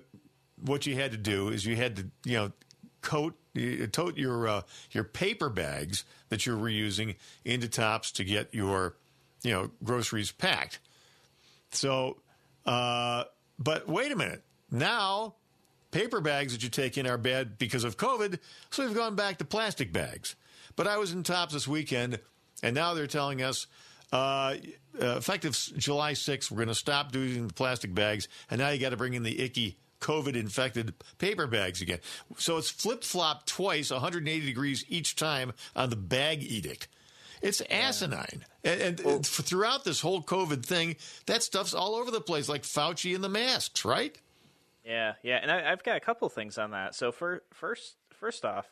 what 0.64 0.86
you 0.86 0.94
had 0.94 1.10
to 1.12 1.18
do 1.18 1.48
is 1.48 1.66
you 1.66 1.76
had 1.76 1.96
to, 1.96 2.06
you 2.24 2.36
know, 2.36 2.52
coat 3.02 3.34
tote 3.88 4.16
your 4.16 4.48
uh, 4.48 4.62
your 4.92 5.04
paper 5.04 5.48
bags 5.48 6.04
that 6.28 6.46
you're 6.46 6.56
reusing 6.56 7.16
into 7.44 7.68
tops 7.68 8.12
to 8.12 8.24
get 8.24 8.54
your 8.54 8.96
you 9.42 9.52
know 9.52 9.70
groceries 9.82 10.32
packed. 10.32 10.78
So, 11.70 12.18
uh, 12.64 13.24
but 13.58 13.88
wait 13.88 14.12
a 14.12 14.16
minute. 14.16 14.42
Now, 14.70 15.34
paper 15.90 16.20
bags 16.20 16.52
that 16.52 16.62
you 16.62 16.68
take 16.68 16.98
in 16.98 17.06
are 17.06 17.18
bad 17.18 17.58
because 17.58 17.84
of 17.84 17.96
COVID, 17.96 18.38
so 18.70 18.84
we've 18.84 18.94
gone 18.94 19.14
back 19.14 19.38
to 19.38 19.44
plastic 19.44 19.92
bags. 19.92 20.36
But 20.74 20.86
I 20.86 20.98
was 20.98 21.12
in 21.12 21.22
Tops 21.22 21.54
this 21.54 21.68
weekend, 21.68 22.20
and 22.62 22.74
now 22.74 22.94
they're 22.94 23.06
telling 23.06 23.42
us. 23.42 23.66
Uh, 24.12 24.54
uh, 25.02 25.16
effective 25.16 25.52
July 25.76 26.12
6th, 26.12 26.48
we're 26.48 26.58
going 26.58 26.68
to 26.68 26.74
stop 26.74 27.10
doing 27.10 27.48
the 27.48 27.52
plastic 27.52 27.92
bags, 27.92 28.28
and 28.48 28.60
now 28.60 28.68
you 28.68 28.78
got 28.78 28.90
to 28.90 28.96
bring 28.96 29.14
in 29.14 29.24
the 29.24 29.42
icky 29.42 29.76
COVID 30.00 30.34
infected 30.34 30.94
paper 31.18 31.46
bags 31.46 31.80
again. 31.80 32.00
So 32.36 32.56
it's 32.56 32.70
flip 32.70 33.04
flop 33.04 33.46
twice, 33.46 33.90
180 33.90 34.44
degrees 34.46 34.84
each 34.88 35.16
time 35.16 35.52
on 35.74 35.90
the 35.90 35.96
bag 35.96 36.42
edict. 36.42 36.88
It's 37.42 37.60
asinine. 37.70 38.44
And, 38.64 38.80
and 38.80 39.06
uh, 39.06 39.18
throughout 39.18 39.84
this 39.84 40.00
whole 40.00 40.22
COVID 40.22 40.64
thing, 40.64 40.96
that 41.26 41.42
stuff's 41.42 41.74
all 41.74 41.94
over 41.94 42.10
the 42.10 42.20
place, 42.20 42.48
like 42.48 42.62
Fauci 42.62 43.14
and 43.14 43.22
the 43.22 43.28
masks, 43.28 43.84
right? 43.84 44.18
Yeah, 44.84 45.14
yeah, 45.22 45.38
and 45.42 45.50
I, 45.50 45.72
I've 45.72 45.82
got 45.82 45.96
a 45.96 46.00
couple 46.00 46.28
things 46.28 46.58
on 46.58 46.70
that. 46.70 46.94
So 46.94 47.10
for 47.10 47.42
first, 47.52 47.96
first 48.10 48.44
off, 48.44 48.70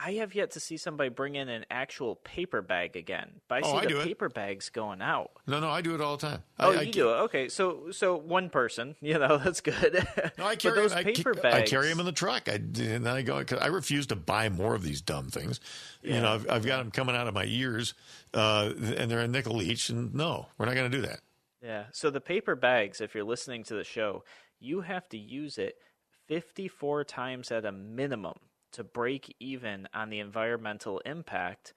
I 0.00 0.12
have 0.12 0.34
yet 0.34 0.52
to 0.52 0.60
see 0.60 0.76
somebody 0.76 1.10
bring 1.10 1.34
in 1.34 1.48
an 1.48 1.64
actual 1.70 2.14
paper 2.16 2.62
bag 2.62 2.94
again. 2.96 3.40
But 3.48 3.56
I 3.56 3.60
Oh, 3.66 3.72
see 3.72 3.78
I 3.78 3.82
the 3.82 3.88
do 3.88 4.00
it. 4.00 4.04
paper 4.04 4.28
bags 4.28 4.70
going 4.70 5.02
out. 5.02 5.32
No, 5.46 5.58
no, 5.58 5.68
I 5.68 5.80
do 5.80 5.94
it 5.94 6.00
all 6.00 6.16
the 6.16 6.26
time. 6.28 6.42
Oh, 6.60 6.72
I, 6.72 6.76
I, 6.76 6.80
you 6.82 6.92
do 6.92 7.08
it. 7.10 7.16
Okay, 7.22 7.48
so 7.48 7.90
so 7.90 8.16
one 8.16 8.48
person, 8.48 8.94
you 9.00 9.18
know, 9.18 9.38
that's 9.38 9.60
good. 9.60 10.06
No, 10.38 10.46
I 10.46 10.54
carry, 10.54 10.76
those 10.76 10.94
paper 10.94 11.34
bags. 11.34 11.54
I 11.56 11.62
carry 11.62 11.88
them 11.88 11.98
in 11.98 12.06
the 12.06 12.12
truck. 12.12 12.48
I, 12.48 12.52
and 12.54 12.74
then 12.74 13.06
I 13.08 13.22
go, 13.22 13.42
cause 13.44 13.58
I 13.60 13.66
refuse 13.66 14.06
to 14.08 14.16
buy 14.16 14.48
more 14.48 14.74
of 14.76 14.82
these 14.84 15.00
dumb 15.00 15.30
things. 15.30 15.58
You 16.02 16.20
know, 16.20 16.34
I've, 16.34 16.48
I've 16.48 16.66
got 16.66 16.78
them 16.78 16.90
coming 16.92 17.16
out 17.16 17.26
of 17.26 17.34
my 17.34 17.44
ears, 17.46 17.94
uh, 18.34 18.72
and 18.96 19.10
they're 19.10 19.20
a 19.20 19.28
nickel 19.28 19.60
each. 19.62 19.88
And 19.90 20.14
no, 20.14 20.46
we're 20.58 20.66
not 20.66 20.76
going 20.76 20.90
to 20.90 20.96
do 20.96 21.02
that. 21.06 21.20
Yeah. 21.60 21.84
So 21.92 22.10
the 22.10 22.20
paper 22.20 22.54
bags, 22.54 23.00
if 23.00 23.16
you're 23.16 23.24
listening 23.24 23.64
to 23.64 23.74
the 23.74 23.82
show, 23.82 24.22
you 24.60 24.82
have 24.82 25.08
to 25.08 25.18
use 25.18 25.58
it 25.58 25.76
54 26.28 27.04
times 27.04 27.50
at 27.50 27.64
a 27.64 27.72
minimum 27.72 28.34
to 28.72 28.84
break 28.84 29.34
even 29.40 29.88
on 29.94 30.10
the 30.10 30.20
environmental 30.20 31.00
impact 31.00 31.74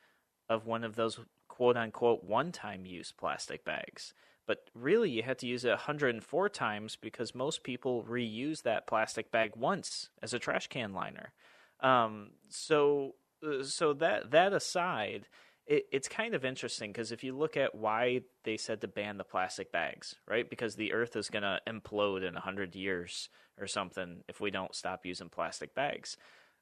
of 0.49 0.65
one 0.65 0.83
of 0.83 0.95
those 0.95 1.19
quote 1.47 1.77
unquote 1.77 2.23
one 2.23 2.51
time 2.51 2.85
use 2.85 3.11
plastic 3.11 3.63
bags. 3.63 4.13
But 4.47 4.69
really, 4.73 5.09
you 5.09 5.23
have 5.23 5.37
to 5.37 5.47
use 5.47 5.63
it 5.63 5.69
104 5.69 6.49
times 6.49 6.97
because 6.99 7.35
most 7.35 7.63
people 7.63 8.03
reuse 8.03 8.63
that 8.63 8.87
plastic 8.87 9.31
bag 9.31 9.51
once 9.55 10.09
as 10.21 10.33
a 10.33 10.39
trash 10.39 10.67
can 10.67 10.93
liner. 10.93 11.33
Um, 11.79 12.31
so, 12.49 13.15
uh, 13.45 13.63
so 13.63 13.93
that 13.93 14.31
that 14.31 14.53
aside, 14.53 15.27
it, 15.67 15.85
it's 15.91 16.07
kind 16.07 16.33
of 16.33 16.43
interesting 16.43 16.91
because 16.91 17.11
if 17.11 17.23
you 17.23 17.37
look 17.37 17.55
at 17.55 17.75
why 17.75 18.21
they 18.43 18.57
said 18.57 18.81
to 18.81 18.87
ban 18.87 19.17
the 19.17 19.23
plastic 19.23 19.71
bags, 19.71 20.15
right? 20.27 20.49
Because 20.49 20.75
the 20.75 20.93
Earth 20.93 21.15
is 21.15 21.29
going 21.29 21.43
to 21.43 21.59
implode 21.67 22.27
in 22.27 22.33
hundred 22.35 22.75
years 22.75 23.29
or 23.59 23.67
something 23.67 24.23
if 24.27 24.41
we 24.41 24.51
don't 24.51 24.75
stop 24.75 25.05
using 25.05 25.29
plastic 25.29 25.73
bags. 25.75 26.17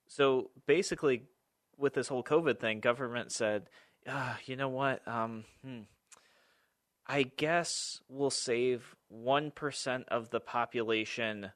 So 0.09 0.49
basically, 0.65 1.23
with 1.77 1.93
this 1.93 2.09
whole 2.09 2.23
COVID 2.23 2.59
thing, 2.59 2.81
government 2.81 3.31
said, 3.31 3.69
ah, 4.07 4.37
you 4.45 4.55
know 4.55 4.67
what? 4.67 5.07
Um, 5.07 5.45
hmm, 5.63 5.81
I 7.07 7.23
guess 7.23 8.01
we'll 8.09 8.31
save 8.31 8.95
one 9.07 9.51
percent 9.51 10.05
of 10.09 10.31
the 10.31 10.39
population, 10.39 11.51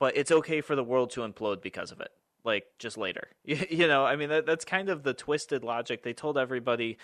but 0.00 0.16
it's 0.16 0.32
okay 0.32 0.62
for 0.62 0.74
the 0.74 0.82
world 0.82 1.10
to 1.10 1.20
implode 1.20 1.62
because 1.62 1.92
of 1.92 2.00
it. 2.00 2.10
Like 2.44 2.64
just 2.78 2.96
later, 2.96 3.28
you, 3.44 3.58
you 3.68 3.88
know. 3.88 4.06
I 4.06 4.16
mean, 4.16 4.30
that, 4.30 4.46
that's 4.46 4.64
kind 4.64 4.88
of 4.88 5.02
the 5.02 5.12
twisted 5.12 5.62
logic. 5.62 6.02
They 6.02 6.14
told 6.14 6.38
everybody, 6.38 6.96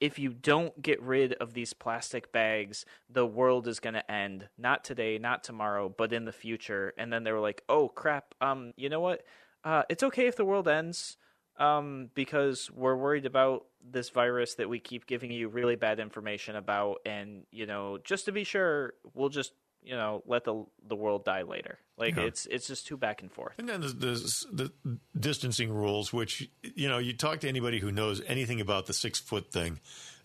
if 0.00 0.18
you 0.18 0.34
don't 0.34 0.82
get 0.82 1.00
rid 1.00 1.32
of 1.34 1.54
these 1.54 1.72
plastic 1.72 2.30
bags, 2.30 2.84
the 3.08 3.24
world 3.24 3.68
is 3.68 3.80
going 3.80 3.94
to 3.94 4.10
end. 4.10 4.48
Not 4.58 4.84
today, 4.84 5.16
not 5.16 5.44
tomorrow, 5.44 5.88
but 5.88 6.12
in 6.12 6.24
the 6.26 6.32
future. 6.32 6.92
And 6.98 7.10
then 7.10 7.24
they 7.24 7.32
were 7.32 7.40
like, 7.40 7.62
"Oh 7.70 7.88
crap! 7.88 8.34
Um, 8.42 8.72
you 8.76 8.90
know 8.90 9.00
what? 9.00 9.24
Uh, 9.64 9.82
it's 9.88 10.02
okay 10.02 10.26
if 10.26 10.36
the 10.36 10.44
world 10.44 10.68
ends." 10.68 11.16
um, 11.60 12.08
because 12.14 12.70
we're 12.74 12.96
worried 12.96 13.26
about 13.26 13.66
this 13.88 14.08
virus 14.10 14.54
that 14.54 14.68
we 14.68 14.80
keep 14.80 15.06
giving 15.06 15.30
you 15.30 15.48
really 15.48 15.76
bad 15.76 16.00
information 16.00 16.56
about, 16.56 17.00
and 17.04 17.44
you 17.52 17.66
know, 17.66 17.98
just 18.02 18.24
to 18.24 18.32
be 18.32 18.44
sure, 18.44 18.94
we'll 19.14 19.28
just 19.28 19.52
you 19.82 19.94
know 19.94 20.22
let 20.26 20.44
the 20.44 20.64
the 20.88 20.96
world 20.96 21.24
die 21.24 21.42
later. 21.42 21.78
Like 21.98 22.16
yeah. 22.16 22.24
it's 22.24 22.46
it's 22.46 22.66
just 22.66 22.86
too 22.86 22.96
back 22.96 23.20
and 23.20 23.30
forth. 23.30 23.54
And 23.58 23.68
then 23.68 23.84
there's, 23.98 24.46
the 24.50 24.72
distancing 25.18 25.70
rules, 25.70 26.12
which 26.12 26.48
you 26.62 26.88
know 26.88 26.98
you 26.98 27.12
talk 27.12 27.40
to 27.40 27.48
anybody 27.48 27.78
who 27.78 27.92
knows 27.92 28.22
anything 28.26 28.60
about 28.60 28.86
the 28.86 28.94
six 28.94 29.20
foot 29.20 29.52
thing. 29.52 29.80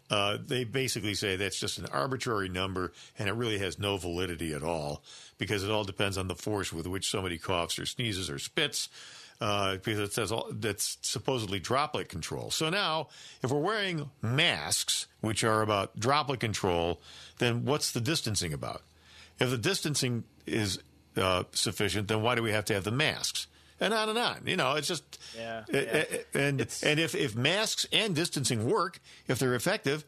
Uh, 0.07 0.38
they 0.39 0.63
basically 0.63 1.15
say 1.15 1.36
that's 1.36 1.59
just 1.59 1.79
an 1.79 1.88
arbitrary 1.91 2.47
number 2.47 2.91
and 3.17 3.27
it 3.27 3.31
really 3.31 3.57
has 3.57 3.79
no 3.79 3.97
validity 3.97 4.53
at 4.53 4.61
all 4.61 5.01
because 5.39 5.63
it 5.63 5.71
all 5.71 5.83
depends 5.83 6.15
on 6.15 6.27
the 6.27 6.36
force 6.36 6.71
with 6.71 6.86
which 6.86 7.09
somebody 7.09 7.39
coughs 7.39 7.79
or 7.79 7.88
sneezes 7.88 8.29
or 8.29 8.38
spits. 8.38 8.88
Uh, 9.41 9.73
because 9.73 9.99
it 9.99 10.13
says 10.13 10.31
all, 10.31 10.47
that's 10.49 10.97
supposedly 11.01 11.59
droplet 11.59 12.07
control. 12.07 12.49
So 12.51 12.69
now, 12.69 13.09
if 13.43 13.51
we're 13.51 13.59
wearing 13.59 14.09
masks, 14.21 15.07
which 15.19 15.43
are 15.43 15.61
about 15.61 15.99
droplet 15.99 16.39
control, 16.39 17.01
then 17.39 17.65
what's 17.65 17.91
the 17.91 17.99
distancing 17.99 18.53
about? 18.53 18.83
If 19.38 19.49
the 19.49 19.57
distancing 19.57 20.23
is 20.45 20.79
uh, 21.17 21.43
sufficient, 21.51 22.07
then 22.07 22.21
why 22.21 22.36
do 22.36 22.43
we 22.43 22.51
have 22.51 22.63
to 22.65 22.73
have 22.73 22.86
the 22.86 22.91
masks? 22.91 23.47
And 23.79 23.93
on 23.93 24.07
and 24.07 24.17
on. 24.17 24.43
You 24.45 24.55
know, 24.55 24.75
it's 24.75 24.88
just 24.88 25.19
yeah. 25.38 25.63
yeah. 25.69 26.05
And 26.33 26.61
it's, 26.61 26.81
and 26.81 26.97
if 26.97 27.13
if 27.13 27.36
masks 27.36 27.86
and 27.91 28.15
distancing 28.15 28.65
work, 28.65 29.01
if 29.27 29.38
they're 29.38 29.55
effective, 29.55 30.05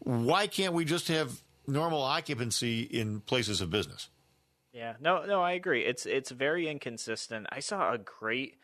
why 0.00 0.46
can't 0.46 0.74
we 0.74 0.84
just 0.84 1.08
have 1.08 1.40
normal 1.66 2.02
occupancy 2.02 2.82
in 2.82 3.20
places 3.20 3.62
of 3.62 3.70
business? 3.70 4.08
Yeah, 4.72 4.94
no, 5.00 5.24
no, 5.26 5.42
I 5.42 5.52
agree. 5.52 5.84
It's 5.84 6.06
it's 6.06 6.30
very 6.30 6.68
inconsistent. 6.68 7.46
I 7.50 7.60
saw 7.60 7.92
a 7.92 7.98
great 7.98 8.56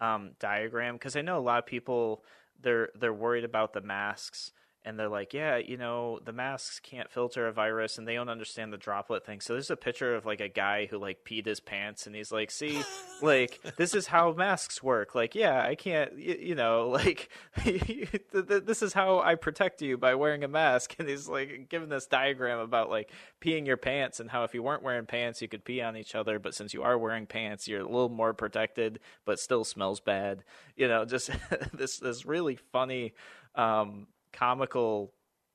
um, 0.00 0.32
diagram 0.40 0.94
because 0.96 1.14
I 1.16 1.22
know 1.22 1.38
a 1.38 1.40
lot 1.40 1.60
of 1.60 1.66
people 1.66 2.24
they're 2.60 2.90
they're 2.98 3.14
worried 3.14 3.44
about 3.44 3.72
the 3.72 3.80
masks 3.80 4.52
and 4.84 4.98
they're 4.98 5.08
like, 5.08 5.32
yeah, 5.32 5.58
you 5.58 5.76
know, 5.76 6.18
the 6.24 6.32
masks 6.32 6.80
can't 6.80 7.10
filter 7.10 7.46
a 7.46 7.52
virus, 7.52 7.98
and 7.98 8.08
they 8.08 8.14
don't 8.14 8.28
understand 8.28 8.72
the 8.72 8.76
droplet 8.76 9.24
thing. 9.24 9.40
So 9.40 9.52
there's 9.52 9.70
a 9.70 9.76
picture 9.76 10.14
of 10.16 10.26
like 10.26 10.40
a 10.40 10.48
guy 10.48 10.86
who 10.86 10.98
like 10.98 11.24
peed 11.24 11.46
his 11.46 11.60
pants, 11.60 12.06
and 12.06 12.16
he's 12.16 12.32
like, 12.32 12.50
see, 12.50 12.82
like 13.22 13.60
this 13.76 13.94
is 13.94 14.08
how 14.08 14.32
masks 14.32 14.82
work. 14.82 15.14
Like, 15.14 15.34
yeah, 15.34 15.62
I 15.62 15.76
can't, 15.76 16.18
you, 16.18 16.36
you 16.40 16.54
know, 16.54 16.88
like 16.92 17.30
this 17.64 18.82
is 18.82 18.92
how 18.92 19.20
I 19.20 19.36
protect 19.36 19.82
you 19.82 19.96
by 19.96 20.16
wearing 20.16 20.42
a 20.42 20.48
mask. 20.48 20.96
And 20.98 21.08
he's 21.08 21.28
like 21.28 21.66
giving 21.68 21.88
this 21.88 22.06
diagram 22.06 22.58
about 22.58 22.90
like 22.90 23.10
peeing 23.40 23.66
your 23.66 23.76
pants 23.76 24.18
and 24.18 24.30
how 24.30 24.42
if 24.44 24.52
you 24.54 24.62
weren't 24.62 24.82
wearing 24.82 25.06
pants, 25.06 25.40
you 25.40 25.48
could 25.48 25.64
pee 25.64 25.80
on 25.80 25.96
each 25.96 26.14
other, 26.14 26.38
but 26.38 26.54
since 26.54 26.74
you 26.74 26.82
are 26.82 26.98
wearing 26.98 27.26
pants, 27.26 27.68
you're 27.68 27.80
a 27.80 27.84
little 27.84 28.08
more 28.08 28.34
protected, 28.34 28.98
but 29.24 29.38
still 29.38 29.64
smells 29.64 30.00
bad. 30.00 30.42
You 30.76 30.88
know, 30.88 31.04
just 31.04 31.30
this 31.72 31.98
this 31.98 32.26
really 32.26 32.56
funny. 32.56 33.12
Um, 33.54 34.06
comical 34.32 35.12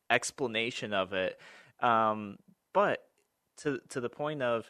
explanation 0.10 0.94
of 0.94 1.14
it. 1.14 1.40
Um, 1.80 2.38
but 2.74 3.04
to 3.58 3.80
to 3.90 4.00
the 4.00 4.10
point 4.10 4.42
of 4.42 4.70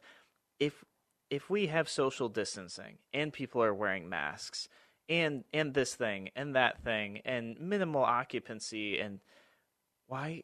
if 0.59 0.83
if 1.29 1.49
we 1.49 1.67
have 1.67 1.89
social 1.89 2.29
distancing 2.29 2.97
and 3.13 3.33
people 3.33 3.61
are 3.61 3.73
wearing 3.73 4.07
masks 4.09 4.69
and 5.09 5.43
and 5.53 5.73
this 5.73 5.95
thing 5.95 6.29
and 6.35 6.55
that 6.55 6.83
thing 6.83 7.21
and 7.25 7.59
minimal 7.59 8.03
occupancy 8.03 8.99
and 8.99 9.19
why 10.07 10.43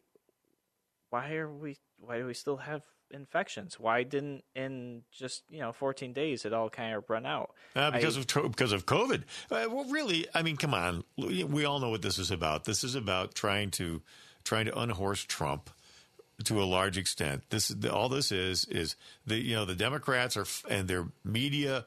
why 1.13 1.35
are 1.35 1.47
we 1.47 1.77
why 1.99 2.17
do 2.17 2.25
we 2.25 2.33
still 2.33 2.57
have 2.57 2.81
infections? 3.11 3.79
Why 3.79 4.01
didn't 4.01 4.43
in 4.55 5.03
just 5.11 5.43
you 5.47 5.59
know 5.59 5.71
14 5.71 6.11
days 6.11 6.43
it 6.43 6.53
all 6.53 6.71
kind 6.71 6.95
of 6.95 7.07
run 7.07 7.27
out? 7.27 7.51
Uh, 7.75 7.91
because 7.91 8.17
I, 8.17 8.21
of 8.21 8.27
because 8.51 8.71
of 8.71 8.87
COVID. 8.87 9.21
Uh, 9.51 9.67
well, 9.69 9.85
really, 9.91 10.25
I 10.33 10.41
mean, 10.41 10.57
come 10.57 10.73
on. 10.73 11.03
We 11.15 11.65
all 11.65 11.79
know 11.79 11.91
what 11.91 12.01
this 12.01 12.17
is 12.17 12.31
about. 12.31 12.63
This 12.65 12.83
is 12.83 12.95
about 12.95 13.35
trying 13.35 13.69
to 13.71 14.01
trying 14.43 14.65
to 14.65 14.77
unhorse 14.77 15.23
Trump 15.23 15.69
to 16.45 16.63
a 16.63 16.65
large 16.65 16.97
extent. 16.97 17.43
This 17.51 17.71
all 17.91 18.09
this 18.09 18.31
is 18.31 18.65
is 18.65 18.95
the 19.27 19.37
you 19.37 19.53
know 19.53 19.65
the 19.65 19.75
Democrats 19.75 20.35
are 20.35 20.47
and 20.67 20.87
their 20.87 21.05
media 21.23 21.85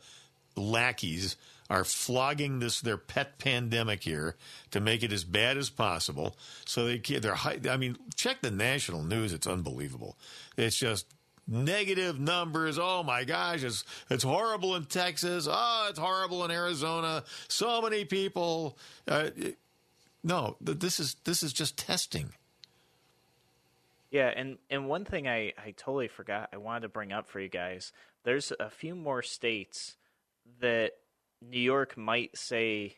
lackeys 0.54 1.36
are 1.68 1.84
flogging 1.84 2.58
this 2.58 2.80
their 2.80 2.96
pet 2.96 3.38
pandemic 3.38 4.02
here 4.02 4.36
to 4.70 4.80
make 4.80 5.02
it 5.02 5.12
as 5.12 5.24
bad 5.24 5.56
as 5.56 5.70
possible. 5.70 6.36
So 6.64 6.86
they 6.86 6.98
they're 6.98 7.36
I 7.68 7.76
mean, 7.76 7.96
check 8.14 8.40
the 8.40 8.50
national 8.50 9.02
news; 9.02 9.32
it's 9.32 9.46
unbelievable. 9.46 10.16
It's 10.56 10.76
just 10.76 11.06
negative 11.46 12.18
numbers. 12.18 12.78
Oh 12.78 13.02
my 13.02 13.24
gosh, 13.24 13.62
it's 13.62 13.84
it's 14.10 14.24
horrible 14.24 14.74
in 14.76 14.84
Texas. 14.84 15.48
Oh, 15.50 15.86
it's 15.88 15.98
horrible 15.98 16.44
in 16.44 16.50
Arizona. 16.50 17.24
So 17.48 17.80
many 17.82 18.04
people. 18.04 18.78
Uh, 19.06 19.30
no, 20.22 20.56
this 20.60 20.98
is 20.98 21.16
this 21.24 21.42
is 21.42 21.52
just 21.52 21.76
testing. 21.76 22.32
Yeah, 24.10 24.32
and 24.34 24.58
and 24.70 24.88
one 24.88 25.04
thing 25.04 25.28
I 25.28 25.52
I 25.58 25.72
totally 25.76 26.08
forgot 26.08 26.50
I 26.52 26.56
wanted 26.56 26.80
to 26.82 26.88
bring 26.88 27.12
up 27.12 27.28
for 27.28 27.40
you 27.40 27.48
guys. 27.48 27.92
There's 28.24 28.52
a 28.58 28.70
few 28.70 28.94
more 28.94 29.22
states 29.22 29.96
that 30.60 30.92
New 31.48 31.60
York 31.60 31.96
might 31.96 32.36
say 32.36 32.96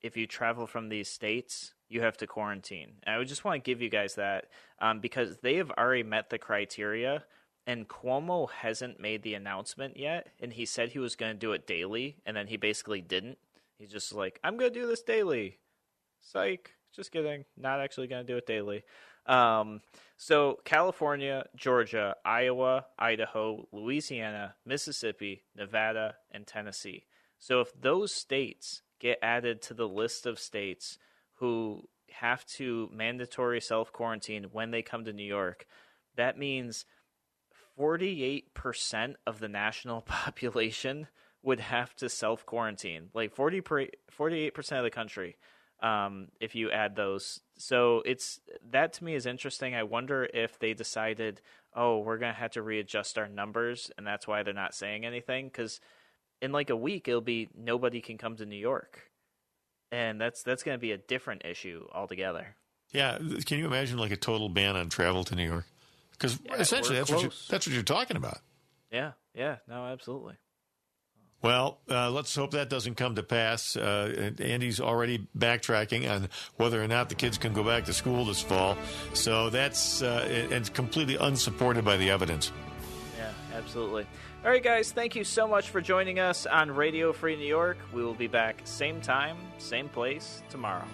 if 0.00 0.16
you 0.16 0.26
travel 0.26 0.66
from 0.66 0.88
these 0.88 1.08
states, 1.08 1.74
you 1.88 2.02
have 2.02 2.16
to 2.18 2.26
quarantine. 2.26 2.92
And 3.02 3.14
I 3.14 3.18
would 3.18 3.28
just 3.28 3.44
want 3.44 3.62
to 3.62 3.68
give 3.68 3.80
you 3.80 3.88
guys 3.88 4.14
that 4.14 4.46
um, 4.80 5.00
because 5.00 5.38
they 5.38 5.56
have 5.56 5.70
already 5.72 6.02
met 6.02 6.30
the 6.30 6.38
criteria 6.38 7.24
and 7.68 7.86
Cuomo 7.86 8.48
hasn't 8.50 8.98
made 8.98 9.22
the 9.22 9.34
announcement 9.34 9.98
yet, 9.98 10.28
and 10.40 10.54
he 10.54 10.64
said 10.64 10.88
he 10.88 10.98
was 10.98 11.16
going 11.16 11.34
to 11.34 11.38
do 11.38 11.52
it 11.52 11.66
daily, 11.66 12.16
and 12.24 12.34
then 12.34 12.46
he 12.46 12.56
basically 12.56 13.02
didn't. 13.02 13.36
He's 13.78 13.90
just 13.90 14.14
like, 14.14 14.40
I'm 14.42 14.56
going 14.56 14.72
to 14.72 14.80
do 14.80 14.86
this 14.86 15.02
daily. 15.02 15.58
Psych. 16.18 16.72
Just 16.96 17.12
kidding. 17.12 17.44
Not 17.58 17.80
actually 17.80 18.06
going 18.06 18.26
to 18.26 18.32
do 18.32 18.38
it 18.38 18.46
daily. 18.46 18.84
Um, 19.26 19.82
so, 20.16 20.58
California, 20.64 21.44
Georgia, 21.54 22.16
Iowa, 22.24 22.86
Idaho, 22.98 23.68
Louisiana, 23.70 24.54
Mississippi, 24.64 25.44
Nevada, 25.54 26.14
and 26.30 26.46
Tennessee. 26.46 27.04
So, 27.38 27.60
if 27.60 27.72
those 27.80 28.12
states 28.12 28.82
get 29.00 29.18
added 29.22 29.62
to 29.62 29.74
the 29.74 29.88
list 29.88 30.26
of 30.26 30.38
states 30.38 30.98
who 31.34 31.88
have 32.10 32.44
to 32.46 32.88
mandatory 32.92 33.60
self 33.60 33.92
quarantine 33.92 34.46
when 34.52 34.70
they 34.70 34.82
come 34.82 35.04
to 35.04 35.12
New 35.12 35.24
York, 35.24 35.66
that 36.16 36.38
means 36.38 36.84
48% 37.78 39.14
of 39.26 39.38
the 39.38 39.48
national 39.48 40.00
population 40.06 41.08
would 41.42 41.60
have 41.60 41.94
to 41.96 42.08
self 42.08 42.44
quarantine. 42.44 43.10
Like 43.14 43.34
40 43.34 43.62
48% 43.62 44.78
of 44.78 44.84
the 44.84 44.90
country 44.90 45.36
um, 45.80 46.28
if 46.40 46.54
you 46.54 46.70
add 46.70 46.96
those. 46.96 47.40
So 47.56 48.02
it's 48.04 48.40
that 48.70 48.92
to 48.94 49.04
me 49.04 49.14
is 49.14 49.26
interesting. 49.26 49.74
I 49.74 49.84
wonder 49.84 50.28
if 50.34 50.58
they 50.58 50.74
decided, 50.74 51.40
oh, 51.74 52.00
we're 52.00 52.18
going 52.18 52.34
to 52.34 52.40
have 52.40 52.50
to 52.52 52.62
readjust 52.62 53.16
our 53.16 53.28
numbers 53.28 53.90
and 53.96 54.06
that's 54.06 54.26
why 54.26 54.42
they're 54.42 54.54
not 54.54 54.74
saying 54.74 55.06
anything 55.06 55.50
cuz 55.50 55.80
in 56.40 56.52
like 56.52 56.70
a 56.70 56.76
week 56.76 57.08
it'll 57.08 57.20
be 57.20 57.48
nobody 57.56 58.00
can 58.00 58.18
come 58.18 58.36
to 58.36 58.46
New 58.46 58.56
York. 58.56 59.10
And 59.90 60.20
that's 60.20 60.42
that's 60.42 60.62
going 60.62 60.76
to 60.76 60.80
be 60.80 60.92
a 60.92 60.98
different 60.98 61.44
issue 61.44 61.86
altogether. 61.92 62.56
Yeah, 62.92 63.18
can 63.46 63.58
you 63.58 63.66
imagine 63.66 63.98
like 63.98 64.12
a 64.12 64.16
total 64.16 64.48
ban 64.48 64.76
on 64.76 64.88
travel 64.88 65.24
to 65.24 65.34
New 65.34 65.46
York? 65.46 65.64
Because 66.12 66.38
yeah, 66.44 66.56
essentially, 66.56 66.96
that's 66.96 67.10
what, 67.10 67.22
you, 67.22 67.30
that's 67.48 67.66
what 67.66 67.74
you're 67.74 67.82
talking 67.82 68.16
about. 68.16 68.38
Yeah, 68.90 69.12
yeah, 69.34 69.56
no, 69.68 69.84
absolutely. 69.86 70.34
Well, 71.40 71.78
uh, 71.88 72.10
let's 72.10 72.34
hope 72.34 72.50
that 72.50 72.68
doesn't 72.68 72.96
come 72.96 73.14
to 73.14 73.22
pass. 73.22 73.76
Uh, 73.76 74.32
Andy's 74.40 74.80
already 74.80 75.28
backtracking 75.38 76.10
on 76.10 76.28
whether 76.56 76.82
or 76.82 76.88
not 76.88 77.10
the 77.10 77.14
kids 77.14 77.38
can 77.38 77.52
go 77.52 77.62
back 77.62 77.84
to 77.84 77.92
school 77.92 78.24
this 78.24 78.42
fall. 78.42 78.76
So 79.12 79.48
that's 79.48 80.02
uh, 80.02 80.26
it's 80.50 80.68
completely 80.68 81.16
unsupported 81.16 81.84
by 81.84 81.96
the 81.96 82.10
evidence. 82.10 82.50
Yeah, 83.16 83.30
absolutely. 83.56 84.06
All 84.48 84.54
right, 84.54 84.62
guys, 84.62 84.92
thank 84.92 85.14
you 85.14 85.24
so 85.24 85.46
much 85.46 85.68
for 85.68 85.82
joining 85.82 86.18
us 86.18 86.46
on 86.46 86.70
Radio 86.70 87.12
Free 87.12 87.36
New 87.36 87.44
York. 87.44 87.76
We 87.92 88.02
will 88.02 88.14
be 88.14 88.28
back 88.28 88.62
same 88.64 88.98
time, 89.02 89.36
same 89.58 89.90
place 89.90 90.42
tomorrow. 90.48 90.86